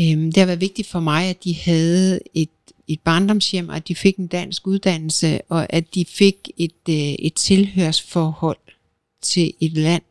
Øhm, 0.01 0.33
det 0.33 0.37
har 0.37 0.47
været 0.47 0.61
vigtigt 0.61 0.89
for 0.89 1.01
mig, 1.01 1.29
at 1.31 1.45
de 1.45 1.55
havde 1.55 2.21
et, 2.35 2.49
et 2.89 3.01
barndomshjem, 3.01 3.69
og 3.69 3.77
at 3.77 3.89
de 3.89 3.95
fik 3.95 4.17
en 4.17 4.27
dansk 4.27 4.67
uddannelse, 4.67 5.41
og 5.49 5.73
at 5.73 5.95
de 5.95 6.05
fik 6.05 6.51
et, 6.57 6.89
øh, 6.89 6.95
et 6.97 7.35
tilhørsforhold 7.35 8.59
til 9.23 9.53
et 9.61 9.73
land. 9.73 10.03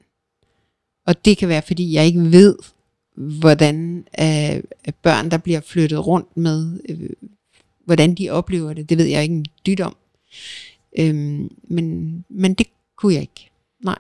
Og 1.08 1.26
det 1.26 1.38
kan 1.38 1.50
være, 1.50 1.62
fordi 1.62 1.94
jeg 1.94 2.06
ikke 2.06 2.32
ved, 2.32 2.56
hvordan 3.16 4.08
øh, 4.20 4.56
øh, 4.56 4.94
børn, 5.04 5.32
der 5.32 5.38
bliver 5.38 5.62
flyttet 5.62 6.08
rundt 6.08 6.38
med, 6.38 6.80
øh, 6.90 7.10
hvordan 7.86 8.16
de 8.16 8.30
oplever 8.30 8.74
det. 8.74 8.90
Det 8.90 8.98
ved 8.98 9.06
jeg 9.06 9.24
ikke 9.24 9.36
en 9.36 9.46
dyt 9.66 9.82
om. 9.82 9.96
Øhm, 11.00 11.50
men, 11.64 12.26
men 12.30 12.54
det 12.54 12.68
kunne 12.98 13.14
jeg 13.14 13.22
ikke. 13.22 13.50
Nej. 13.84 13.98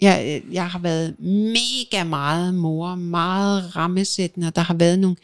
Jeg, 0.00 0.42
øh, 0.46 0.54
jeg 0.54 0.70
har 0.70 0.78
været 0.78 1.20
mega 1.20 2.04
meget 2.04 2.54
mor, 2.54 2.94
meget 2.94 3.76
rammesættende, 3.76 4.46
og 4.46 4.56
der 4.56 4.62
har 4.62 4.74
været 4.74 4.98
nogle 4.98 5.16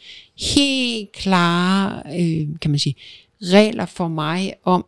helt 0.53 1.11
klare, 1.11 2.03
øh, 2.19 2.47
kan 2.61 2.71
man 2.71 2.79
sige, 2.79 2.95
regler 3.41 3.85
for 3.85 4.07
mig 4.07 4.53
om, 4.63 4.85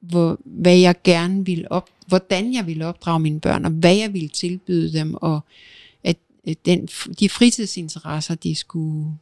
hvor, 0.00 0.40
hvad 0.44 0.76
jeg 0.76 0.94
gerne 1.04 1.46
ville 1.46 1.72
op, 1.72 1.90
hvordan 2.06 2.54
jeg 2.54 2.66
ville 2.66 2.86
opdrage 2.86 3.20
mine 3.20 3.40
børn, 3.40 3.64
og 3.64 3.70
hvad 3.70 3.96
jeg 3.96 4.12
ville 4.12 4.28
tilbyde 4.28 4.92
dem, 4.92 5.14
og 5.14 5.40
at, 6.04 6.16
den, 6.66 6.86
de 7.20 7.28
fritidsinteresser, 7.28 8.34
de 8.34 8.54
skulle 8.54 9.16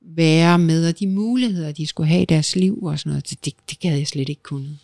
være 0.00 0.58
med, 0.58 0.88
og 0.88 0.98
de 0.98 1.06
muligheder, 1.06 1.72
de 1.72 1.86
skulle 1.86 2.08
have 2.08 2.22
i 2.22 2.24
deres 2.24 2.56
liv 2.56 2.82
og 2.82 2.98
sådan 2.98 3.10
noget, 3.10 3.30
det, 3.44 3.54
det, 3.70 3.80
gad 3.80 3.96
jeg 3.96 4.06
slet 4.06 4.28
ikke 4.28 4.42
kunne. 4.42 4.78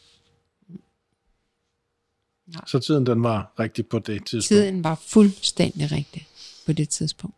Så 2.66 2.78
tiden 2.78 3.06
den 3.06 3.22
var 3.22 3.52
rigtig 3.58 3.86
på 3.86 3.98
det 3.98 4.26
tidspunkt. 4.26 4.62
Tiden 4.62 4.84
var 4.84 4.94
fuldstændig 4.94 5.92
rigtig 5.92 6.26
på 6.66 6.72
det 6.72 6.88
tidspunkt. 6.88 7.36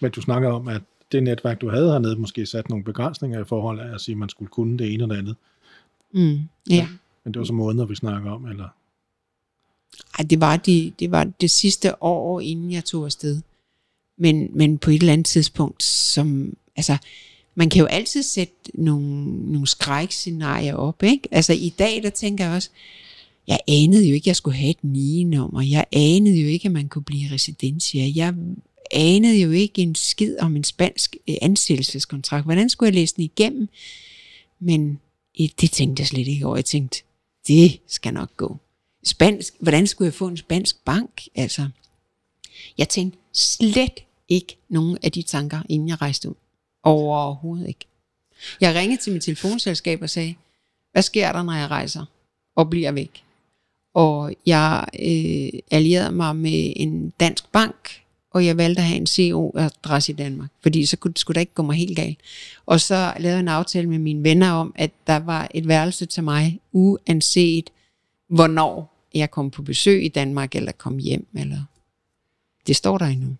Men 0.00 0.10
du 0.10 0.20
snakker 0.20 0.48
om, 0.48 0.68
at 0.68 0.82
det 1.12 1.22
netværk, 1.22 1.60
du 1.60 1.70
havde 1.70 1.90
hernede, 1.90 2.16
måske 2.16 2.46
sat 2.46 2.68
nogle 2.68 2.84
begrænsninger 2.84 3.40
i 3.40 3.44
forhold 3.44 3.80
af 3.80 3.94
at 3.94 4.00
sige, 4.00 4.12
at 4.12 4.18
man 4.18 4.28
skulle 4.28 4.48
kunne 4.48 4.78
det 4.78 4.94
ene 4.94 5.02
eller 5.02 5.14
det 5.14 5.18
andet. 5.18 5.36
Mm, 6.14 6.40
ja. 6.70 6.88
Men 7.24 7.34
det 7.34 7.40
var 7.40 7.46
så 7.46 7.52
måneder, 7.52 7.86
vi 7.86 7.94
snakker 7.94 8.30
om, 8.30 8.46
eller? 8.46 8.68
Ej, 10.18 10.24
det 10.30 10.40
var, 10.40 10.56
de, 10.56 10.92
det 10.98 11.10
var 11.10 11.24
det 11.24 11.50
sidste 11.50 12.02
år, 12.02 12.40
inden 12.40 12.72
jeg 12.72 12.84
tog 12.84 13.04
afsted. 13.04 13.42
Men, 14.18 14.48
men 14.52 14.78
på 14.78 14.90
et 14.90 15.00
eller 15.00 15.12
andet 15.12 15.26
tidspunkt, 15.26 15.82
som, 15.82 16.56
altså, 16.76 16.96
man 17.54 17.70
kan 17.70 17.80
jo 17.80 17.86
altid 17.86 18.22
sætte 18.22 18.54
nogle, 18.74 19.24
nogle 19.52 19.66
skrækscenarier 19.66 20.74
op, 20.74 21.02
ikke? 21.02 21.28
Altså 21.30 21.52
i 21.52 21.74
dag, 21.78 22.02
der 22.02 22.10
tænker 22.10 22.44
jeg 22.44 22.54
også, 22.54 22.70
jeg 23.46 23.58
anede 23.68 24.08
jo 24.08 24.14
ikke, 24.14 24.24
at 24.24 24.26
jeg 24.26 24.36
skulle 24.36 24.56
have 24.56 24.70
et 24.70 24.84
nie-nummer. 24.84 25.62
Jeg 25.62 25.84
anede 25.92 26.40
jo 26.40 26.48
ikke, 26.48 26.66
at 26.66 26.72
man 26.72 26.88
kunne 26.88 27.04
blive 27.04 27.32
residentia. 27.32 28.12
Jeg 28.14 28.34
anede 28.92 29.40
jo 29.40 29.50
ikke 29.50 29.82
en 29.82 29.94
skid 29.94 30.36
om 30.38 30.56
en 30.56 30.64
spansk 30.64 31.16
øh, 31.28 31.36
ansættelseskontrakt. 31.42 32.44
Hvordan 32.44 32.68
skulle 32.68 32.88
jeg 32.88 32.94
læse 32.94 33.16
den 33.16 33.24
igennem? 33.24 33.68
Men 34.60 35.00
det 35.38 35.70
tænkte 35.70 36.00
jeg 36.00 36.06
slet 36.06 36.28
ikke 36.28 36.46
over. 36.46 36.56
Jeg 36.56 36.64
tænkte, 36.64 37.02
det 37.48 37.80
skal 37.86 38.14
nok 38.14 38.36
gå. 38.36 38.56
Spansk, 39.04 39.54
hvordan 39.60 39.86
skulle 39.86 40.06
jeg 40.06 40.14
få 40.14 40.28
en 40.28 40.36
spansk 40.36 40.84
bank? 40.84 41.22
Altså, 41.34 41.68
jeg 42.78 42.88
tænkte 42.88 43.18
slet 43.32 44.04
ikke 44.28 44.56
nogen 44.68 44.98
af 45.02 45.12
de 45.12 45.22
tanker, 45.22 45.62
inden 45.68 45.88
jeg 45.88 46.02
rejste 46.02 46.28
ud. 46.28 46.34
Overhovedet 46.82 47.68
ikke. 47.68 47.86
Jeg 48.60 48.74
ringede 48.74 49.02
til 49.02 49.12
mit 49.12 49.22
telefonselskab 49.22 50.02
og 50.02 50.10
sagde, 50.10 50.34
hvad 50.92 51.02
sker 51.02 51.32
der, 51.32 51.42
når 51.42 51.52
jeg 51.52 51.70
rejser 51.70 52.04
og 52.56 52.70
bliver 52.70 52.92
væk? 52.92 53.24
Og 53.94 54.34
jeg 54.46 54.86
øh, 55.00 55.60
allierede 55.70 56.12
mig 56.12 56.36
med 56.36 56.72
en 56.76 57.12
dansk 57.20 57.52
bank, 57.52 58.03
og 58.34 58.46
jeg 58.46 58.56
valgte 58.56 58.82
at 58.82 58.88
have 58.88 58.96
en 58.96 59.06
CO-adresse 59.06 60.12
i 60.12 60.14
Danmark, 60.14 60.50
fordi 60.62 60.86
så 60.86 60.96
kunne, 60.96 61.12
skulle 61.16 61.34
det 61.34 61.40
ikke 61.40 61.54
gå 61.54 61.62
mig 61.62 61.76
helt 61.76 61.96
galt. 61.96 62.18
Og 62.66 62.80
så 62.80 63.12
lavede 63.18 63.36
jeg 63.36 63.40
en 63.40 63.48
aftale 63.48 63.88
med 63.88 63.98
mine 63.98 64.22
venner 64.24 64.50
om, 64.50 64.72
at 64.76 64.90
der 65.06 65.16
var 65.16 65.48
et 65.54 65.68
værelse 65.68 66.06
til 66.06 66.24
mig, 66.24 66.60
uanset 66.72 67.70
hvornår 68.28 68.94
jeg 69.14 69.30
kom 69.30 69.50
på 69.50 69.62
besøg 69.62 70.04
i 70.04 70.08
Danmark, 70.08 70.54
eller 70.54 70.72
kom 70.72 70.98
hjem, 70.98 71.26
eller... 71.34 71.58
Det 72.66 72.76
står 72.76 72.98
der 72.98 73.06
endnu. 73.06 73.36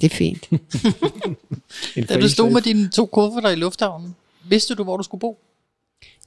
Det 0.00 0.12
er 0.12 0.16
fint. 0.16 0.50
Da 2.08 2.20
du 2.20 2.28
stod 2.28 2.50
med 2.50 2.62
dine 2.62 2.88
to 2.88 3.06
kufferter 3.06 3.50
i 3.50 3.56
lufthavnen, 3.56 4.14
vidste 4.48 4.74
du, 4.74 4.84
hvor 4.84 4.96
du 4.96 5.02
skulle 5.02 5.20
bo? 5.20 5.38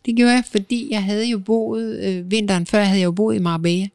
Det 0.06 0.16
gjorde 0.16 0.32
jeg, 0.32 0.44
fordi 0.52 0.88
jeg 0.92 1.04
havde 1.04 1.26
jo 1.26 1.38
boet, 1.40 2.00
øh, 2.00 2.32
vinteren 2.32 2.66
før 2.66 2.84
havde 2.84 3.00
jeg 3.00 3.06
jo 3.06 3.12
boet 3.12 3.36
i 3.36 3.40
Marbella. 3.40 3.88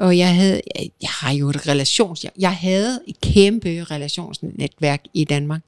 Og 0.00 0.18
jeg 0.18 0.34
havde, 0.34 0.60
jeg, 0.76 0.90
jeg 1.02 1.10
har 1.10 1.32
jo 1.32 1.48
et 1.48 1.68
relations, 1.68 2.24
jeg, 2.24 2.32
jeg 2.38 2.52
havde 2.52 3.00
et 3.06 3.20
kæmpe 3.20 3.84
relationsnetværk 3.84 5.04
i 5.14 5.24
Danmark. 5.24 5.62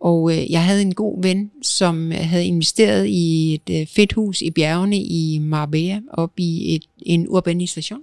Og 0.00 0.32
øh, 0.32 0.52
jeg 0.52 0.64
havde 0.64 0.82
en 0.82 0.94
god 0.94 1.22
ven, 1.22 1.50
som 1.62 2.12
øh, 2.12 2.18
havde 2.18 2.46
investeret 2.46 3.06
i 3.06 3.54
et 3.54 3.80
øh, 3.80 3.86
fedt 3.86 4.12
hus 4.12 4.42
i 4.42 4.50
bjergene 4.50 4.96
i 4.96 5.38
Marbella, 5.38 6.00
op 6.12 6.32
i 6.36 6.74
et, 6.74 6.84
en 7.02 7.28
urbanisation. 7.28 8.00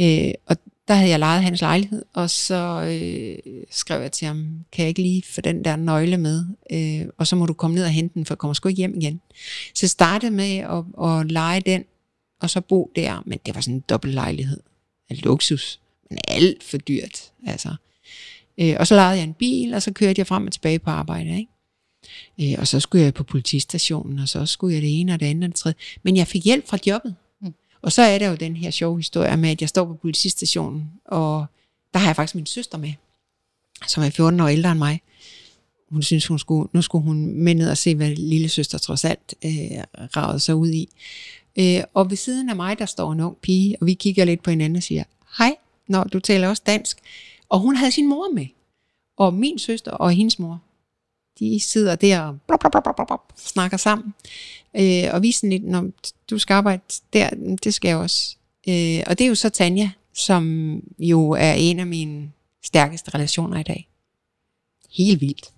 Øh, 0.00 0.30
og 0.46 0.56
der 0.88 0.94
havde 0.94 1.10
jeg 1.10 1.18
lejet 1.18 1.42
hans 1.42 1.60
lejlighed, 1.60 2.04
og 2.14 2.30
så 2.30 2.82
øh, 2.82 3.54
skrev 3.70 4.00
jeg 4.00 4.12
til 4.12 4.26
ham, 4.26 4.46
kan 4.72 4.82
jeg 4.82 4.88
ikke 4.88 5.02
lige 5.02 5.22
få 5.34 5.40
den 5.40 5.64
der 5.64 5.76
nøgle 5.76 6.16
med, 6.16 6.44
øh, 6.72 7.06
og 7.18 7.26
så 7.26 7.36
må 7.36 7.46
du 7.46 7.52
komme 7.52 7.76
ned 7.76 7.84
og 7.84 7.90
hente 7.90 8.14
den, 8.14 8.26
for 8.26 8.34
jeg 8.34 8.38
kommer 8.38 8.54
sgu 8.54 8.68
ikke 8.68 8.78
hjem 8.78 8.94
igen. 9.00 9.20
Så 9.74 9.80
jeg 9.82 9.90
startede 9.90 10.30
med 10.30 10.56
at, 10.56 11.08
at 11.08 11.32
lege 11.32 11.60
den, 11.60 11.84
og 12.40 12.50
så 12.50 12.60
bo 12.60 12.92
der, 12.96 13.22
men 13.26 13.38
det 13.46 13.54
var 13.54 13.60
sådan 13.60 13.74
en 13.74 13.84
dobbelt 13.88 14.14
lejlighed 14.14 14.60
af 15.10 15.24
luksus, 15.24 15.80
men 16.10 16.18
alt 16.28 16.62
for 16.62 16.78
dyrt, 16.78 17.32
altså. 17.46 17.74
Øh, 18.58 18.76
og 18.78 18.86
så 18.86 18.94
lejede 18.94 19.16
jeg 19.16 19.24
en 19.24 19.34
bil, 19.34 19.74
og 19.74 19.82
så 19.82 19.92
kørte 19.92 20.18
jeg 20.18 20.26
frem 20.26 20.46
og 20.46 20.52
tilbage 20.52 20.78
på 20.78 20.90
arbejde, 20.90 21.38
ikke? 21.38 21.50
Øh, 22.40 22.58
og 22.58 22.68
så 22.68 22.80
skulle 22.80 23.04
jeg 23.04 23.14
på 23.14 23.24
politistationen, 23.24 24.18
og 24.18 24.28
så 24.28 24.46
skulle 24.46 24.74
jeg 24.74 24.82
det 24.82 25.00
ene 25.00 25.14
og 25.14 25.20
det 25.20 25.26
andet 25.26 25.44
og 25.44 25.48
det 25.48 25.56
tredje. 25.56 25.74
Men 26.02 26.16
jeg 26.16 26.26
fik 26.26 26.44
hjælp 26.44 26.68
fra 26.68 26.78
jobbet. 26.86 27.14
Mm. 27.40 27.54
Og 27.82 27.92
så 27.92 28.02
er 28.02 28.18
der 28.18 28.28
jo 28.28 28.34
den 28.34 28.56
her 28.56 28.70
sjove 28.70 28.98
historie 28.98 29.36
med, 29.36 29.50
at 29.50 29.60
jeg 29.60 29.68
står 29.68 29.84
på 29.84 29.94
politistationen, 29.94 30.90
og 31.04 31.46
der 31.92 31.98
har 31.98 32.06
jeg 32.08 32.16
faktisk 32.16 32.34
min 32.34 32.46
søster 32.46 32.78
med, 32.78 32.92
som 33.86 34.02
er 34.02 34.10
14 34.10 34.40
år 34.40 34.48
ældre 34.48 34.70
end 34.70 34.78
mig. 34.78 35.00
Hun 35.90 36.02
synes, 36.02 36.26
hun 36.26 36.38
skulle, 36.38 36.68
nu 36.72 36.82
skulle 36.82 37.04
hun 37.04 37.34
med 37.34 37.54
ned 37.54 37.70
og 37.70 37.78
se, 37.78 37.94
hvad 37.94 38.10
lille 38.10 38.48
søster 38.48 38.78
trods 38.78 39.04
alt 39.04 39.34
øh, 39.44 39.50
ragede 40.16 40.40
sig 40.40 40.54
ud 40.54 40.70
i. 40.70 40.88
Øh, 41.58 41.82
og 41.94 42.10
ved 42.10 42.16
siden 42.16 42.48
af 42.48 42.56
mig, 42.56 42.78
der 42.78 42.86
står 42.86 43.12
en 43.12 43.20
ung 43.20 43.36
pige, 43.36 43.76
og 43.80 43.86
vi 43.86 43.94
kigger 43.94 44.24
lidt 44.24 44.42
på 44.42 44.50
hinanden 44.50 44.76
og 44.76 44.82
siger, 44.82 45.04
hej, 45.38 45.56
når 45.88 46.04
du 46.04 46.20
taler 46.20 46.48
også 46.48 46.62
dansk. 46.66 46.98
Og 47.48 47.60
hun 47.60 47.76
havde 47.76 47.92
sin 47.92 48.08
mor 48.08 48.34
med. 48.34 48.46
Og 49.16 49.34
min 49.34 49.58
søster 49.58 49.90
og 49.90 50.12
hendes 50.12 50.38
mor, 50.38 50.62
de 51.38 51.60
sidder 51.60 51.96
der 51.96 52.20
og 52.20 52.38
blop, 52.46 52.60
blop, 52.60 52.72
blop, 52.72 52.84
blop, 52.84 53.06
blop, 53.06 53.32
snakker 53.36 53.76
sammen. 53.76 54.14
Øh, 54.76 55.04
og 55.12 55.22
vi 55.22 55.28
er 55.28 55.32
sådan 55.32 55.50
lidt, 55.50 55.64
når 55.64 55.90
du 56.30 56.38
skal 56.38 56.54
arbejde 56.54 56.82
der, 57.12 57.30
det 57.64 57.74
skal 57.74 57.88
jeg 57.88 57.96
også. 57.96 58.36
Øh, 58.68 59.02
og 59.06 59.18
det 59.18 59.24
er 59.24 59.28
jo 59.28 59.34
så 59.34 59.48
Tanja, 59.48 59.90
som 60.14 60.74
jo 60.98 61.30
er 61.30 61.52
en 61.52 61.80
af 61.80 61.86
mine 61.86 62.30
stærkeste 62.64 63.14
relationer 63.14 63.60
i 63.60 63.62
dag. 63.62 63.88
Helt 64.90 65.20
vildt. 65.20 65.52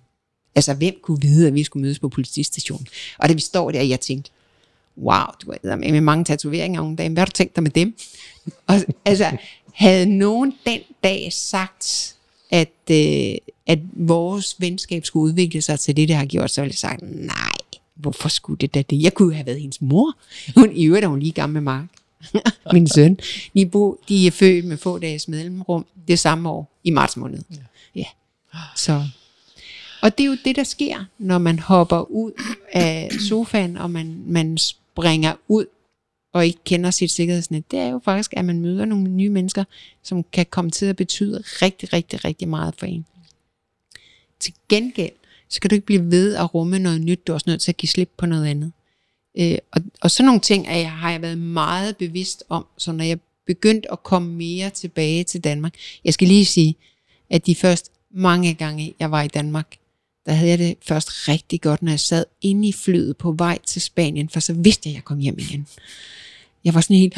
Altså, 0.55 0.73
hvem 0.73 0.95
kunne 1.01 1.21
vide, 1.21 1.47
at 1.47 1.53
vi 1.53 1.63
skulle 1.63 1.81
mødes 1.81 1.99
på 1.99 2.09
politistationen? 2.09 2.87
Og 3.19 3.29
da 3.29 3.33
vi 3.33 3.41
står 3.41 3.71
der, 3.71 3.81
jeg 3.81 3.99
tænkte, 3.99 4.31
wow, 4.97 5.25
du 5.45 5.51
er 5.63 5.75
med 5.75 6.01
mange 6.01 6.25
tatoveringer 6.25 6.81
unge 6.81 6.95
dage, 6.95 7.09
hvad 7.09 7.21
har 7.21 7.25
du 7.25 7.31
tænkt 7.31 7.55
dig 7.55 7.63
med 7.63 7.71
dem? 7.71 7.95
Og, 8.67 8.75
altså, 9.05 9.37
havde 9.73 10.05
nogen 10.05 10.53
den 10.65 10.79
dag 11.03 11.33
sagt, 11.33 12.15
at, 12.51 12.91
øh, 12.91 13.35
at 13.67 13.79
vores 13.93 14.55
venskab 14.59 15.05
skulle 15.05 15.23
udvikle 15.23 15.61
sig 15.61 15.79
til 15.79 15.97
det, 15.97 16.07
det 16.07 16.15
har 16.15 16.25
gjort, 16.25 16.51
så 16.51 16.61
ville 16.61 16.71
jeg 16.71 16.77
sagt, 16.77 17.01
nej, 17.01 17.51
hvorfor 17.95 18.29
skulle 18.29 18.57
det 18.57 18.73
da 18.73 18.81
det? 18.81 19.03
Jeg 19.03 19.13
kunne 19.13 19.33
have 19.35 19.45
været 19.45 19.61
hendes 19.61 19.81
mor. 19.81 20.17
Hun 20.55 20.71
i 20.75 20.85
øvrigt 20.85 21.03
er 21.03 21.07
hun 21.07 21.19
lige 21.19 21.31
gammel 21.31 21.53
med 21.53 21.61
Mark. 21.61 21.85
Min 22.73 22.87
søn. 22.87 23.17
De, 23.55 23.65
bo, 23.65 23.99
de 24.09 24.27
er 24.27 24.31
født 24.31 24.65
med 24.65 24.77
få 24.77 24.99
dages 24.99 25.27
mellemrum 25.27 25.85
det 26.07 26.19
samme 26.19 26.49
år 26.49 26.79
i 26.83 26.89
marts 26.89 27.17
måned. 27.17 27.39
Ja. 27.51 27.55
ja. 27.95 28.05
Så. 28.75 29.03
Og 30.01 30.17
det 30.17 30.23
er 30.23 30.27
jo 30.27 30.37
det, 30.45 30.55
der 30.55 30.63
sker, 30.63 31.05
når 31.17 31.37
man 31.37 31.59
hopper 31.59 32.11
ud 32.11 32.31
af 32.71 33.11
sofaen, 33.29 33.77
og 33.77 33.91
man, 33.91 34.23
man 34.25 34.57
springer 34.93 35.33
ud 35.47 35.65
og 36.33 36.45
ikke 36.45 36.59
kender 36.63 36.91
sit 36.91 37.11
sikkerhedsnet, 37.11 37.71
det 37.71 37.79
er 37.79 37.87
jo 37.87 38.01
faktisk, 38.05 38.33
at 38.37 38.45
man 38.45 38.59
møder 38.59 38.85
nogle 38.85 39.09
nye 39.09 39.29
mennesker, 39.29 39.63
som 40.03 40.23
kan 40.23 40.45
komme 40.49 40.71
til 40.71 40.85
at 40.85 40.95
betyde 40.95 41.43
rigtig, 41.45 41.93
rigtig, 41.93 42.25
rigtig 42.25 42.47
meget 42.47 42.73
for 42.77 42.85
en. 42.85 43.05
Til 44.39 44.53
gengæld, 44.69 45.11
så 45.49 45.61
kan 45.61 45.69
du 45.69 45.75
ikke 45.75 45.85
blive 45.85 46.11
ved 46.11 46.35
at 46.35 46.53
rumme 46.53 46.79
noget 46.79 47.01
nyt, 47.01 47.27
du 47.27 47.31
er 47.31 47.33
også 47.33 47.49
nødt 47.49 47.61
til 47.61 47.71
at 47.71 47.77
give 47.77 47.89
slip 47.89 48.09
på 48.17 48.25
noget 48.25 48.45
andet. 48.45 48.71
Øh, 49.37 49.57
og, 49.71 49.81
og 50.01 50.11
sådan 50.11 50.25
nogle 50.25 50.41
ting 50.41 50.67
er 50.67 50.77
jeg, 50.77 50.91
har 50.91 51.11
jeg 51.11 51.21
været 51.21 51.37
meget 51.37 51.97
bevidst 51.97 52.43
om, 52.49 52.65
så 52.77 52.91
når 52.91 53.03
jeg 53.03 53.19
begyndte 53.45 53.91
at 53.91 54.03
komme 54.03 54.33
mere 54.33 54.69
tilbage 54.69 55.23
til 55.23 55.43
Danmark. 55.43 55.73
Jeg 56.05 56.13
skal 56.13 56.27
lige 56.27 56.45
sige, 56.45 56.75
at 57.29 57.45
de 57.45 57.55
første 57.55 57.89
mange 58.11 58.53
gange, 58.53 58.93
jeg 58.99 59.11
var 59.11 59.21
i 59.21 59.27
Danmark, 59.27 59.77
der 60.25 60.31
havde 60.31 60.49
jeg 60.49 60.59
det 60.59 60.77
først 60.81 61.27
rigtig 61.27 61.61
godt, 61.61 61.81
når 61.81 61.91
jeg 61.91 61.99
sad 61.99 62.25
inde 62.41 62.67
i 62.67 62.73
flyet 62.73 63.17
på 63.17 63.31
vej 63.31 63.59
til 63.65 63.81
Spanien, 63.81 64.29
for 64.29 64.39
så 64.39 64.53
vidste 64.53 64.89
jeg, 64.89 64.91
at 64.91 64.95
jeg 64.95 65.03
kom 65.03 65.19
hjem 65.19 65.35
igen. 65.39 65.67
Jeg 66.63 66.73
var 66.73 66.81
sådan 66.81 66.97
helt, 66.97 67.15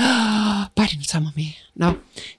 bare 0.76 0.88
den 0.91 1.01
tager 1.08 1.24
mig 1.24 1.32
med. 1.36 1.45
Nå. 1.76 1.91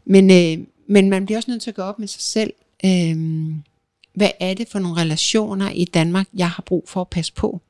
Men, 0.04 0.30
øh, 0.30 0.66
men 0.86 1.10
man 1.10 1.26
bliver 1.26 1.38
også 1.38 1.50
nødt 1.50 1.62
til 1.62 1.70
at 1.70 1.74
gå 1.74 1.82
op 1.82 1.98
med 1.98 2.08
sig 2.08 2.22
selv. 2.22 2.52
Øh, 2.84 3.16
hvad 4.14 4.30
er 4.40 4.54
det 4.54 4.68
for 4.68 4.78
nogle 4.78 5.00
relationer 5.00 5.70
i 5.70 5.84
Danmark, 5.84 6.26
jeg 6.34 6.50
har 6.50 6.62
brug 6.66 6.84
for 6.88 7.00
at 7.00 7.08
passe 7.08 7.32
på? 7.32 7.60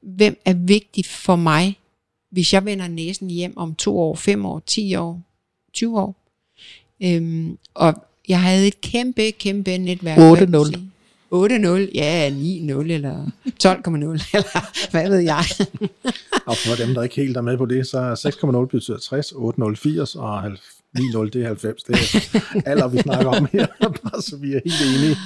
Hvem 0.00 0.40
er 0.44 0.54
vigtig 0.54 1.06
for 1.06 1.36
mig, 1.36 1.78
hvis 2.30 2.52
jeg 2.52 2.64
vender 2.64 2.88
næsen 2.88 3.30
hjem 3.30 3.56
om 3.56 3.74
to 3.74 3.98
år, 3.98 4.14
fem 4.14 4.46
år, 4.46 4.62
ti 4.66 4.94
år, 4.94 5.20
20 5.72 6.00
år? 6.00 6.16
Øhm, 7.02 7.58
og 7.74 7.94
jeg 8.28 8.42
havde 8.42 8.66
et 8.66 8.80
kæmpe, 8.80 9.30
kæmpe 9.30 9.78
netværk. 9.78 10.38
8-0. 10.74 10.78
8-0, 11.34 11.90
ja, 11.94 12.30
9-0 12.30 12.72
eller 12.72 13.30
12,0, 13.64 13.90
eller 14.36 14.90
hvad 14.90 15.08
ved 15.08 15.18
jeg. 15.18 15.44
Og 16.46 16.56
for 16.56 16.84
dem, 16.84 16.94
der 16.94 17.02
ikke 17.02 17.16
helt 17.16 17.36
er 17.36 17.40
med 17.40 17.58
på 17.58 17.66
det, 17.66 17.86
så 17.86 17.98
er 17.98 18.62
6,0 18.64 18.66
betyder 18.66 18.98
60, 18.98 19.32
8,0 19.32 19.74
80 19.74 20.14
og 20.14 20.46
9,0 20.46 21.28
det 21.28 21.42
er 21.42 21.46
90. 21.46 21.82
Det 21.82 21.94
er 21.94 22.60
alder, 22.66 22.88
vi 22.88 22.98
snakker 22.98 23.26
om 23.26 23.48
her, 23.52 23.66
bare 24.02 24.22
så 24.22 24.36
vi 24.36 24.52
er 24.52 24.60
helt 24.64 24.96
enige. 24.96 25.16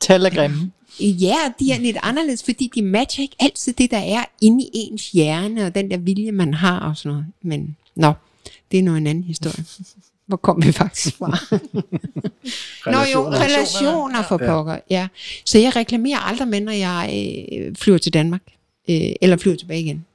Tal 0.00 0.26
er 0.26 0.30
grimme. 0.30 0.72
Ja, 1.00 1.36
de 1.60 1.72
er 1.72 1.78
lidt 1.78 1.96
anderledes, 2.02 2.42
fordi 2.42 2.70
de 2.74 2.82
matcher 2.82 3.22
ikke 3.22 3.36
altid 3.40 3.72
det, 3.72 3.90
der 3.90 3.98
er 3.98 4.24
inde 4.40 4.64
i 4.64 4.70
ens 4.72 5.10
hjerne, 5.10 5.66
og 5.66 5.74
den 5.74 5.90
der 5.90 5.96
vilje, 5.96 6.32
man 6.32 6.54
har 6.54 6.80
og 6.80 6.96
sådan 6.96 7.12
noget. 7.12 7.26
Men 7.42 7.76
nå, 7.94 8.12
det 8.70 8.78
er 8.78 8.82
nu 8.82 8.96
en 8.96 9.06
anden 9.06 9.24
historie. 9.24 9.64
Hvor 10.30 10.36
kom 10.36 10.62
vi 10.62 10.72
faktisk 10.72 11.16
fra? 11.16 11.38
Nå 12.92 12.98
jo, 13.14 13.30
relationer 13.30 14.22
for 14.22 14.36
pokker, 14.36 14.78
ja. 14.90 15.08
Så 15.44 15.58
jeg 15.58 15.76
reklamerer 15.76 16.18
aldrig 16.18 16.48
med, 16.48 16.60
når 16.60 16.72
jeg 16.72 17.10
øh, 17.52 17.76
flyver 17.76 17.98
til 17.98 18.14
Danmark, 18.14 18.42
øh, 18.90 19.12
eller 19.20 19.36
flyver 19.36 19.56
tilbage 19.56 19.80
igen. 19.80 20.06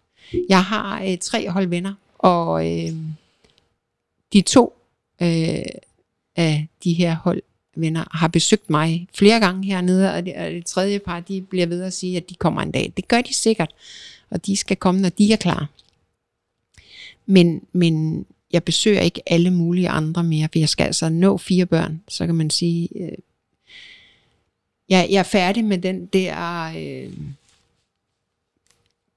Jeg 0.49 0.63
har 0.63 1.03
øh, 1.03 1.17
tre 1.17 1.49
hold 1.49 1.67
venner, 1.67 1.93
og 2.19 2.67
øh, 2.71 2.93
de 4.33 4.41
to 4.41 4.73
øh, 5.21 5.63
af 6.35 6.67
de 6.83 6.93
her 6.93 7.15
hold 7.15 7.41
venner 7.75 8.05
har 8.11 8.27
besøgt 8.27 8.69
mig 8.69 9.07
flere 9.13 9.39
gange 9.39 9.65
hernede, 9.65 10.13
og 10.13 10.25
det, 10.25 10.35
og 10.35 10.51
det 10.51 10.65
tredje 10.65 10.99
par, 10.99 11.19
de 11.19 11.41
bliver 11.41 11.65
ved 11.65 11.83
at 11.83 11.93
sige, 11.93 12.17
at 12.17 12.29
de 12.29 12.35
kommer 12.35 12.61
en 12.61 12.71
dag. 12.71 12.93
Det 12.97 13.07
gør 13.07 13.21
de 13.21 13.33
sikkert, 13.33 13.71
og 14.29 14.45
de 14.45 14.57
skal 14.57 14.77
komme, 14.77 15.01
når 15.01 15.09
de 15.09 15.33
er 15.33 15.37
klar. 15.37 15.69
Men, 17.25 17.61
men 17.73 18.25
jeg 18.55 18.63
besøger 18.63 19.01
ikke 19.01 19.21
alle 19.25 19.51
mulige 19.51 19.89
andre 19.89 20.23
mere, 20.23 20.49
for 20.51 20.59
jeg 20.59 20.69
skal 20.69 20.83
altså 20.83 21.09
nå 21.09 21.37
fire 21.37 21.65
børn, 21.65 22.01
så 22.07 22.25
kan 22.25 22.35
man 22.35 22.49
sige, 22.49 22.89
øh, 22.95 23.17
jeg, 24.89 25.07
jeg 25.09 25.19
er 25.19 25.23
færdig 25.23 25.65
med 25.65 25.77
den 25.77 26.05
der 26.05 26.63
øh, 26.77 27.13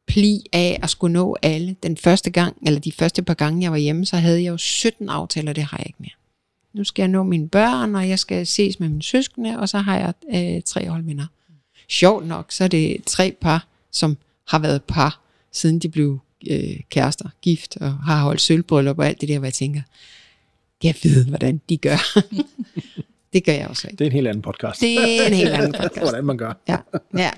pli 0.06 0.46
af 0.52 0.78
at 0.82 0.90
skulle 0.90 1.12
nå 1.12 1.36
alle. 1.42 1.76
Den 1.82 1.96
første 1.96 2.30
gang, 2.30 2.56
eller 2.66 2.80
de 2.80 2.92
første 2.92 3.22
par 3.22 3.34
gange, 3.34 3.62
jeg 3.62 3.72
var 3.72 3.78
hjemme, 3.78 4.06
så 4.06 4.16
havde 4.16 4.42
jeg 4.42 4.50
jo 4.50 4.56
17 4.56 5.08
aftaler, 5.08 5.52
det 5.52 5.64
har 5.64 5.78
jeg 5.78 5.86
ikke 5.86 5.98
mere. 6.00 6.10
Nu 6.72 6.84
skal 6.84 7.02
jeg 7.02 7.08
nå 7.08 7.22
mine 7.22 7.48
børn, 7.48 7.94
og 7.94 8.08
jeg 8.08 8.18
skal 8.18 8.46
ses 8.46 8.80
med 8.80 8.88
mine 8.88 9.02
søskende, 9.02 9.58
og 9.58 9.68
så 9.68 9.78
har 9.78 9.98
jeg 9.98 10.14
øh, 10.34 10.62
tre 10.62 10.88
holdvinder. 10.88 11.26
Sjovt 11.88 12.26
nok, 12.26 12.52
så 12.52 12.64
er 12.64 12.68
det 12.68 12.96
tre 13.06 13.36
par, 13.40 13.66
som 13.92 14.16
har 14.48 14.58
været 14.58 14.82
par, 14.82 15.20
siden 15.52 15.78
de 15.78 15.88
blev 15.88 16.18
øh, 16.50 16.80
kærester, 16.90 17.28
gift, 17.42 17.76
og 17.76 17.92
har 17.92 18.22
holdt 18.22 18.40
sølvbryllup 18.40 18.98
og 18.98 19.06
alt 19.06 19.20
det 19.20 19.28
der, 19.28 19.38
hvor 19.38 19.46
jeg 19.46 19.54
tænker, 19.54 19.82
jeg 20.82 20.94
ved, 21.02 21.24
hvordan 21.24 21.60
de 21.68 21.76
gør. 21.76 22.18
det 23.32 23.44
gør 23.44 23.52
jeg 23.52 23.68
også 23.68 23.88
ikke. 23.88 23.98
Det 23.98 24.04
er 24.04 24.10
en 24.10 24.12
helt 24.14 24.28
anden 24.28 24.42
podcast. 24.42 24.80
Det 24.80 25.20
er 25.22 25.26
en 25.26 25.34
helt 25.34 25.50
anden 25.50 25.72
podcast. 25.82 25.98
Hvordan 25.98 26.24
man 26.24 26.38
gør. 26.38 26.52
Ja, 26.68 26.76
ja. 27.16 27.30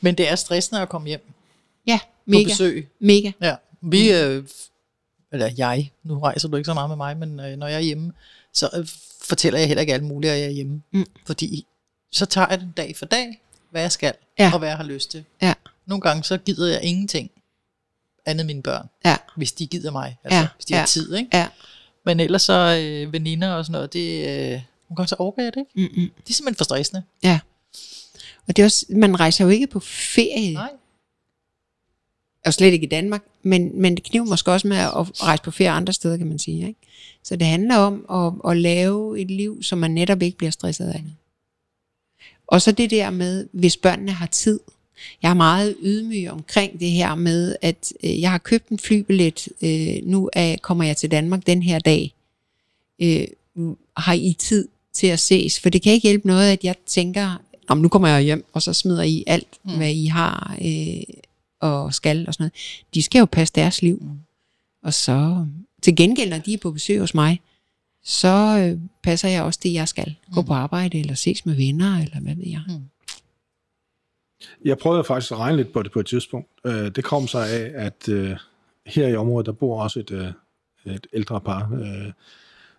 Men 0.00 0.14
det 0.14 0.28
er 0.30 0.34
stressende 0.36 0.80
at 0.82 0.88
komme 0.88 1.08
hjem 1.08 1.30
ja 1.86 1.98
på 2.02 2.08
mega. 2.26 2.44
besøg. 2.44 2.88
Mega. 3.00 3.32
Ja. 3.42 3.54
Vi, 3.80 4.12
øh, 4.12 4.44
eller 5.32 5.50
jeg, 5.56 5.90
nu 6.04 6.18
rejser 6.18 6.48
du 6.48 6.56
ikke 6.56 6.66
så 6.66 6.74
meget 6.74 6.90
med 6.90 6.96
mig, 6.96 7.16
men 7.16 7.40
øh, 7.40 7.56
når 7.56 7.66
jeg 7.66 7.76
er 7.76 7.80
hjemme, 7.80 8.12
så 8.52 8.70
øh, 8.76 8.86
fortæller 9.22 9.58
jeg 9.58 9.68
heller 9.68 9.80
ikke 9.80 9.94
alt 9.94 10.04
muligt, 10.04 10.32
at 10.32 10.38
jeg 10.38 10.46
er 10.46 10.50
hjemme. 10.50 10.82
Mm. 10.92 11.06
Fordi 11.26 11.66
så 12.12 12.26
tager 12.26 12.46
jeg 12.50 12.60
den 12.60 12.72
dag 12.76 12.96
for 12.96 13.06
dag, 13.06 13.40
hvad 13.70 13.82
jeg 13.82 13.92
skal, 13.92 14.12
Ja. 14.38 14.50
og 14.52 14.58
hvad 14.58 14.68
jeg 14.68 14.76
har 14.76 14.84
lyst 14.84 15.10
til. 15.10 15.24
Ja. 15.42 15.54
Nogle 15.86 16.00
gange 16.00 16.24
så 16.24 16.38
gider 16.38 16.72
jeg 16.72 16.82
ingenting 16.82 17.30
andet 18.26 18.46
mine 18.46 18.62
børn, 18.62 18.86
Ja. 19.04 19.16
hvis 19.36 19.52
de 19.52 19.66
gider 19.66 19.90
mig, 19.90 20.16
altså 20.24 20.38
Ja, 20.38 20.48
hvis 20.56 20.64
de 20.64 20.74
har 20.74 20.80
ja. 20.80 20.86
tid, 20.86 21.14
ikke? 21.14 21.28
Ja. 21.36 21.48
Men 22.04 22.20
ellers 22.20 22.42
så 22.42 22.80
øh, 22.82 23.12
veninder 23.12 23.52
og 23.52 23.64
sådan 23.64 23.72
noget, 23.72 23.92
det, 23.92 24.28
øh, 24.28 24.50
nogle 24.50 24.96
gange 24.96 25.08
så 25.08 25.16
overgår 25.18 25.42
jeg 25.42 25.52
det 25.54 25.60
ikke. 25.60 25.88
Mm-mm. 25.94 26.10
Det 26.24 26.30
er 26.30 26.34
simpelthen 26.34 26.56
for 26.58 26.64
stressende. 26.64 27.02
Ja. 27.22 27.40
Og 28.48 28.56
det 28.56 28.62
er 28.62 28.66
også, 28.66 28.86
man 28.88 29.20
rejser 29.20 29.44
jo 29.44 29.50
ikke 29.50 29.66
på 29.66 29.80
ferie, 29.80 30.52
Nej. 30.54 30.70
og 32.44 32.54
slet 32.54 32.72
ikke 32.72 32.86
i 32.86 32.88
Danmark, 32.88 33.22
men, 33.42 33.80
men 33.80 33.94
det 33.94 34.04
kniver 34.04 34.24
måske 34.24 34.52
også 34.52 34.68
med 34.68 34.76
at 34.76 35.22
rejse 35.22 35.42
på 35.42 35.50
ferie 35.50 35.70
andre 35.70 35.92
steder, 35.92 36.16
kan 36.16 36.26
man 36.26 36.38
sige. 36.38 36.66
Ikke? 36.68 36.80
Så 37.22 37.36
det 37.36 37.46
handler 37.46 37.76
om 37.76 38.06
at, 38.44 38.50
at 38.50 38.56
lave 38.56 39.20
et 39.20 39.30
liv, 39.30 39.62
som 39.62 39.78
man 39.78 39.90
netop 39.90 40.22
ikke 40.22 40.38
bliver 40.38 40.50
stresset 40.50 40.88
af. 40.88 41.04
Og 42.46 42.62
så 42.62 42.72
det 42.72 42.90
der 42.90 43.10
med, 43.10 43.48
hvis 43.52 43.76
børnene 43.76 44.12
har 44.12 44.26
tid. 44.26 44.60
Jeg 45.22 45.30
er 45.30 45.34
meget 45.34 45.76
ydmyg 45.82 46.30
omkring 46.30 46.80
det 46.80 46.90
her 46.90 47.14
med, 47.14 47.56
at 47.62 47.92
øh, 48.04 48.20
jeg 48.20 48.30
har 48.30 48.38
købt 48.38 48.68
en 48.68 48.78
flybillet, 48.78 49.48
øh, 49.62 49.96
nu 50.02 50.30
er, 50.32 50.56
kommer 50.62 50.84
jeg 50.84 50.96
til 50.96 51.10
Danmark 51.10 51.46
den 51.46 51.62
her 51.62 51.78
dag. 51.78 52.14
Øh, 52.98 53.26
har 53.96 54.12
I 54.12 54.36
tid 54.38 54.68
til 54.92 55.06
at 55.06 55.20
ses? 55.20 55.60
For 55.60 55.68
det 55.68 55.82
kan 55.82 55.92
ikke 55.92 56.08
hjælpe 56.08 56.26
noget, 56.26 56.52
at 56.52 56.64
jeg 56.64 56.74
tænker, 56.86 57.42
om 57.68 57.78
nu 57.78 57.88
kommer 57.88 58.08
jeg 58.08 58.22
hjem, 58.22 58.44
og 58.52 58.62
så 58.62 58.72
smider 58.72 59.02
I 59.02 59.24
alt, 59.26 59.48
mm. 59.64 59.76
hvad 59.76 59.90
I 59.92 60.06
har 60.06 60.56
øh, 60.64 61.02
og 61.60 61.94
skal 61.94 62.26
og 62.28 62.34
sådan 62.34 62.42
noget. 62.42 62.52
De 62.94 63.02
skal 63.02 63.18
jo 63.18 63.24
passe 63.24 63.54
deres 63.54 63.82
liv. 63.82 63.98
Mm. 64.02 64.18
Og 64.82 64.94
så 64.94 65.46
til 65.82 65.96
gengæld, 65.96 66.30
når 66.30 66.38
de 66.38 66.54
er 66.54 66.58
på 66.58 66.70
besøg 66.70 67.00
hos 67.00 67.14
mig, 67.14 67.40
så 68.04 68.58
øh, 68.58 68.80
passer 69.02 69.28
jeg 69.28 69.42
også 69.42 69.60
det, 69.62 69.72
jeg 69.72 69.88
skal. 69.88 70.14
Gå 70.34 70.42
på 70.42 70.52
arbejde, 70.52 71.00
eller 71.00 71.14
ses 71.14 71.46
med 71.46 71.54
venner, 71.54 71.98
eller 71.98 72.20
hvad 72.20 72.34
ved 72.34 72.46
jeg. 72.46 72.62
Mm. 72.68 72.74
Jeg 74.64 74.78
prøvede 74.78 75.04
faktisk 75.04 75.32
at 75.32 75.38
regne 75.38 75.56
lidt 75.56 75.72
på 75.72 75.82
det 75.82 75.92
på 75.92 76.00
et 76.00 76.06
tidspunkt. 76.06 76.48
Øh, 76.66 76.72
Det 76.96 77.04
kom 77.04 77.26
sig 77.26 77.50
af, 77.50 77.72
at 77.74 78.08
øh, 78.08 78.36
her 78.86 79.08
i 79.08 79.16
området, 79.16 79.46
der 79.46 79.52
bor 79.52 79.82
også 79.82 80.00
et, 80.00 80.10
øh, 80.10 80.94
et 80.94 81.06
ældre 81.12 81.40
par, 81.40 81.72
øh, 81.72 82.12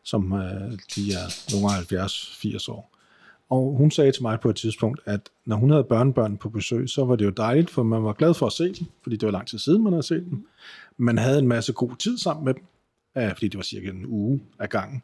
som 0.04 0.34
øh, 0.34 0.72
de 0.96 1.14
er 1.14 1.54
nogle 1.54 1.68
70-80 2.04 2.70
år. 2.70 2.92
Og 3.50 3.76
hun 3.78 3.92
sagde 3.92 4.12
til 4.12 4.22
mig 4.22 4.40
på 4.40 4.50
et 4.50 4.56
tidspunkt, 4.56 5.00
at 5.06 5.30
når 5.46 5.56
hun 5.56 5.70
havde 5.70 5.84
børnebørn 5.84 6.38
på 6.38 6.50
besøg, 6.50 6.90
så 6.90 7.06
var 7.06 7.16
det 7.16 7.26
jo 7.26 7.30
dejligt, 7.30 7.70
for 7.70 7.84
man 7.84 8.04
var 8.04 8.14
glad 8.14 8.34
for 8.34 8.46
at 8.46 8.54
se 8.54 8.64
dem, 8.64 8.88
fordi 9.04 9.16
det 9.16 9.26
var 9.26 9.32
lang 9.32 9.48
tid 9.48 9.60
siden, 9.60 9.84
man 9.84 9.94
havde 9.94 10.04
set 10.04 10.26
dem. 10.30 10.48
Man 10.98 11.18
havde 11.18 11.40
en 11.40 11.48
masse 11.48 11.74
god 11.74 11.96
tid 12.00 12.18
sammen 12.18 12.46
med 12.46 12.54
dem, 12.54 12.64
øh, 13.18 13.30
fordi 13.34 13.48
det 13.48 13.58
var 13.58 13.64
cirka 13.64 13.90
en 13.90 14.06
uge 14.06 14.42
af 14.60 14.70
gangen. 14.70 15.02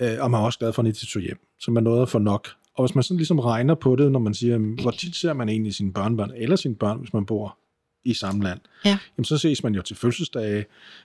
Øh, 0.00 0.16
og 0.20 0.30
man 0.30 0.40
var 0.40 0.46
også 0.46 0.58
glad 0.58 0.72
for, 0.72 0.82
at 0.82 0.86
de 0.86 1.06
tog 1.06 1.22
hjem. 1.22 1.38
Så 1.60 1.70
man 1.70 1.82
nåede 1.82 2.02
at 2.02 2.08
få 2.08 2.18
nok. 2.18 2.48
Og 2.78 2.86
hvis 2.86 2.94
man 2.94 3.04
sådan 3.04 3.16
ligesom 3.16 3.38
regner 3.38 3.74
på 3.74 3.96
det, 3.96 4.12
når 4.12 4.18
man 4.18 4.34
siger, 4.34 4.58
hvor 4.82 4.90
tit 4.90 5.16
ser 5.16 5.32
man 5.32 5.48
egentlig 5.48 5.74
sine 5.74 5.92
børnebørn, 5.92 6.30
eller 6.36 6.56
sine 6.56 6.74
børn, 6.74 6.98
hvis 6.98 7.12
man 7.12 7.26
bor 7.26 7.58
i 8.04 8.14
samme 8.14 8.44
land, 8.44 8.60
Ja. 8.84 8.98
jamen 9.18 9.24
så 9.24 9.38
ses 9.38 9.62
man 9.62 9.74
jo 9.74 9.82
til 9.82 9.96
fødselsdage, 9.96 10.64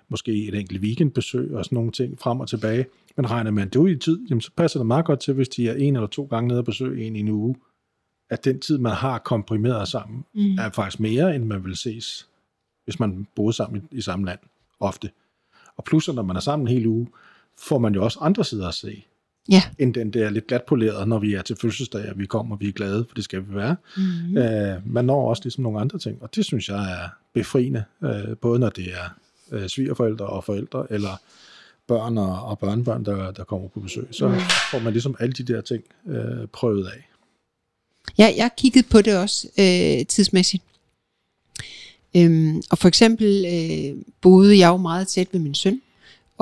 måske 0.09 0.47
et 0.47 0.55
enkelt 0.55 0.81
weekendbesøg 0.81 1.53
og 1.55 1.65
sådan 1.65 1.75
nogle 1.75 1.91
ting 1.91 2.19
frem 2.19 2.39
og 2.39 2.47
tilbage. 2.49 2.85
Men 3.17 3.31
regner 3.31 3.51
man 3.51 3.69
det 3.69 3.75
ud 3.75 3.89
i 3.89 3.97
tid, 3.97 4.19
jamen 4.29 4.41
så 4.41 4.51
passer 4.57 4.79
det 4.79 4.87
meget 4.87 5.05
godt 5.05 5.19
til, 5.19 5.33
hvis 5.33 5.49
de 5.49 5.69
er 5.69 5.73
en 5.75 5.95
eller 5.95 6.07
to 6.07 6.23
gange 6.25 6.47
nede 6.47 6.59
og 6.59 6.65
besøge 6.65 7.05
en 7.07 7.15
i 7.15 7.19
en 7.19 7.27
uge, 7.29 7.55
at 8.29 8.45
den 8.45 8.59
tid, 8.59 8.77
man 8.77 8.91
har 8.93 9.19
komprimeret 9.19 9.87
sammen, 9.87 10.25
Mm. 10.33 10.55
er 10.59 10.69
faktisk 10.69 10.99
mere, 10.99 11.35
end 11.35 11.43
man 11.43 11.65
vil 11.65 11.75
ses, 11.75 12.27
hvis 12.83 12.99
man 12.99 13.27
boede 13.35 13.53
sammen 13.53 13.87
i, 13.91 13.95
i 13.97 14.01
samme 14.01 14.25
land, 14.25 14.39
ofte. 14.79 15.09
Og 15.77 15.83
plus, 15.83 16.07
når 16.13 16.23
man 16.23 16.35
er 16.35 16.39
sammen 16.39 16.67
en 16.67 16.73
hel 16.73 16.87
uge, 16.87 17.07
får 17.59 17.77
man 17.77 17.93
jo 17.95 18.03
også 18.03 18.19
andre 18.21 18.43
sider 18.43 18.67
at 18.67 18.73
se, 18.73 19.05
Ja. 19.51 19.61
end 19.79 19.93
den 19.93 20.13
der 20.13 20.29
lidt 20.29 20.47
glatpolerede, 20.47 21.05
når 21.05 21.19
vi 21.19 21.33
er 21.33 21.41
til 21.41 21.55
fødselsdag, 21.61 22.09
og 22.09 22.19
vi 22.19 22.25
kommer, 22.25 22.55
og 22.55 22.59
vi 22.61 22.67
er 22.67 22.71
glade, 22.71 23.05
for 23.09 23.15
det 23.15 23.23
skal 23.23 23.39
vi 23.49 23.55
være. 23.55 23.75
Mm. 23.97 24.37
Øh, 24.37 24.81
man 24.93 25.05
når 25.05 25.29
også 25.29 25.41
ligesom 25.43 25.63
nogle 25.63 25.79
andre 25.79 25.99
ting, 25.99 26.17
og 26.23 26.35
det 26.35 26.45
synes 26.45 26.69
jeg 26.69 26.91
er 26.91 27.09
befriende, 27.33 27.83
øh, 28.03 28.37
både 28.41 28.59
når 28.59 28.69
det 28.69 28.85
er 28.93 29.15
øh, 29.51 29.67
svigerforældre 29.69 30.25
og 30.25 30.43
forældre, 30.43 30.87
eller 30.89 31.21
børn 31.87 32.17
og, 32.17 32.43
og 32.43 32.59
børnebørn, 32.59 33.05
der, 33.05 33.31
der 33.31 33.43
kommer 33.43 33.67
på 33.67 33.79
besøg. 33.79 34.07
Så 34.11 34.27
Mm. 34.27 34.35
får 34.71 34.79
man 34.79 34.93
ligesom 34.93 35.15
alle 35.19 35.33
de 35.33 35.53
der 35.53 35.61
ting 35.61 35.83
øh, 36.07 36.47
prøvet 36.53 36.87
af. 36.87 37.09
Ja, 38.17 38.33
jeg 38.37 38.49
kiggede 38.57 38.87
på 38.91 39.01
det 39.01 39.17
også 39.17 39.47
øh, 39.59 40.05
tidsmæssigt. 40.05 40.63
Øhm, 42.17 42.61
og 42.71 42.77
for 42.77 42.87
eksempel 42.87 43.45
øh, 43.47 44.03
boede 44.21 44.57
jeg 44.59 44.67
jo 44.69 44.77
meget 44.77 45.07
tæt 45.07 45.27
ved 45.31 45.39
min 45.39 45.55
søn, 45.55 45.81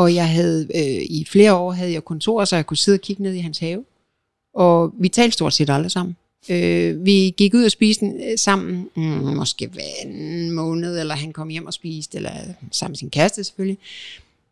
og 0.01 0.15
jeg 0.15 0.29
havde 0.29 0.67
øh, 0.75 1.05
i 1.09 1.25
flere 1.29 1.53
år 1.53 1.71
havde 1.71 1.91
jeg 1.91 2.05
kontor, 2.05 2.45
så 2.45 2.55
jeg 2.55 2.65
kunne 2.65 2.77
sidde 2.77 2.95
og 2.95 3.01
kigge 3.01 3.23
ned 3.23 3.33
i 3.33 3.39
hans 3.39 3.59
have. 3.59 3.85
Og 4.53 4.93
vi 4.99 5.09
talte 5.09 5.31
stort 5.31 5.53
set 5.53 5.69
aldrig 5.69 5.91
sammen. 5.91 6.15
Øh, 6.49 7.05
vi 7.05 7.33
gik 7.37 7.53
ud 7.53 7.63
og 7.63 7.71
spiste 7.71 8.05
øh, 8.05 8.37
sammen, 8.37 8.89
mm, 8.95 9.03
måske 9.35 9.67
hver 9.67 9.83
anden 10.01 10.51
måned, 10.51 10.99
eller 10.99 11.15
han 11.15 11.33
kom 11.33 11.49
hjem 11.49 11.65
og 11.65 11.73
spiste, 11.73 12.17
eller 12.17 12.31
sammen 12.71 12.91
med 12.91 12.97
sin 12.97 13.09
kæreste 13.09 13.43
selvfølgelig. 13.43 13.77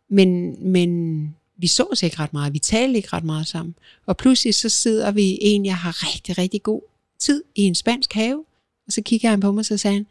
Men, 0.08 0.56
men 0.72 1.20
vi 1.56 1.66
så 1.66 1.86
os 1.92 2.02
ikke 2.02 2.18
ret 2.18 2.32
meget, 2.32 2.52
vi 2.52 2.58
talte 2.58 2.96
ikke 2.96 3.08
ret 3.12 3.24
meget 3.24 3.46
sammen. 3.46 3.74
Og 4.06 4.16
pludselig 4.16 4.54
så 4.54 4.68
sidder 4.68 5.10
vi 5.10 5.38
en, 5.40 5.66
jeg 5.66 5.76
har 5.76 6.14
rigtig, 6.14 6.38
rigtig 6.38 6.62
god 6.62 6.82
tid 7.18 7.42
i 7.54 7.62
en 7.62 7.74
spansk 7.74 8.12
have, 8.12 8.44
og 8.86 8.92
så 8.92 9.02
kigger 9.02 9.30
han 9.30 9.40
på 9.40 9.52
mig, 9.52 9.60
og 9.60 9.66
så 9.66 9.76
sagde 9.76 9.96
han, 9.96 10.06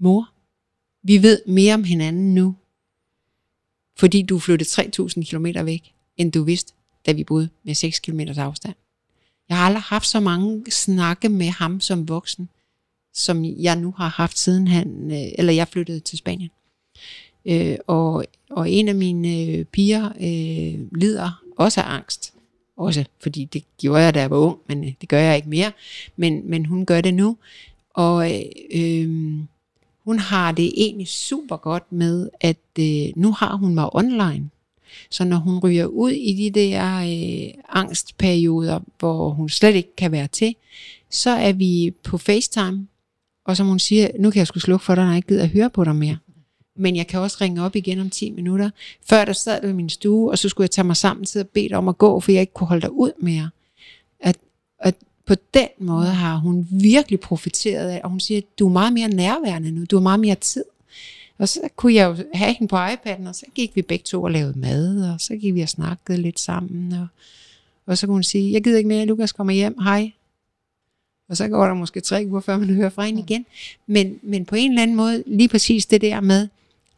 mor, 0.00 0.30
vi 1.02 1.22
ved 1.22 1.42
mere 1.46 1.74
om 1.74 1.84
hinanden 1.84 2.34
nu, 2.34 2.54
fordi 3.98 4.22
du 4.22 4.38
flyttede 4.38 4.70
3.000 4.70 5.30
km 5.30 5.46
væk, 5.66 5.92
end 6.16 6.32
du 6.32 6.42
vidste, 6.42 6.72
da 7.06 7.12
vi 7.12 7.24
boede 7.24 7.48
med 7.64 7.74
6 7.74 7.98
km 7.98 8.20
afstand. 8.20 8.74
Jeg 9.48 9.56
har 9.56 9.66
aldrig 9.66 9.82
haft 9.82 10.06
så 10.06 10.20
mange 10.20 10.70
snakke 10.70 11.28
med 11.28 11.48
ham 11.48 11.80
som 11.80 12.08
voksen, 12.08 12.48
som 13.14 13.44
jeg 13.44 13.76
nu 13.76 13.94
har 13.96 14.08
haft 14.08 14.38
siden 14.38 14.68
han, 14.68 15.10
øh, 15.10 15.32
eller 15.38 15.52
jeg 15.52 15.68
flyttede 15.68 16.00
til 16.00 16.18
Spanien. 16.18 16.50
Øh, 17.44 17.76
og, 17.86 18.24
og 18.50 18.70
en 18.70 18.88
af 18.88 18.94
mine 18.94 19.28
øh, 19.28 19.64
piger 19.64 20.08
øh, 20.08 20.98
lider 20.98 21.42
også 21.56 21.80
af 21.80 21.94
angst. 21.94 22.32
Også 22.76 23.04
fordi 23.22 23.44
det 23.44 23.64
gjorde 23.78 24.02
jeg, 24.02 24.14
da 24.14 24.20
jeg 24.20 24.30
var 24.30 24.36
ung, 24.36 24.58
men 24.68 24.84
øh, 24.84 24.92
det 25.00 25.08
gør 25.08 25.18
jeg 25.18 25.36
ikke 25.36 25.48
mere. 25.48 25.72
Men, 26.16 26.50
men 26.50 26.66
hun 26.66 26.86
gør 26.86 27.00
det 27.00 27.14
nu. 27.14 27.36
Og 27.94 28.34
øh, 28.34 28.42
øh, 28.70 29.38
hun 30.06 30.18
har 30.18 30.52
det 30.52 30.72
egentlig 30.76 31.08
super 31.08 31.56
godt 31.56 31.92
med, 31.92 32.30
at 32.40 32.56
øh, 32.78 33.08
nu 33.16 33.32
har 33.32 33.56
hun 33.56 33.74
mig 33.74 33.94
online. 33.94 34.50
Så 35.10 35.24
når 35.24 35.36
hun 35.36 35.58
ryger 35.58 35.86
ud 35.86 36.10
i 36.10 36.32
de 36.32 36.60
der 36.60 36.98
øh, 36.98 37.62
angstperioder, 37.68 38.80
hvor 38.98 39.30
hun 39.30 39.48
slet 39.48 39.74
ikke 39.74 39.96
kan 39.96 40.12
være 40.12 40.26
til, 40.26 40.54
så 41.10 41.30
er 41.30 41.52
vi 41.52 41.94
på 42.02 42.18
FaceTime, 42.18 42.86
og 43.44 43.56
som 43.56 43.66
hun 43.66 43.78
siger, 43.78 44.08
nu 44.18 44.30
kan 44.30 44.38
jeg 44.38 44.46
sgu 44.46 44.60
slukke 44.60 44.84
for 44.84 44.94
dig, 44.94 45.04
når 45.04 45.10
jeg 45.10 45.16
ikke 45.16 45.28
gider 45.28 45.42
at 45.42 45.48
høre 45.48 45.70
på 45.70 45.84
dig 45.84 45.96
mere. 45.96 46.18
Men 46.76 46.96
jeg 46.96 47.06
kan 47.06 47.20
også 47.20 47.36
ringe 47.40 47.62
op 47.62 47.76
igen 47.76 48.00
om 48.00 48.10
10 48.10 48.30
minutter. 48.30 48.70
Før 49.08 49.24
der 49.24 49.32
sad 49.32 49.62
du 49.62 49.68
i 49.68 49.72
min 49.72 49.88
stue, 49.88 50.30
og 50.30 50.38
så 50.38 50.48
skulle 50.48 50.64
jeg 50.64 50.70
tage 50.70 50.86
mig 50.86 50.96
sammen 50.96 51.26
til 51.26 51.38
at 51.38 51.48
bede 51.48 51.68
dig 51.68 51.76
om 51.76 51.88
at 51.88 51.98
gå, 51.98 52.20
for 52.20 52.32
jeg 52.32 52.40
ikke 52.40 52.52
kunne 52.52 52.66
holde 52.66 52.82
dig 52.82 52.92
ud 52.92 53.12
mere. 53.18 53.50
At, 54.20 54.36
at 54.78 54.94
på 55.26 55.34
den 55.54 55.68
måde 55.80 56.06
har 56.06 56.36
hun 56.36 56.68
virkelig 56.70 57.20
profiteret 57.20 57.88
af, 57.88 58.00
og 58.04 58.10
hun 58.10 58.20
siger, 58.20 58.40
du 58.58 58.66
er 58.66 58.72
meget 58.72 58.92
mere 58.92 59.08
nærværende 59.08 59.70
nu, 59.70 59.84
du 59.84 59.96
har 59.96 60.02
meget 60.02 60.20
mere 60.20 60.34
tid. 60.34 60.64
Og 61.38 61.48
så 61.48 61.60
kunne 61.76 61.94
jeg 61.94 62.08
jo 62.08 62.24
have 62.34 62.52
hende 62.52 62.70
på 62.70 62.76
iPad'en, 62.76 63.28
og 63.28 63.34
så 63.34 63.46
gik 63.54 63.76
vi 63.76 63.82
begge 63.82 64.02
to 64.02 64.22
og 64.22 64.30
lavede 64.30 64.58
mad, 64.58 65.12
og 65.12 65.20
så 65.20 65.36
gik 65.36 65.54
vi 65.54 65.60
og 65.60 65.68
snakkede 65.68 66.22
lidt 66.22 66.40
sammen. 66.40 66.92
Og, 66.92 67.06
og 67.86 67.98
så 67.98 68.06
kunne 68.06 68.14
hun 68.14 68.22
sige, 68.22 68.52
jeg 68.52 68.64
gider 68.64 68.78
ikke 68.78 68.88
mere, 68.88 69.06
Lukas 69.06 69.32
kommer 69.32 69.52
hjem, 69.52 69.78
hej. 69.78 70.12
Og 71.28 71.36
så 71.36 71.48
går 71.48 71.66
der 71.66 71.74
måske 71.74 72.00
tre 72.00 72.24
uger, 72.28 72.40
før 72.40 72.58
man 72.58 72.68
hører 72.68 72.88
fra 72.88 73.04
hende 73.04 73.20
igen. 73.20 73.46
Men, 73.86 74.18
men 74.22 74.44
på 74.44 74.54
en 74.54 74.70
eller 74.70 74.82
anden 74.82 74.96
måde, 74.96 75.22
lige 75.26 75.48
præcis 75.48 75.86
det 75.86 76.00
der 76.00 76.20
med, 76.20 76.48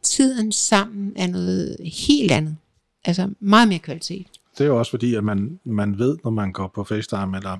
tiden 0.02 0.52
sammen 0.52 1.12
er 1.16 1.26
noget 1.26 1.76
helt 2.08 2.30
andet. 2.30 2.56
Altså 3.04 3.30
meget 3.40 3.68
mere 3.68 3.78
kvalitet. 3.78 4.26
Det 4.58 4.64
er 4.64 4.68
jo 4.68 4.78
også 4.78 4.90
fordi, 4.90 5.14
at 5.14 5.24
man, 5.24 5.60
man 5.64 5.98
ved, 5.98 6.18
når 6.24 6.30
man 6.30 6.52
går 6.52 6.70
på 6.74 6.84
FaceTime, 6.84 7.36
eller 7.36 7.58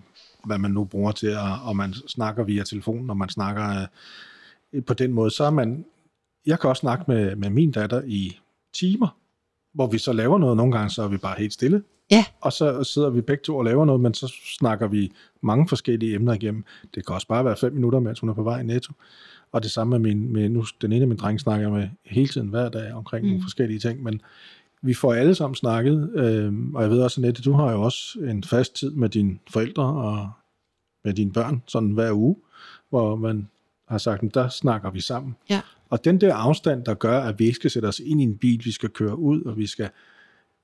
hvad 0.48 0.58
man 0.58 0.70
nu 0.70 0.84
bruger 0.84 1.12
til, 1.12 1.36
og, 1.36 1.58
og 1.64 1.76
man 1.76 1.92
snakker 1.92 2.44
via 2.44 2.64
telefon, 2.64 3.06
når 3.06 3.14
man 3.14 3.28
snakker 3.28 3.86
øh, 4.72 4.84
på 4.84 4.94
den 4.94 5.12
måde, 5.12 5.30
så 5.30 5.44
er 5.44 5.50
man... 5.50 5.84
Jeg 6.46 6.60
kan 6.60 6.70
også 6.70 6.80
snakke 6.80 7.04
med, 7.08 7.36
med 7.36 7.50
min 7.50 7.70
datter 7.70 8.02
i 8.06 8.38
timer, 8.74 9.16
hvor 9.74 9.86
vi 9.86 9.98
så 9.98 10.12
laver 10.12 10.38
noget. 10.38 10.56
Nogle 10.56 10.72
gange 10.72 10.90
så 10.90 11.02
er 11.02 11.08
vi 11.08 11.16
bare 11.16 11.34
helt 11.38 11.52
stille. 11.52 11.82
Ja. 12.10 12.24
Og 12.40 12.52
så 12.52 12.84
sidder 12.84 13.10
vi 13.10 13.20
begge 13.20 13.42
to 13.42 13.56
og 13.56 13.64
laver 13.64 13.84
noget, 13.84 14.00
men 14.00 14.14
så 14.14 14.34
snakker 14.58 14.86
vi 14.86 15.12
mange 15.42 15.68
forskellige 15.68 16.14
emner 16.14 16.32
igennem. 16.32 16.64
Det 16.94 17.06
kan 17.06 17.14
også 17.14 17.28
bare 17.28 17.44
være 17.44 17.56
fem 17.56 17.72
minutter, 17.72 18.00
mens 18.00 18.20
hun 18.20 18.30
er 18.30 18.34
på 18.34 18.42
vej 18.42 18.60
i 18.60 18.64
netto. 18.64 18.92
Og 19.52 19.62
det 19.62 19.70
samme 19.70 19.98
med, 19.98 20.14
min, 20.14 20.32
med 20.32 20.48
nu, 20.48 20.64
den 20.80 20.92
ene 20.92 21.02
af 21.02 21.08
mine 21.08 21.18
drenge 21.18 21.38
snakker 21.38 21.70
med 21.70 21.88
hele 22.04 22.28
tiden 22.28 22.48
hver 22.48 22.68
dag 22.68 22.92
omkring 22.92 23.24
mm. 23.24 23.28
nogle 23.28 23.42
forskellige 23.42 23.78
ting, 23.78 24.02
men 24.02 24.20
vi 24.82 24.94
får 24.94 25.14
alle 25.14 25.34
sammen 25.34 25.54
snakket, 25.54 26.10
øh, 26.14 26.52
og 26.74 26.82
jeg 26.82 26.90
ved 26.90 27.00
også, 27.00 27.20
Annette, 27.20 27.42
du 27.42 27.52
har 27.52 27.72
jo 27.72 27.82
også 27.82 28.18
en 28.18 28.44
fast 28.44 28.76
tid 28.76 28.90
med 28.90 29.08
dine 29.08 29.38
forældre 29.50 29.84
og 29.84 30.30
med 31.04 31.14
dine 31.14 31.32
børn, 31.32 31.62
sådan 31.66 31.90
hver 31.90 32.12
uge, 32.12 32.36
hvor 32.88 33.16
man 33.16 33.48
har 33.88 33.98
sagt, 33.98 34.22
at 34.22 34.34
der 34.34 34.48
snakker 34.48 34.90
vi 34.90 35.00
sammen. 35.00 35.36
Ja. 35.50 35.60
Og 35.90 36.04
den 36.04 36.20
der 36.20 36.34
afstand, 36.34 36.84
der 36.84 36.94
gør, 36.94 37.20
at 37.20 37.38
vi 37.38 37.44
ikke 37.44 37.56
skal 37.56 37.70
sætte 37.70 37.86
os 37.86 38.00
ind 38.00 38.20
i 38.20 38.24
en 38.24 38.36
bil, 38.36 38.64
vi 38.64 38.72
skal 38.72 38.88
køre 38.88 39.18
ud, 39.18 39.42
og 39.42 39.56
vi 39.56 39.66
skal 39.66 39.88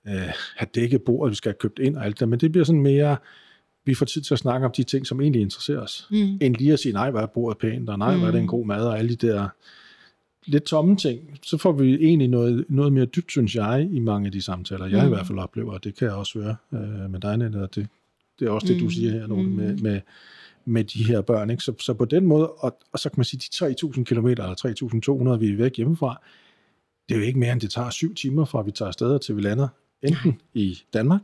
øh, 0.09 0.14
have 0.57 0.68
dækket 0.74 1.03
bord, 1.03 1.28
vi 1.28 1.35
skal 1.35 1.49
have 1.51 1.59
købt 1.61 1.78
ind 1.78 1.97
og 1.97 2.05
alt 2.05 2.20
det, 2.20 2.28
men 2.28 2.41
det 2.41 2.53
bliver 2.53 2.64
sådan 2.64 2.82
mere, 2.82 3.16
vi 3.85 3.95
får 3.95 4.07
tid 4.07 4.22
til 4.22 4.35
at 4.35 4.39
snakke 4.39 4.66
om 4.66 4.72
de 4.72 4.82
ting, 4.82 5.07
som 5.07 5.20
egentlig 5.20 5.43
interesserer 5.43 5.80
os, 5.80 6.09
Mm. 6.11 6.39
end 6.41 6.57
lige 6.57 6.72
at 6.72 6.78
sige, 6.78 6.93
nej, 6.93 7.11
hvor 7.11 7.20
er 7.20 7.26
bordet 7.26 7.59
pænt, 7.59 7.91
og 7.91 7.99
nej, 7.99 8.16
hvor 8.16 8.26
er 8.26 8.30
det 8.30 8.41
en 8.41 8.47
god 8.47 8.66
mad, 8.66 8.87
og 8.87 8.99
alle 8.99 9.14
de 9.14 9.26
der 9.26 9.49
lidt 10.47 10.64
tomme 10.64 10.97
ting, 10.97 11.39
så 11.43 11.59
får 11.59 11.72
vi 11.72 11.95
egentlig 11.95 12.28
noget, 12.28 12.64
noget 12.68 12.93
mere 12.93 13.05
dybt, 13.05 13.30
synes 13.30 13.55
jeg, 13.55 13.89
i 13.93 13.99
mange 13.99 14.26
af 14.26 14.32
de 14.32 14.43
samtaler, 14.43 14.87
jeg 14.87 15.01
mm. 15.01 15.07
i 15.07 15.14
hvert 15.14 15.26
fald 15.26 15.39
oplever, 15.39 15.72
og 15.72 15.85
det 15.85 15.95
kan 15.97 16.07
jeg 16.09 16.14
også 16.14 16.39
høre 16.39 16.57
øh, 16.72 17.11
med 17.11 17.20
dig, 17.20 17.37
Nette, 17.37 17.57
og 17.57 17.74
det, 17.74 17.89
det 18.39 18.49
er 18.49 18.51
også 18.51 18.66
det, 18.66 18.80
du 18.80 18.89
siger 18.89 19.11
her, 19.11 19.26
Lone, 19.26 19.51
med, 19.51 19.76
med, 19.76 20.01
med 20.64 20.85
de 20.85 21.05
her 21.05 21.20
børn. 21.20 21.51
Ikke? 21.51 21.62
Så, 21.62 21.74
så 21.78 21.95
på 21.95 22.05
den 22.05 22.26
måde, 22.26 22.51
og, 22.51 22.78
og 22.93 22.99
så 22.99 23.11
kan 23.11 23.18
man 23.18 23.24
sige, 23.24 23.66
de 23.66 23.74
3.000 23.87 24.05
km 24.05 24.26
eller 24.26 25.32
3.200, 25.35 25.39
vi 25.39 25.53
er 25.53 25.57
væk 25.57 25.76
hjemmefra, 25.76 26.20
det 27.09 27.14
er 27.14 27.18
jo 27.18 27.24
ikke 27.24 27.39
mere, 27.39 27.53
end 27.53 27.61
det 27.61 27.70
tager 27.70 27.91
syv 27.91 28.14
timer 28.14 28.45
fra, 28.45 28.62
vi 28.62 28.70
tager 28.70 28.87
afsted 28.89 29.18
til 29.18 29.37
vi 29.37 29.41
lander, 29.41 29.68
enten 30.03 30.41
i 30.55 30.78
Danmark, 30.93 31.20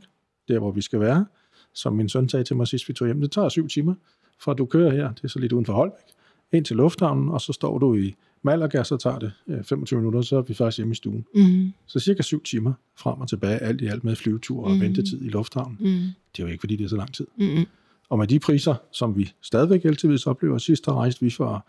der 0.47 0.59
hvor 0.59 0.71
vi 0.71 0.81
skal 0.81 0.99
være, 0.99 1.25
som 1.73 1.93
min 1.93 2.09
søn 2.09 2.29
sagde 2.29 2.43
til 2.43 2.55
mig 2.55 2.67
sidst, 2.67 2.89
vi 2.89 2.93
tog 2.93 3.07
hjem, 3.07 3.21
det 3.21 3.31
tager 3.31 3.49
syv 3.49 3.67
timer, 3.67 3.95
fra 4.39 4.53
du 4.53 4.65
kører 4.65 4.91
her, 4.91 5.13
det 5.13 5.23
er 5.23 5.27
så 5.27 5.39
lidt 5.39 5.51
uden 5.51 5.65
for 5.65 5.73
Holbæk, 5.73 6.05
ind 6.51 6.65
til 6.65 6.75
lufthavnen, 6.75 7.29
og 7.29 7.41
så 7.41 7.53
står 7.53 7.77
du 7.77 7.95
i 7.95 8.15
Malaga, 8.43 8.83
så 8.83 8.97
tager 8.97 9.19
det 9.19 9.31
øh, 9.47 9.63
25 9.63 9.99
minutter, 9.99 10.21
så 10.21 10.37
er 10.37 10.41
vi 10.41 10.53
faktisk 10.53 10.77
hjemme 10.77 10.91
i 10.91 10.95
stuen. 10.95 11.25
Mm. 11.35 11.73
Så 11.85 11.99
cirka 11.99 12.21
syv 12.23 12.43
timer 12.43 12.73
frem 12.95 13.21
og 13.21 13.29
tilbage, 13.29 13.59
alt 13.59 13.81
i 13.81 13.85
alt 13.87 14.03
med 14.03 14.15
flyvetur 14.15 14.63
og 14.63 14.71
Mhm. 14.71 14.81
ventetid 14.81 15.21
i 15.21 15.29
lufthavnen. 15.29 15.77
Mm. 15.79 15.87
Det 16.35 16.39
er 16.39 16.43
jo 16.43 16.47
ikke, 16.47 16.59
fordi 16.61 16.75
det 16.75 16.83
er 16.85 16.89
så 16.89 16.95
lang 16.95 17.13
tid. 17.13 17.27
Mm. 17.37 17.65
Og 18.09 18.17
med 18.17 18.27
de 18.27 18.39
priser, 18.39 18.75
som 18.91 19.17
vi 19.17 19.31
stadigvæk 19.41 19.83
heldigvis 19.83 20.27
oplever, 20.27 20.57
sidst 20.57 20.85
der 20.85 20.93
rejste 20.93 21.21
vi 21.21 21.29
for 21.29 21.65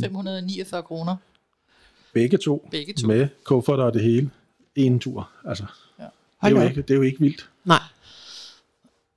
549 0.00 0.82
kroner. 0.82 1.16
begge 2.14 2.38
to, 2.38 2.68
Begge 2.70 2.92
to. 2.92 3.06
med 3.06 3.28
kufferter 3.44 3.84
og 3.84 3.94
det 3.94 4.02
hele, 4.02 4.30
en 4.76 4.98
tur. 5.00 5.30
Altså, 5.44 5.64
Ja. 5.98 6.04
det, 6.04 6.10
er 6.42 6.48
jo 6.50 6.56
op. 6.56 6.70
ikke, 6.70 6.82
det 6.82 6.90
er 6.90 6.94
jo 6.96 7.02
ikke 7.02 7.20
vildt. 7.20 7.50
Nej. 7.64 7.78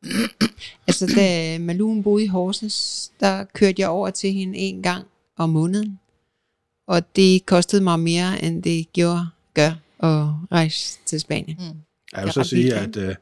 altså, 0.88 1.14
da 1.16 1.60
Malou 1.60 2.02
boede 2.02 2.24
i 2.24 2.28
Horsens, 2.28 3.12
der 3.20 3.44
kørte 3.44 3.76
jeg 3.82 3.90
over 3.90 4.10
til 4.10 4.32
hende 4.34 4.58
en 4.58 4.84
gang 4.84 5.06
om 5.38 5.50
måneden. 5.50 6.00
Og 6.88 7.16
det 7.16 7.46
kostede 7.46 7.84
mig 7.84 8.00
mere, 8.00 8.44
end 8.44 8.64
det 8.64 8.94
gjorde, 8.94 9.28
gør 9.54 9.72
at 10.00 10.28
rejse 10.52 11.00
til 11.06 11.20
Spanien. 11.20 11.58
Mm. 11.60 11.82
Jeg 12.14 12.22
vil 12.22 12.28
er 12.28 12.32
så 12.32 12.44
sige, 12.44 12.76
at 12.76 12.98
uh, 12.98 13.14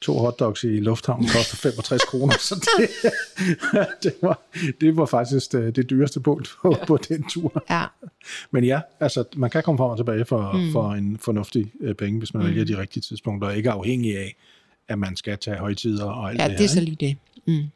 to 0.00 0.18
hotdogs 0.18 0.64
i 0.64 0.66
lufthavnen 0.66 1.28
koster 1.28 1.56
65 1.56 2.02
kroner, 2.10 2.34
så 2.38 2.54
det, 2.78 2.90
det, 4.02 4.14
var, 4.22 4.40
det 4.80 4.96
var 4.96 5.06
faktisk 5.06 5.52
det, 5.52 5.76
det 5.76 5.90
dyreste 5.90 6.20
punkt 6.20 6.56
på, 6.62 6.76
på 6.86 6.96
den 6.96 7.28
tur. 7.28 7.64
Ja, 7.70 7.84
Men 8.50 8.64
ja, 8.64 8.80
altså, 9.00 9.24
man 9.36 9.50
kan 9.50 9.62
komme 9.62 9.78
frem 9.78 9.90
og 9.90 9.96
tilbage 9.96 10.24
for, 10.24 10.52
mm. 10.52 10.72
for 10.72 10.92
en 10.92 11.18
fornuftig 11.18 11.72
uh, 11.80 11.92
penge, 11.92 12.18
hvis 12.18 12.34
man 12.34 12.42
mm. 12.42 12.48
vælger 12.48 12.64
de 12.64 12.78
rigtige 12.78 13.02
tidspunkter, 13.02 13.48
og 13.48 13.56
ikke 13.56 13.70
afhængig 13.70 14.18
af, 14.18 14.36
at 14.88 14.98
man 14.98 15.16
skal 15.16 15.38
tage 15.38 15.56
højtider 15.56 16.04
og 16.04 16.30
alt 16.30 16.40
ja 16.40 16.48
det 16.48 16.58
det 16.58 16.64
er 16.64 16.68
så 16.68 16.80
lige 16.80 16.96
det. 17.00 17.16
Mm. 17.46 17.70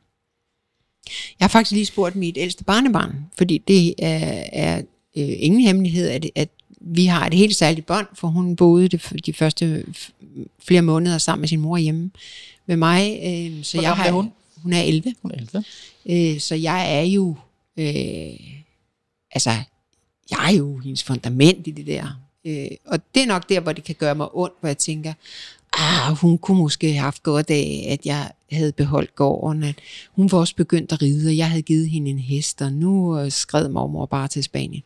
Jeg 1.41 1.45
har 1.45 1.49
faktisk 1.49 1.73
lige 1.73 1.87
spurgt 1.87 2.17
mit 2.17 2.39
ældste 2.39 2.65
barnebarn, 2.65 3.27
fordi 3.39 3.59
det 3.59 3.95
er, 3.99 4.45
er 4.53 4.83
øh, 5.17 5.29
ingen 5.39 5.61
hemmelighed, 5.61 6.09
at, 6.09 6.27
at 6.35 6.49
vi 6.81 7.07
har 7.07 7.27
et 7.27 7.35
helt 7.35 7.57
særligt 7.57 7.87
bånd, 7.87 8.07
for 8.15 8.29
hun 8.29 8.57
boede 8.57 8.89
det, 8.89 9.27
de 9.27 9.33
første 9.33 9.85
flere 10.59 10.83
måneder 10.83 11.19
sammen 11.19 11.41
med 11.41 11.49
sin 11.49 11.61
mor 11.61 11.77
hjemme 11.77 12.11
med 12.67 12.77
mig. 12.77 13.21
Øh, 13.25 13.65
så 13.65 13.77
Hvor 13.77 13.83
jeg 13.83 13.97
har, 13.97 14.07
er 14.07 14.13
hun? 14.13 14.33
Hun 14.57 14.73
er 14.73 14.83
11. 14.83 15.15
Hun 15.23 15.31
er 15.31 15.37
11. 15.37 15.65
Øh, 16.07 16.41
så 16.41 16.55
jeg 16.55 16.99
er 16.99 17.03
jo, 17.03 17.37
øh, 17.77 18.65
altså, 19.31 19.51
jeg 20.31 20.53
er 20.53 20.57
jo 20.57 20.79
hendes 20.79 21.03
fundament 21.03 21.67
i 21.67 21.71
det 21.71 21.87
der. 21.87 22.21
Øh, 22.45 22.71
og 22.87 23.15
det 23.15 23.23
er 23.23 23.27
nok 23.27 23.49
der, 23.49 23.61
hvor 23.61 23.73
det 23.73 23.85
kan 23.85 23.95
gøre 23.95 24.15
mig 24.15 24.35
ondt, 24.35 24.55
hvor 24.61 24.69
jeg 24.69 24.79
tænker, 24.79 25.13
ah, 25.79 26.17
hun 26.17 26.39
kunne 26.39 26.59
måske 26.59 26.93
have 26.93 27.03
haft 27.03 27.23
godt 27.23 27.51
af, 27.51 27.87
at 27.91 28.07
jeg 28.07 28.31
havde 28.53 28.73
beholdt 28.73 29.15
gården, 29.15 29.63
at 29.63 29.75
hun 30.13 30.33
var 30.33 30.39
også 30.39 30.57
begyndt 30.57 30.93
at 30.93 31.03
ride, 31.03 31.29
og 31.29 31.37
jeg 31.37 31.51
havde 31.51 31.63
givet 31.63 31.91
hende 31.91 32.11
en 32.11 32.19
hest, 32.19 32.63
og 32.63 32.73
nu 32.73 33.19
øh, 33.19 33.31
skred 33.33 33.69
mormor 33.69 34.07
bare 34.07 34.29
til 34.29 34.45
Spanien. 34.45 34.83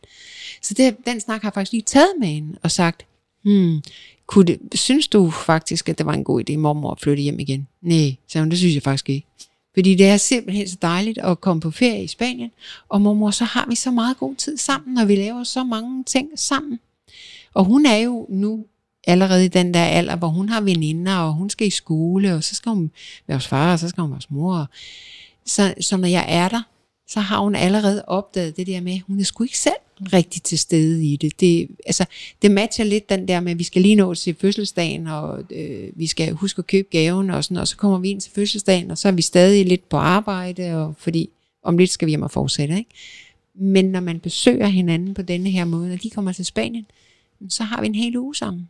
Så 0.61 0.73
det, 0.73 0.95
den 1.05 1.19
snak 1.19 1.41
har 1.41 1.49
jeg 1.49 1.53
faktisk 1.53 1.71
lige 1.71 1.83
taget 1.83 2.13
med 2.19 2.27
hende 2.27 2.57
og 2.63 2.71
sagt, 2.71 3.05
hmm, 3.43 3.81
kunne 4.27 4.45
det, 4.45 4.59
synes 4.79 5.07
du 5.07 5.29
faktisk, 5.29 5.89
at 5.89 5.97
det 5.97 6.05
var 6.05 6.13
en 6.13 6.23
god 6.23 6.49
idé, 6.49 6.57
mormor 6.57 6.91
at 6.91 7.01
flytte 7.01 7.23
hjem 7.23 7.39
igen? 7.39 7.67
Nej, 7.81 8.15
sagde 8.27 8.43
hun, 8.43 8.49
det 8.49 8.57
synes 8.57 8.75
jeg 8.75 8.83
faktisk 8.83 9.09
ikke. 9.09 9.27
Fordi 9.73 9.95
det 9.95 10.07
er 10.07 10.17
simpelthen 10.17 10.67
så 10.67 10.77
dejligt 10.81 11.17
at 11.17 11.41
komme 11.41 11.61
på 11.61 11.71
ferie 11.71 12.03
i 12.03 12.07
Spanien, 12.07 12.51
og 12.89 13.01
mormor, 13.01 13.31
så 13.31 13.43
har 13.43 13.65
vi 13.69 13.75
så 13.75 13.91
meget 13.91 14.17
god 14.17 14.35
tid 14.35 14.57
sammen, 14.57 14.97
og 14.97 15.07
vi 15.07 15.15
laver 15.15 15.43
så 15.43 15.63
mange 15.63 16.03
ting 16.03 16.29
sammen. 16.35 16.79
Og 17.53 17.65
hun 17.65 17.85
er 17.85 17.97
jo 17.97 18.27
nu 18.29 18.65
allerede 19.07 19.45
i 19.45 19.47
den 19.47 19.73
der 19.73 19.83
alder, 19.83 20.15
hvor 20.15 20.27
hun 20.27 20.49
har 20.49 20.61
veninder, 20.61 21.15
og 21.15 21.33
hun 21.33 21.49
skal 21.49 21.67
i 21.67 21.69
skole, 21.69 22.35
og 22.35 22.43
så 22.43 22.55
skal 22.55 22.69
hun 22.69 22.91
være 23.27 23.37
hos 23.37 23.47
far, 23.47 23.71
og 23.71 23.79
så 23.79 23.89
skal 23.89 24.01
hun 24.01 24.11
være 24.11 24.17
hos 24.17 24.31
mor. 24.31 24.69
Så, 25.45 25.73
så 25.81 25.97
når 25.97 26.07
jeg 26.07 26.25
er 26.27 26.49
der, 26.49 26.61
så 27.07 27.19
har 27.19 27.39
hun 27.39 27.55
allerede 27.55 28.05
opdaget 28.07 28.57
det 28.57 28.67
der 28.67 28.81
med, 28.81 28.93
at 28.93 29.01
hun 29.07 29.19
er 29.19 29.23
sgu 29.23 29.43
ikke 29.43 29.59
selv 29.59 29.73
rigtig 30.13 30.43
til 30.43 30.59
stede 30.59 31.05
i 31.05 31.17
det. 31.17 31.39
Det, 31.39 31.67
altså, 31.85 32.05
det 32.41 32.51
matcher 32.51 32.85
lidt 32.85 33.09
den 33.09 33.27
der 33.27 33.39
med, 33.39 33.51
at 33.51 33.59
vi 33.59 33.63
skal 33.63 33.81
lige 33.81 33.95
nå 33.95 34.13
til 34.13 34.35
fødselsdagen, 34.41 35.07
og 35.07 35.43
øh, 35.51 35.89
vi 35.95 36.07
skal 36.07 36.33
huske 36.33 36.59
at 36.59 36.67
købe 36.67 36.87
gaven, 36.91 37.29
og, 37.29 37.43
sådan, 37.43 37.57
og 37.57 37.67
så 37.67 37.77
kommer 37.77 37.97
vi 37.97 38.09
ind 38.09 38.21
til 38.21 38.31
fødselsdagen, 38.31 38.91
og 38.91 38.97
så 38.97 39.07
er 39.07 39.11
vi 39.11 39.21
stadig 39.21 39.65
lidt 39.65 39.89
på 39.89 39.97
arbejde, 39.97 40.75
og 40.75 40.93
fordi 40.97 41.29
om 41.63 41.77
lidt 41.77 41.89
skal 41.89 42.05
vi 42.05 42.11
hjem 42.11 42.21
og 42.21 42.31
fortsætte. 42.31 42.77
Ikke? 42.77 42.89
Men 43.55 43.85
når 43.85 43.99
man 43.99 44.19
besøger 44.19 44.67
hinanden 44.67 45.13
på 45.13 45.21
denne 45.21 45.49
her 45.49 45.65
måde, 45.65 45.93
og 45.93 46.03
de 46.03 46.09
kommer 46.09 46.31
til 46.31 46.45
Spanien, 46.45 46.85
så 47.49 47.63
har 47.63 47.81
vi 47.81 47.87
en 47.87 47.95
hel 47.95 48.17
uge 48.17 48.35
sammen. 48.35 48.69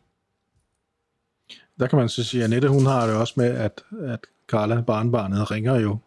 Der 1.80 1.88
kan 1.88 2.00
man 2.00 2.10
så 2.10 2.24
sige, 2.24 2.42
at 2.44 2.46
Annette, 2.46 2.68
hun 2.68 2.86
har 2.86 3.06
det 3.08 3.16
også 3.16 3.34
med, 3.38 3.46
at, 3.46 3.82
at 4.06 4.20
Carla, 4.48 4.82
barnbarnet, 4.82 5.52
ringer 5.52 5.80
jo 5.80 5.98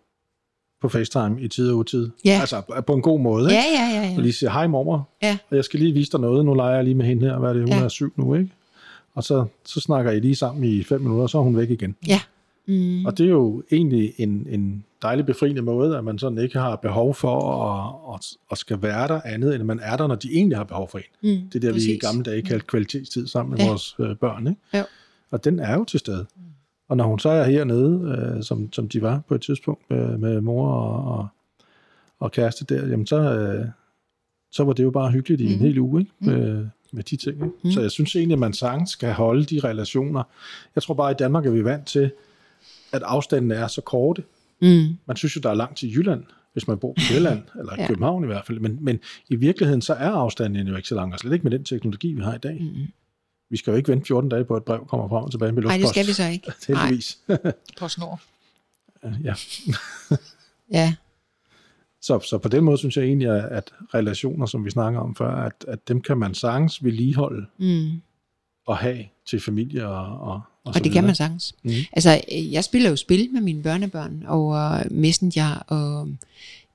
på 0.80 0.88
FaceTime 0.88 1.40
i 1.40 1.48
tid 1.48 1.70
og 1.70 1.76
utid. 1.78 2.10
Ja. 2.24 2.38
Altså 2.40 2.82
på 2.86 2.94
en 2.94 3.02
god 3.02 3.20
måde, 3.20 3.44
ikke? 3.44 3.54
Ja, 3.54 3.84
ja, 3.84 4.00
ja. 4.02 4.10
Og 4.10 4.16
ja. 4.16 4.20
lige 4.22 4.32
siger, 4.32 4.50
hej 4.50 4.66
mormor, 4.66 5.08
ja. 5.22 5.38
og 5.50 5.56
jeg 5.56 5.64
skal 5.64 5.80
lige 5.80 5.92
vise 5.92 6.12
dig 6.12 6.20
noget. 6.20 6.44
Nu 6.44 6.54
leger 6.54 6.74
jeg 6.74 6.84
lige 6.84 6.94
med 6.94 7.06
hende 7.06 7.26
her. 7.26 7.38
Hvad 7.38 7.48
er 7.50 7.54
det? 7.54 7.62
Hun 7.62 7.68
Ja. 7.70 7.84
er 7.84 7.88
syv 7.88 8.12
nu, 8.16 8.34
ikke? 8.34 8.50
Og 9.14 9.24
så, 9.24 9.44
så 9.64 9.80
snakker 9.80 10.10
I 10.10 10.20
lige 10.20 10.36
sammen 10.36 10.64
i 10.64 10.82
fem 10.84 11.00
minutter, 11.00 11.22
og 11.22 11.30
så 11.30 11.38
er 11.38 11.42
hun 11.42 11.56
væk 11.56 11.70
igen. 11.70 11.96
ja. 12.08 12.20
Mm. 12.66 13.04
Og 13.06 13.18
det 13.18 13.26
er 13.26 13.30
jo 13.30 13.62
egentlig 13.72 14.12
en, 14.18 14.46
en 14.50 14.84
dejlig 15.02 15.26
befriende 15.26 15.62
måde, 15.62 15.98
at 15.98 16.04
man 16.04 16.18
sådan 16.18 16.38
ikke 16.38 16.58
har 16.58 16.76
behov 16.76 17.14
for 17.14 17.62
at, 17.64 18.14
at, 18.14 18.26
at 18.50 18.58
skal 18.58 18.82
være 18.82 19.08
der 19.08 19.20
andet, 19.24 19.54
end 19.54 19.60
at 19.60 19.66
man 19.66 19.80
er 19.82 19.96
der, 19.96 20.06
når 20.06 20.14
de 20.14 20.32
egentlig 20.34 20.56
har 20.58 20.64
behov 20.64 20.88
for 20.88 20.98
en. 20.98 21.04
Mm. 21.36 21.48
Det 21.52 21.54
er 21.54 21.60
der, 21.60 21.68
vi 21.68 21.68
i 21.68 21.72
Præcis. 21.72 22.00
gamle 22.00 22.22
dage 22.22 22.42
kaldte 22.42 22.66
kvalitetstid 22.66 23.26
sammen 23.26 23.50
med 23.50 23.58
ja. 23.58 23.68
vores 23.68 23.96
øh, 23.98 24.16
børn. 24.16 24.46
Ikke? 24.46 24.60
Jo. 24.78 24.82
Og 25.32 25.44
den 25.44 25.58
er 25.58 25.74
jo 25.74 25.84
til 25.84 26.00
stede. 26.00 26.26
Og 26.88 26.96
når 26.96 27.04
hun 27.04 27.18
så 27.18 27.28
er 27.28 27.44
hernede, 27.44 28.16
øh, 28.36 28.42
som, 28.42 28.72
som 28.72 28.88
de 28.88 29.02
var 29.02 29.22
på 29.28 29.34
et 29.34 29.40
tidspunkt 29.40 29.90
med, 29.90 30.18
med 30.18 30.40
mor 30.40 30.68
og, 30.72 31.18
og, 31.18 31.28
og 32.18 32.32
kæreste 32.32 32.64
der, 32.64 32.86
jamen 32.86 33.06
så, 33.06 33.16
øh, 33.16 33.66
så 34.50 34.64
var 34.64 34.72
det 34.72 34.82
jo 34.82 34.90
bare 34.90 35.10
hyggeligt 35.10 35.40
i 35.40 35.46
mm. 35.46 35.52
en 35.52 35.58
hel 35.58 35.78
uge 35.78 36.00
ikke? 36.00 36.12
Med, 36.18 36.66
med 36.92 37.02
de 37.02 37.16
ting. 37.16 37.34
Ikke? 37.36 37.56
Mhm. 37.62 37.72
Så 37.72 37.80
jeg 37.80 37.90
synes 37.90 38.16
egentlig, 38.16 38.34
at 38.34 38.38
man 38.38 38.52
sagtens 38.52 38.90
skal 38.90 39.12
holde 39.12 39.44
de 39.44 39.60
relationer. 39.60 40.22
Jeg 40.74 40.82
tror 40.82 40.94
bare, 40.94 41.10
at 41.10 41.20
i 41.20 41.22
Danmark 41.22 41.46
er 41.46 41.50
vi 41.50 41.64
vant 41.64 41.86
til, 41.86 42.10
at 42.92 43.02
afstanden 43.02 43.50
er 43.50 43.66
så 43.66 43.80
korte. 43.80 44.24
Mm. 44.60 44.98
Man 45.06 45.16
synes 45.16 45.36
jo, 45.36 45.40
der 45.40 45.50
er 45.50 45.54
langt 45.54 45.78
til 45.78 45.94
Jylland, 45.96 46.24
hvis 46.52 46.68
man 46.68 46.78
bor 46.78 46.92
på 46.92 47.00
Sjælland, 47.00 47.42
eller 47.58 47.72
i 47.72 47.80
Ja. 47.80 47.86
København 47.86 48.24
i 48.24 48.26
hvert 48.26 48.46
fald. 48.46 48.60
Men, 48.60 48.78
men 48.80 48.98
i 49.28 49.36
virkeligheden, 49.36 49.82
så 49.82 49.92
er 49.92 50.10
afstanden 50.10 50.66
jo 50.66 50.76
ikke 50.76 50.88
så 50.88 50.94
lang, 50.94 51.12
og 51.12 51.18
slet 51.18 51.32
ikke 51.32 51.42
med 51.42 51.50
den 51.50 51.64
teknologi, 51.64 52.12
vi 52.12 52.22
har 52.22 52.34
i 52.34 52.38
dag. 52.38 52.58
Mm. 52.60 52.86
Vi 53.52 53.56
skal 53.56 53.70
jo 53.70 53.76
ikke 53.76 53.88
vente 53.92 54.06
14 54.06 54.30
dage 54.30 54.44
på, 54.44 54.54
at 54.54 54.60
et 54.60 54.64
brev 54.64 54.86
kommer 54.86 55.08
frem 55.08 55.24
og 55.24 55.30
tilbage 55.30 55.52
med 55.52 55.62
Nej, 55.62 55.76
luftpost. 55.78 55.94
det 55.94 56.04
skal 56.04 56.06
vi 56.06 56.12
så 56.12 56.32
ikke. 56.32 56.52
Nej. 56.68 56.80
Heldigvis. 56.82 57.18
På 57.78 57.88
snor. 57.88 58.20
ja. 59.28 59.34
Ja. 60.70 60.94
Så, 62.02 62.20
så 62.20 62.38
på 62.38 62.48
den 62.48 62.64
måde 62.64 62.78
synes 62.78 62.96
jeg 62.96 63.04
egentlig, 63.04 63.28
at 63.28 63.44
at 63.44 63.72
relationer, 63.94 64.46
som 64.46 64.64
vi 64.64 64.70
snakker 64.70 65.00
om 65.00 65.16
før, 65.16 65.34
at, 65.34 65.64
at 65.68 65.88
dem 65.88 66.00
kan 66.00 66.18
man 66.18 66.34
sagtens 66.34 66.84
vedligeholde 66.84 67.46
Mm. 67.58 68.02
og 68.66 68.76
have 68.78 69.04
til 69.26 69.40
familie 69.40 69.88
og, 69.88 70.20
og, 70.20 70.40
og, 70.64 70.74
Og 70.74 70.84
det 70.84 70.92
kan 70.92 71.04
man 71.04 71.14
sagtens. 71.14 71.54
Mhm. 71.62 71.74
Altså, 71.92 72.20
øh, 72.32 72.52
jeg 72.52 72.64
spiller 72.64 72.90
jo 72.90 72.96
spil 72.96 73.28
med 73.32 73.40
mine 73.40 73.62
børnebørn 73.62 74.24
over 74.28 74.82
Messenger, 74.90 75.54
og 75.54 76.08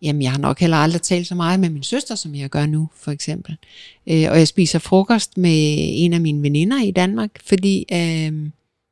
jamen, 0.02 0.22
jeg 0.22 0.32
har 0.32 0.40
nok 0.40 0.60
heller 0.60 0.78
aldrig 0.78 1.02
talt 1.02 1.28
så 1.28 1.36
meget 1.36 1.60
med 1.60 1.70
min 1.70 1.84
søster, 1.84 2.16
som 2.16 2.36
jeg 2.36 2.50
gør 2.50 2.66
nu, 2.66 2.90
for 2.96 3.12
eksempel. 3.12 3.58
Øh, 4.08 4.32
og 4.32 4.38
jeg 4.38 4.48
spiser 4.48 4.80
frokost 4.80 5.38
med 5.38 5.76
en 5.78 6.14
af 6.14 6.22
mine 6.22 6.42
veninder 6.42 6.84
i 6.84 6.92
Danmark, 6.92 7.32
fordi 7.46 7.86
øh, 7.92 8.52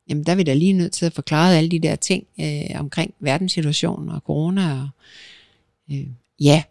jamen, 0.09 0.23
der 0.25 0.31
er 0.31 0.35
vi 0.35 0.43
da 0.43 0.53
lige 0.53 0.73
nødt 0.73 0.91
til 0.91 1.05
at 1.05 1.13
forklare 1.13 1.57
alle 1.57 1.69
de 1.69 1.79
der 1.79 1.95
ting 1.95 2.23
øh, 2.39 2.79
omkring 2.79 3.13
verdenssituationen 3.19 4.09
og 4.09 4.21
corona. 4.25 4.81
Og, 4.81 4.89
øh, 5.91 6.07
ja, 6.39 6.63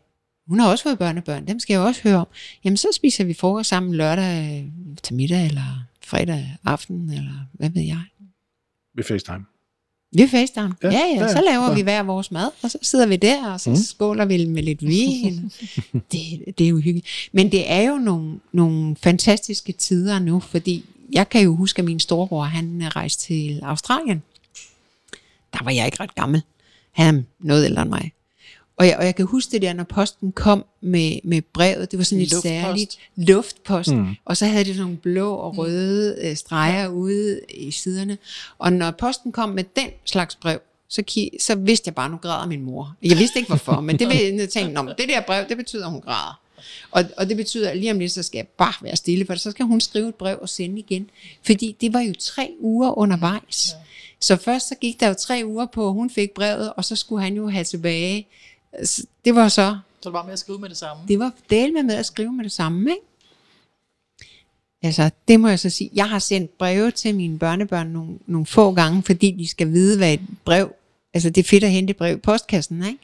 hun 0.46 0.60
har 0.60 0.70
også 0.70 0.84
fået 0.84 0.98
børnebørn, 0.98 1.46
dem 1.46 1.60
skal 1.60 1.74
jeg 1.74 1.82
også 1.82 2.02
høre 2.02 2.16
om. 2.16 2.26
Jamen, 2.64 2.76
så 2.76 2.88
spiser 2.94 3.24
vi 3.24 3.34
frokost 3.34 3.68
sammen 3.68 3.94
lørdag 3.94 4.66
til 5.02 5.14
middag, 5.14 5.46
eller 5.46 5.86
fredag 6.04 6.56
aften, 6.64 7.10
eller 7.10 7.46
hvad 7.52 7.70
ved 7.70 7.82
jeg. 7.82 8.00
Ved 8.94 9.04
FaceTime. 9.04 9.44
Vi 10.16 10.22
er 10.22 10.28
FaceTime. 10.28 10.74
Ja, 10.82 10.90
Ja, 10.90 11.00
ja, 11.16 11.28
Så 11.28 11.42
laver 11.46 11.68
ja. 11.68 11.74
vi 11.74 11.80
hver 11.80 12.02
vores 12.02 12.30
mad, 12.30 12.50
og 12.62 12.70
så 12.70 12.78
sidder 12.82 13.06
vi 13.06 13.16
der, 13.16 13.52
og 13.52 13.60
så 13.60 13.70
mm. 13.70 13.76
Skåler 13.76 14.24
vi 14.24 14.44
med 14.44 14.62
lidt 14.62 14.82
vin. 14.86 15.52
det, 16.12 16.44
det 16.58 16.64
er 16.64 16.68
jo 16.68 16.76
hyggeligt. 16.76 17.06
Men 17.32 17.52
det 17.52 17.70
er 17.72 17.80
jo 17.82 17.96
nogle, 17.96 18.40
nogle 18.52 18.96
fantastiske 18.96 19.72
tider 19.72 20.18
nu, 20.18 20.40
fordi 20.40 20.84
jeg 21.12 21.28
kan 21.28 21.42
jo 21.42 21.56
huske, 21.56 21.78
at 21.78 21.84
min 21.84 22.00
storebror, 22.00 22.42
han 22.42 22.80
er 22.82 22.96
rejst 22.96 23.20
til 23.20 23.60
Australien. 23.62 24.22
Der 25.52 25.64
var 25.64 25.70
jeg 25.70 25.86
ikke 25.86 26.00
ret 26.00 26.14
gammel. 26.14 26.42
Han 26.92 27.16
er 27.16 27.22
noget 27.40 27.64
ældre 27.64 27.82
end 27.82 27.90
mig. 27.90 28.12
Og 28.76 28.86
jeg, 28.86 28.96
og 28.96 29.04
jeg 29.04 29.14
kan 29.14 29.26
huske 29.26 29.50
det 29.52 29.62
der, 29.62 29.72
når 29.72 29.84
posten 29.84 30.32
kom 30.32 30.64
med, 30.80 31.18
med 31.24 31.42
brevet, 31.42 31.90
det 31.90 31.98
var 31.98 32.04
sådan 32.04 32.22
et 32.22 32.30
Luftpost. 32.30 32.42
særligt 32.42 32.98
luftpost, 33.16 33.90
mm. 33.92 33.96
Mm. 33.98 34.14
og 34.24 34.36
så 34.36 34.46
havde 34.46 34.64
det 34.64 34.74
sådan 34.74 34.82
nogle 34.82 34.96
blå 34.96 35.34
og 35.34 35.58
røde 35.58 36.16
øh, 36.22 36.36
streger 36.36 36.88
ude 36.88 37.40
i 37.54 37.70
siderne. 37.70 38.18
Og 38.58 38.72
når 38.72 38.90
posten 38.90 39.32
kom 39.32 39.48
med 39.48 39.64
den 39.76 39.88
slags 40.04 40.36
brev, 40.36 40.58
så, 40.88 41.02
ki- 41.10 41.36
så 41.40 41.54
vidste 41.54 41.88
jeg 41.88 41.94
bare, 41.94 42.10
nu 42.10 42.16
græder 42.16 42.46
min 42.46 42.62
mor. 42.62 42.94
Jeg 43.02 43.18
vidste 43.18 43.38
ikke 43.38 43.48
hvorfor, 43.48 43.80
men 43.80 43.98
det, 43.98 44.08
vil, 44.08 44.16
jeg 44.34 44.48
tænkte, 44.48 44.72
Nå, 44.74 44.82
men 44.82 44.94
det 44.98 45.08
der 45.08 45.20
brev, 45.20 45.44
det 45.48 45.56
betyder, 45.56 45.84
at 45.86 45.90
hun 45.92 46.00
græder. 46.00 46.40
Og, 46.90 47.04
og 47.16 47.28
det 47.28 47.36
betyder, 47.36 47.70
at 47.70 47.76
lige 47.76 47.90
om 47.92 47.98
lidt, 47.98 48.12
så 48.12 48.22
skal 48.22 48.38
jeg 48.38 48.46
bare 48.48 48.72
være 48.82 48.96
stille, 48.96 49.26
for 49.26 49.34
så 49.34 49.50
skal 49.50 49.64
hun 49.66 49.80
skrive 49.80 50.08
et 50.08 50.14
brev 50.14 50.38
og 50.42 50.48
sende 50.48 50.78
igen. 50.78 51.10
Fordi 51.46 51.76
det 51.80 51.92
var 51.92 52.00
jo 52.00 52.14
tre 52.20 52.50
uger 52.60 52.98
undervejs. 52.98 53.70
Så 54.20 54.36
først 54.36 54.68
så 54.68 54.74
gik 54.80 55.00
der 55.00 55.08
jo 55.08 55.14
tre 55.14 55.42
uger 55.44 55.66
på, 55.66 55.86
at 55.88 55.92
hun 55.94 56.10
fik 56.10 56.30
brevet, 56.30 56.72
og 56.76 56.84
så 56.84 56.96
skulle 56.96 57.22
han 57.22 57.34
jo 57.34 57.48
have 57.48 57.64
tilbage. 57.64 58.26
Så 58.84 59.06
Det 59.24 59.34
var 59.34 59.48
så, 59.48 59.78
Så 60.00 60.08
det 60.08 60.12
var 60.12 60.24
med 60.24 60.32
at 60.32 60.38
skrive 60.38 60.58
med 60.58 60.68
det 60.68 60.76
samme. 60.76 61.02
det 61.08 61.18
var 61.18 61.32
del 61.50 61.72
med 61.72 61.82
med 61.82 61.94
at 61.94 62.06
skrive 62.06 62.32
med 62.32 62.44
det 62.44 62.52
samme, 62.52 62.90
ikke? 62.90 63.02
Altså, 64.82 65.10
det 65.28 65.40
må 65.40 65.48
jeg 65.48 65.58
så 65.58 65.70
sige. 65.70 65.90
Jeg 65.94 66.08
har 66.10 66.18
sendt 66.18 66.58
breve 66.58 66.90
til 66.90 67.14
mine 67.14 67.38
børnebørn 67.38 67.86
nogle, 67.86 68.18
nogle 68.26 68.46
få 68.46 68.72
gange, 68.74 69.02
fordi 69.02 69.30
de 69.30 69.46
skal 69.48 69.72
vide, 69.72 69.96
hvad 69.96 70.14
et 70.14 70.20
brev... 70.44 70.72
Altså, 71.14 71.30
det 71.30 71.44
er 71.44 71.48
fedt 71.48 71.64
at 71.64 71.70
hente 71.70 71.94
brev 71.94 72.16
i 72.16 72.20
postkassen, 72.20 72.84
ikke? 72.84 72.98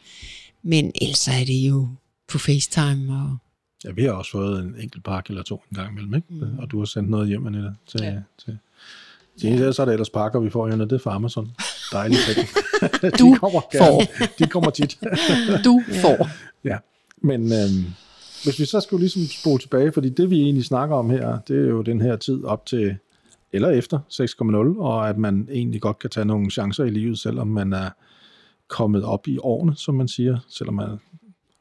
Men 0.63 0.93
ellers 1.03 1.29
er 1.29 1.45
det 1.47 1.69
jo 1.69 1.89
på 2.29 2.39
FaceTime 2.39 3.13
og... 3.15 3.37
Ja, 3.85 3.91
vi 3.91 4.05
har 4.05 4.13
også 4.13 4.31
fået 4.31 4.63
en 4.63 4.75
enkelt 4.81 5.05
pakke 5.05 5.31
eller 5.31 5.43
to 5.43 5.63
en 5.71 5.77
gang 5.77 5.91
imellem, 5.93 6.15
ikke? 6.15 6.27
Mm. 6.31 6.59
Og 6.59 6.71
du 6.71 6.79
har 6.79 6.85
sendt 6.85 7.11
noget 7.11 7.29
hjem, 7.29 7.47
Annette, 7.47 7.75
til, 7.87 8.01
Ja. 8.03 8.21
til 8.45 8.59
ja. 9.45 9.73
så 9.73 9.83
er 9.83 9.87
det 9.87 9.93
ellers 9.93 10.11
pakker, 10.11 10.41
vi 10.41 10.51
får 10.51 10.69
hernede. 10.69 10.89
Det 10.89 10.95
er 10.95 10.99
fra 10.99 11.15
Amazon. 11.15 11.51
Dejligt. 11.93 12.21
Du 13.03 13.35
de 13.35 13.37
kommer 13.39 13.61
gerne. 13.73 14.31
De 14.39 14.47
kommer 14.47 14.71
tit. 14.71 14.99
Du 15.65 15.83
får. 16.03 16.29
ja. 16.65 16.79
Men 17.23 17.41
øhm, 17.43 17.85
hvis 18.45 18.59
vi 18.61 18.65
så 18.65 18.81
skulle 18.81 19.01
ligesom 19.01 19.23
spole 19.23 19.59
tilbage, 19.59 19.93
fordi 19.93 20.09
det 20.09 20.31
vi 20.31 20.41
egentlig 20.41 20.65
snakker 20.65 20.97
om 20.97 21.11
her, 21.11 21.39
det 21.49 21.57
er 21.57 21.69
jo 21.69 21.83
den 21.83 22.01
her 22.01 22.17
tid 22.17 22.45
op 22.45 22.67
til, 22.67 22.97
eller 23.53 23.71
efter 23.71 23.99
6,0, 24.77 24.83
og 24.83 25.09
at 25.09 25.19
man 25.19 25.49
egentlig 25.53 25.81
godt 25.81 25.99
kan 25.99 26.11
tage 26.11 26.25
nogle 26.25 26.51
chancer 26.51 26.85
i 26.85 26.91
livet, 26.91 27.19
selvom 27.19 27.47
man 27.49 27.73
er 27.73 27.91
kommet 28.69 29.05
op 29.05 29.29
i 29.29 29.39
årene, 29.39 29.77
som 29.77 29.95
man 29.95 30.09
siger. 30.09 30.39
Selvom 30.49 30.75
man 30.75 30.89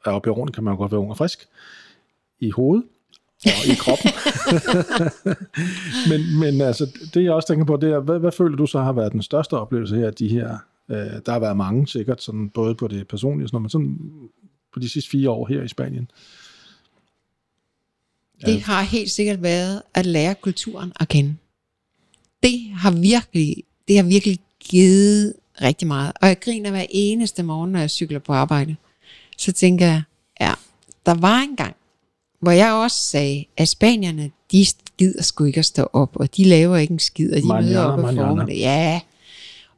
er 0.04 0.10
oppe 0.10 0.28
i 0.28 0.30
årene, 0.30 0.52
kan 0.52 0.64
man 0.64 0.76
godt 0.76 0.92
være 0.92 1.00
ung 1.00 1.10
og 1.10 1.16
frisk 1.16 1.48
i 2.40 2.50
hovedet 2.50 2.84
og 3.46 3.66
i 3.72 3.74
kroppen. 3.74 4.10
men, 6.10 6.38
men 6.40 6.60
altså, 6.60 6.86
det 7.14 7.24
jeg 7.24 7.32
også 7.32 7.48
tænker 7.48 7.64
på, 7.64 7.76
det 7.76 7.90
er, 7.90 8.00
hvad, 8.00 8.18
hvad 8.18 8.32
føler 8.32 8.56
du 8.56 8.66
så 8.66 8.80
har 8.80 8.92
været 8.92 9.12
den 9.12 9.22
største 9.22 9.54
oplevelse 9.54 9.96
her, 9.96 10.10
de 10.10 10.28
her, 10.28 10.58
øh, 10.90 10.96
der 10.96 11.32
har 11.32 11.38
været 11.38 11.56
mange 11.56 11.88
sikkert, 11.88 12.22
sådan, 12.22 12.48
både 12.48 12.74
på 12.74 12.88
det 12.88 13.08
personlige, 13.08 13.48
sådan, 13.48 13.60
men 13.62 13.70
sådan 13.70 13.98
på 14.74 14.80
de 14.80 14.88
sidste 14.88 15.10
fire 15.10 15.30
år 15.30 15.46
her 15.46 15.62
i 15.62 15.68
Spanien? 15.68 16.10
Det 18.46 18.60
har 18.60 18.82
helt 18.82 19.10
sikkert 19.10 19.42
været 19.42 19.82
at 19.94 20.06
lære 20.06 20.34
kulturen 20.34 20.92
at 21.00 21.08
kende. 21.08 21.36
Det 22.42 22.70
har 22.74 22.90
virkelig, 22.90 23.56
det 23.88 23.96
har 23.96 24.04
virkelig 24.04 24.38
givet 24.60 25.34
rigtig 25.62 25.88
meget. 25.88 26.12
Og 26.22 26.28
jeg 26.28 26.40
griner 26.40 26.70
hver 26.70 26.86
eneste 26.90 27.42
morgen, 27.42 27.72
når 27.72 27.78
jeg 27.78 27.90
cykler 27.90 28.18
på 28.18 28.32
arbejde. 28.32 28.76
Så 29.38 29.52
tænker 29.52 29.86
jeg, 29.86 30.02
ja, 30.40 30.52
der 31.06 31.14
var 31.14 31.40
en 31.40 31.56
gang, 31.56 31.76
hvor 32.40 32.50
jeg 32.50 32.72
også 32.72 32.96
sagde, 32.96 33.44
at 33.56 33.68
spanierne, 33.68 34.30
de 34.52 34.66
gider 34.98 35.22
sgu 35.22 35.44
ikke 35.44 35.58
at 35.58 35.64
stå 35.64 35.88
op, 35.92 36.16
og 36.16 36.36
de 36.36 36.44
laver 36.44 36.76
ikke 36.76 36.92
en 36.92 36.98
skid, 36.98 37.32
og 37.32 37.42
de 37.42 37.46
Manana, 37.46 37.66
møder 37.66 37.84
op 37.84 37.98
på 37.98 38.06
manana. 38.06 38.28
formiddag. 38.28 38.56
Ja. 38.56 39.00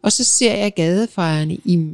Og 0.03 0.13
så 0.13 0.25
ser 0.25 0.55
jeg 0.55 0.75
gadefejerne 0.75 1.55
i 1.55 1.89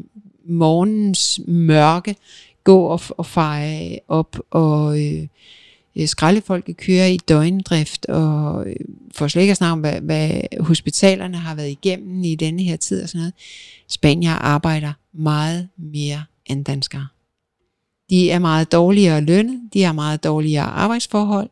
morgens 0.45 1.41
mørke 1.47 2.17
gå 2.65 2.83
og, 2.83 3.01
og 3.09 3.27
feje 3.27 3.99
op, 4.09 4.39
og 4.51 5.05
øh, 5.05 5.27
øh, 5.97 6.09
skraldefolket 6.09 6.77
kører 6.77 7.07
i 7.07 7.17
døgndrift, 7.17 8.07
og 8.07 8.67
øh, 8.67 8.77
for 9.15 9.29
slet 9.29 9.43
ikke 9.43 9.51
at 9.51 9.57
snakke 9.57 9.73
om, 9.73 9.81
hvad, 9.81 10.01
hvad 10.01 10.41
hospitalerne 10.61 11.37
har 11.37 11.55
været 11.55 11.71
igennem 11.71 12.25
i 12.25 12.35
denne 12.35 12.63
her 12.63 12.77
tid 12.77 13.03
og 13.03 13.09
sådan 13.09 13.19
noget. 13.19 13.35
Spanier 13.89 14.33
arbejder 14.33 14.93
meget 15.13 15.69
mere 15.77 16.25
end 16.47 16.65
danskere. 16.65 17.07
De 18.11 18.31
er 18.31 18.39
meget 18.39 18.73
dårligere 18.73 19.21
lønnet, 19.21 19.61
de 19.73 19.83
har 19.83 19.93
meget 19.93 20.25
dårligere 20.25 20.65
arbejdsforhold, 20.65 21.51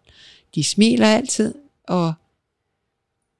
de 0.54 0.64
smiler 0.64 1.06
altid, 1.06 1.54
og 1.88 2.12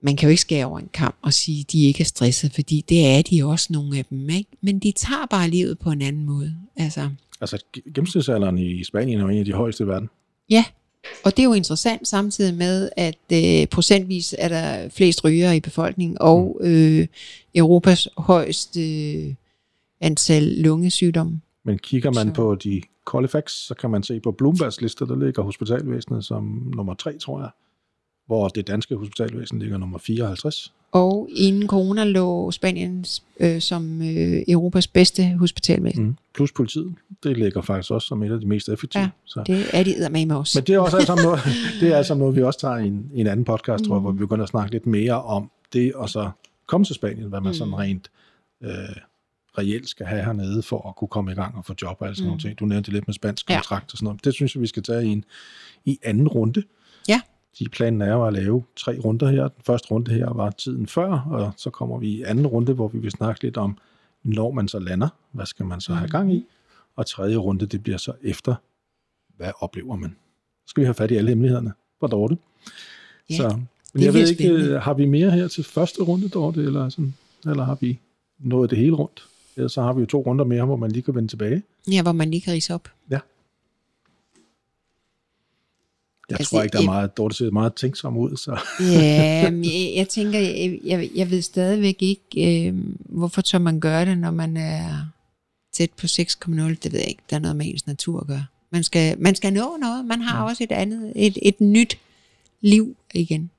man 0.03 0.17
kan 0.17 0.27
jo 0.27 0.31
ikke 0.31 0.41
skære 0.41 0.67
over 0.67 0.79
en 0.79 0.89
kamp 0.93 1.17
og 1.23 1.33
sige, 1.35 1.61
at 1.61 1.73
de 1.73 1.83
ikke 1.87 2.01
er 2.01 2.05
stresset, 2.05 2.53
fordi 2.55 2.85
det 2.89 3.07
er 3.07 3.23
de 3.23 3.45
også 3.45 3.67
nogle 3.71 3.99
af 3.99 4.05
dem, 4.05 4.31
ikke? 4.31 4.51
Men 4.61 4.79
de 4.79 4.93
tager 4.93 5.27
bare 5.31 5.49
livet 5.51 5.79
på 5.79 5.91
en 5.91 6.03
anden 6.03 6.25
måde. 6.27 6.55
Altså, 6.77 7.11
Altså, 7.41 7.57
ge- 7.77 7.93
gennemsnitsalderen 7.95 8.59
i 8.59 8.85
Spanien 8.85 9.19
er 9.21 9.23
jo 9.23 9.29
en 9.29 9.39
af 9.39 9.45
de 9.45 9.53
højeste 9.53 9.85
i 9.85 9.87
verden. 9.87 10.09
ja, 10.51 10.65
og 11.25 11.37
det 11.37 11.43
er 11.43 11.45
jo 11.47 11.53
interessant 11.53 12.09
samtidig 12.09 12.55
med, 12.55 12.91
at 12.97 13.19
øh, 13.33 13.67
procentvis 13.67 14.35
er 14.39 14.49
der 14.49 14.89
flest 14.89 15.25
rygere 15.25 15.57
i 15.57 15.61
befolkningen, 15.61 16.17
og 16.21 16.61
øh, 16.63 17.07
Europas 17.55 18.09
højeste 18.19 18.81
øh, 19.13 19.35
antal 20.01 20.43
lungesygdomme. 20.43 21.41
Men 21.65 21.79
kigger 21.79 22.13
man 22.13 22.27
Så- 22.29 22.33
på 22.35 22.55
de 22.55 22.83
Colfax, 23.07 23.51
så 23.51 23.75
kan 23.75 23.91
man 23.91 24.03
se 24.03 24.21
på 24.21 24.33
Bloombergs 24.33 24.81
liste, 24.81 25.07
der 25.07 25.17
ligger 25.17 25.43
hospitalvæsenet 25.43 26.25
som 26.25 26.73
nummer 26.77 26.95
3, 26.95 27.19
tror 27.19 27.41
jeg. 27.41 27.51
Hvor 28.27 28.49
det 28.49 28.67
danske 28.67 28.97
hospitalvæsen 28.97 29.59
ligger 29.59 29.79
nummer 29.79 29.99
54. 29.99 30.73
Og 30.93 31.29
inden 31.33 31.69
corona 31.69 32.05
lå 32.05 32.51
Spanien 32.51 33.05
øh, 33.41 33.61
som 33.61 34.03
øh, 34.03 34.43
Europas 34.49 34.87
bedste 34.87 35.37
hospitalvæsen. 35.39 36.05
Mm. 36.05 36.17
Plus 36.35 36.53
politiet, 36.53 36.95
det 37.23 37.37
ligger 37.37 37.61
faktisk 37.61 37.91
også 37.91 38.07
som 38.07 38.23
et 38.23 38.33
af 38.33 38.41
de 38.41 38.47
mest 38.47 38.69
effektive. 38.69 39.03
Ja, 39.03 39.09
så. 39.25 39.43
Det 39.47 39.65
er 39.73 39.83
de 39.83 39.95
med 40.11 40.27
med 40.27 40.37
os. 40.37 40.55
Men 40.55 40.65
det 40.65 40.75
er 40.75 40.79
også 40.79 40.97
alt 40.97 41.07
sammen 41.07 41.25
noget, 41.27 41.41
det 41.81 41.93
er 41.93 41.97
alt 41.97 42.07
sammen 42.07 42.21
noget, 42.21 42.37
vi 42.37 42.43
også 42.43 42.61
tager 42.61 42.77
i 42.77 42.87
en, 42.87 43.11
i 43.15 43.21
en 43.21 43.27
anden 43.27 43.45
podcast, 43.45 43.83
mm. 43.83 43.87
tror 43.89 43.97
jeg, 43.97 44.01
hvor 44.01 44.11
vi 44.11 44.19
begynder 44.19 44.43
at 44.43 44.49
snakke 44.49 44.73
lidt 44.73 44.87
mere 44.87 45.23
om 45.23 45.51
det, 45.73 45.93
og 45.93 46.09
så 46.09 46.31
komme 46.67 46.85
til 46.85 46.95
Spanien, 46.95 47.29
hvad 47.29 47.41
man 47.41 47.51
mm. 47.51 47.55
sådan 47.55 47.79
rent 47.79 48.11
øh, 48.65 48.71
reelt 49.59 49.89
skal 49.89 50.07
have 50.07 50.25
hernede, 50.25 50.63
for 50.63 50.89
at 50.89 50.97
kunne 50.97 51.09
komme 51.09 51.33
i 51.33 51.35
gang 51.35 51.57
og 51.57 51.65
få 51.65 51.75
job 51.83 51.97
og 52.01 52.07
alt 52.09 52.17
sådan 52.17 52.25
mm. 52.25 52.29
nogle 52.29 52.41
ting. 52.43 52.59
Du 52.59 52.65
nævnte 52.65 52.91
lidt 52.93 53.09
med 53.09 53.15
spansk 53.15 53.51
Ja. 53.51 53.57
kontrakt 53.57 53.93
og 53.93 53.99
sådan 53.99 54.05
noget. 54.05 54.25
Det 54.25 54.35
synes 54.35 54.55
jeg, 54.55 54.61
vi 54.63 54.67
skal 54.67 54.83
tage 54.83 55.05
i 55.05 55.09
en 55.09 55.25
i 55.85 55.99
anden 56.03 56.29
runde. 56.29 56.63
Ja. 57.09 57.21
De 57.59 57.69
planen 57.69 58.03
er 58.03 58.13
jo 58.13 58.27
at 58.27 58.33
lave 58.33 58.65
tre 58.77 58.99
runder 59.05 59.29
her. 59.31 59.49
Den 59.49 59.63
første 59.67 59.91
runde 59.91 60.13
her 60.15 60.33
var 60.33 60.51
tiden 60.51 60.87
før, 60.87 61.11
og 61.31 61.53
så 61.57 61.71
kommer 61.71 61.99
vi 61.99 62.09
i 62.09 62.23
anden 62.23 62.47
runde, 62.47 62.73
hvor 62.73 62.89
vi 62.89 62.99
vil 62.99 63.11
snakke 63.11 63.43
lidt 63.43 63.57
om, 63.57 63.79
når 64.23 64.51
man 64.51 64.69
så 64.69 64.79
lander, 64.79 65.09
hvad 65.33 65.47
skal 65.47 65.67
man 65.67 65.81
så 65.81 65.95
have 65.95 66.09
gang 66.11 66.35
i? 66.35 66.45
Og 66.97 67.07
tredje 67.07 67.37
runde, 67.37 67.67
det 67.67 67.83
bliver 67.83 67.99
så 67.99 68.13
efter, 68.23 68.55
hvad 69.37 69.51
oplever 69.61 69.97
man? 69.97 70.11
Så 70.67 70.71
skal 70.71 70.81
vi 70.81 70.85
have 70.85 70.95
fat 70.95 71.11
i 71.11 71.17
alle 71.17 71.29
hemmelighederne 71.29 71.73
for 72.01 72.07
Dorte. 72.07 72.39
Ja, 73.31 73.37
så, 73.37 73.59
men 73.95 74.03
jeg 74.05 74.15
ved 74.15 74.29
ikke, 74.29 74.43
spændende. 74.45 74.71
øh, 74.75 74.81
har 74.83 74.95
vi 74.95 75.05
mere 75.05 75.31
her 75.31 75.49
til 75.49 75.65
første 75.65 76.03
runde, 76.03 76.29
Dorte, 76.29 76.63
eller, 76.63 76.89
sådan, 76.89 77.15
eller 77.47 77.65
har 77.65 77.79
vi 77.81 77.99
nået 78.39 78.71
det 78.71 78.79
hele 78.79 78.93
rundt? 78.95 79.27
Ellers 79.57 79.73
så 79.73 79.83
har 79.83 79.93
vi 79.93 80.01
jo 80.01 80.07
to 80.07 80.23
runder 80.23 80.45
mere, 80.45 80.65
hvor 80.65 80.77
man 80.77 80.91
lige 80.93 81.03
kan 81.03 81.15
vende 81.15 81.29
tilbage. 81.29 81.63
Ja, 81.93 82.03
hvor 82.03 82.13
man 82.13 82.31
lige 82.31 82.41
kan 82.41 82.53
rise 82.53 82.75
op. 82.75 82.89
Ja. 83.11 83.19
Jeg 86.31 86.39
Altså, 86.41 86.51
tror 86.51 86.63
ikke, 86.63 86.73
der 86.73 86.83
er 86.83 86.85
meget, 86.87 87.17
Dorte 87.17 87.37
ser 87.37 87.51
meget 87.51 87.75
tænksom 87.75 88.17
ud, 88.17 88.37
så 88.37 88.61
Ja, 88.81 89.51
men 89.51 89.65
jeg, 89.65 89.93
jeg 89.97 90.09
tænker, 90.09 90.39
jeg, 90.39 90.79
jeg, 90.85 91.11
jeg 91.15 91.31
ved 91.31 91.43
stadigvæk 91.43 91.97
ikke, 92.03 92.69
øh, 92.69 92.75
hvorfor 92.99 93.43
tør 93.43 93.59
man 93.59 93.81
gøre 93.81 94.05
det, 94.07 94.19
når 94.19 94.31
man 94.31 94.57
er 94.57 95.07
tæt 95.73 95.91
på 95.91 96.07
6,0. 96.07 96.11
Det 96.83 96.93
ved 96.93 96.99
jeg 97.01 97.09
ikke. 97.09 97.23
Der 97.31 97.37
er 97.37 97.41
noget 97.41 97.57
med 97.57 97.67
ens 97.67 97.87
natur 97.87 98.21
at 98.21 98.27
gøre. 98.27 98.47
Man 98.71 98.83
skal, 98.83 99.19
man 99.19 99.35
skal 99.35 99.53
nå 99.53 99.77
noget. 99.81 100.05
Man 100.05 100.21
har 100.23 100.45
også 100.45 100.65
et 100.65 100.73
andet, 100.73 101.13
et, 101.17 101.39
et 101.43 101.61
nyt 101.61 101.99
liv 102.61 102.97
igen. 103.15 103.51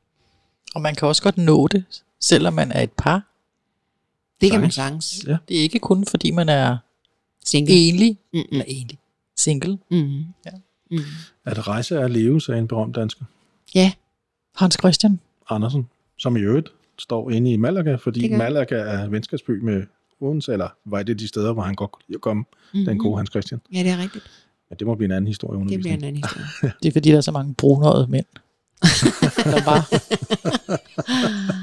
Og 0.75 0.81
man 0.81 0.95
kan 0.95 1.07
også 1.07 1.23
godt 1.23 1.37
nå 1.37 1.67
det, 1.67 1.83
selvom 2.21 2.53
man 2.53 2.71
er 2.71 2.81
et 2.81 2.91
par. 2.91 3.23
Det 4.41 4.51
kan 4.51 4.61
man 4.61 4.71
Sagtens. 4.71 5.23
Ja. 5.27 5.37
Det 5.47 5.57
er 5.57 5.61
ikke 5.61 5.79
kun 5.79 6.05
fordi 6.05 6.31
man 6.31 6.49
er 6.49 6.77
Single. 7.45 7.73
enlig, 7.75 8.17
Mm-mm. 8.33 8.45
eller 8.51 8.65
enlig, 8.67 8.99
single. 9.37 9.77
Mm. 9.91 10.19
Ja. 10.45 10.51
Mm. 10.91 10.97
at 11.45 11.67
rejse 11.67 11.95
er 11.95 12.05
at 12.05 12.11
leve, 12.11 12.41
sagde 12.41 12.59
en 12.59 12.67
berømt 12.67 12.95
dansker, 12.95 13.25
Ja, 13.75 13.91
Hans 14.55 14.77
Christian. 14.79 15.19
Andersen, 15.49 15.89
som 16.17 16.37
i 16.37 16.39
øvrigt 16.39 16.69
står 16.99 17.29
inde 17.31 17.51
i 17.53 17.57
Malaga, 17.57 17.95
fordi. 17.95 18.29
Malaga 18.35 18.75
er 18.75 19.07
venskabsby 19.07 19.51
med 19.59 19.83
Odense, 20.21 20.53
eller 20.53 20.69
var 20.85 21.03
det 21.03 21.19
de 21.19 21.27
steder, 21.27 21.53
hvor 21.53 21.63
han 21.63 21.75
godt 21.75 21.91
kunne 21.91 22.03
lide 22.07 22.15
at 22.17 22.21
komme, 22.21 22.43
mm-hmm. 22.73 22.85
den 22.85 22.99
gode 22.99 23.17
Hans 23.17 23.29
Christian. 23.29 23.61
ja, 23.73 23.79
det 23.83 23.89
er 23.91 23.97
rigtigt. 23.97 24.25
Men 24.69 24.79
det 24.79 24.87
må 24.87 24.95
blive 24.95 25.05
en 25.05 25.11
anden 25.11 25.27
historie. 25.27 25.69
Det 25.69 25.79
bliver 25.79 25.93
en 25.93 26.03
anden 26.03 26.23
historie. 26.23 26.73
Det 26.83 26.87
er 26.87 26.91
fordi, 26.93 27.09
der 27.09 27.17
er 27.17 27.21
så 27.21 27.31
mange 27.31 27.53
brunhårede 27.53 28.07
mænd. 28.07 28.25
der 29.53 29.63
bare 29.65 29.83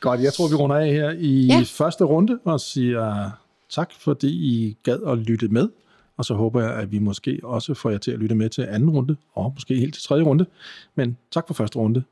Godt, 0.00 0.20
jeg 0.20 0.32
tror, 0.32 0.48
vi 0.48 0.54
runder 0.54 0.76
af 0.76 0.86
her 0.88 1.10
i 1.18 1.46
Ja. 1.46 1.62
første 1.66 2.04
runde 2.04 2.38
og 2.44 2.60
siger 2.60 3.30
tak, 3.68 3.92
fordi 3.92 4.28
I 4.28 4.76
gad 4.82 4.98
at 5.06 5.18
lytte 5.18 5.48
med. 5.48 5.68
Og 6.16 6.24
så 6.24 6.34
håber 6.34 6.62
jeg, 6.62 6.74
at 6.74 6.92
vi 6.92 6.98
måske 6.98 7.40
også 7.44 7.74
får 7.74 7.90
jer 7.90 7.98
til 7.98 8.10
at 8.10 8.18
lytte 8.18 8.34
med 8.34 8.50
til 8.50 8.62
anden 8.62 8.90
runde, 8.90 9.16
og 9.34 9.52
måske 9.54 9.74
helt 9.74 9.94
til 9.94 10.02
tredje 10.02 10.24
runde. 10.24 10.46
Men 10.94 11.16
tak 11.30 11.46
for 11.46 11.54
første 11.54 11.78
runde. 11.78 12.02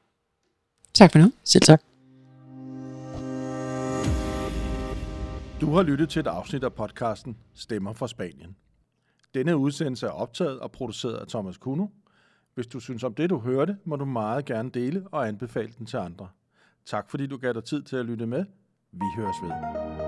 tak 0.95 1.13
for 1.13 1.19
nu. 1.19 1.33
selv 1.45 1.63
tak. 1.63 1.83
Du 5.61 5.71
har 5.73 5.83
lyttet 5.83 6.09
til 6.09 6.21
et 6.21 6.27
afsnit 6.27 6.65
af 6.65 6.73
podcasten 6.73 7.37
Stemmer 7.55 7.93
fra 7.93 8.09
Spanien. 8.09 8.57
Denne 9.35 9.57
udsendelse 9.57 10.07
er 10.07 10.11
optaget 10.11 10.59
og 10.61 10.71
produceret 10.73 11.15
af 11.15 11.27
Thomas 11.27 11.57
Kuno. 11.57 11.87
Hvis 12.55 12.67
du 12.67 12.81
synes 12.81 13.05
om 13.05 13.15
det, 13.15 13.31
du 13.31 13.39
hørte, 13.39 13.77
må 13.85 13.97
du 13.97 14.05
meget 14.05 14.45
gerne 14.45 14.71
dele 14.71 15.03
og 15.13 15.29
anbefale 15.29 15.73
den 15.79 15.87
til 15.87 15.97
andre. 15.97 16.29
Tak 16.89 17.11
fordi 17.11 17.27
du 17.27 17.37
gav 17.37 17.53
dig 17.53 17.65
tid 17.65 17.83
til 17.83 17.97
at 17.97 18.07
lytte 18.07 18.27
med. 18.27 18.45
Vi 18.93 19.05
høres 19.17 19.37
ved. 19.43 20.08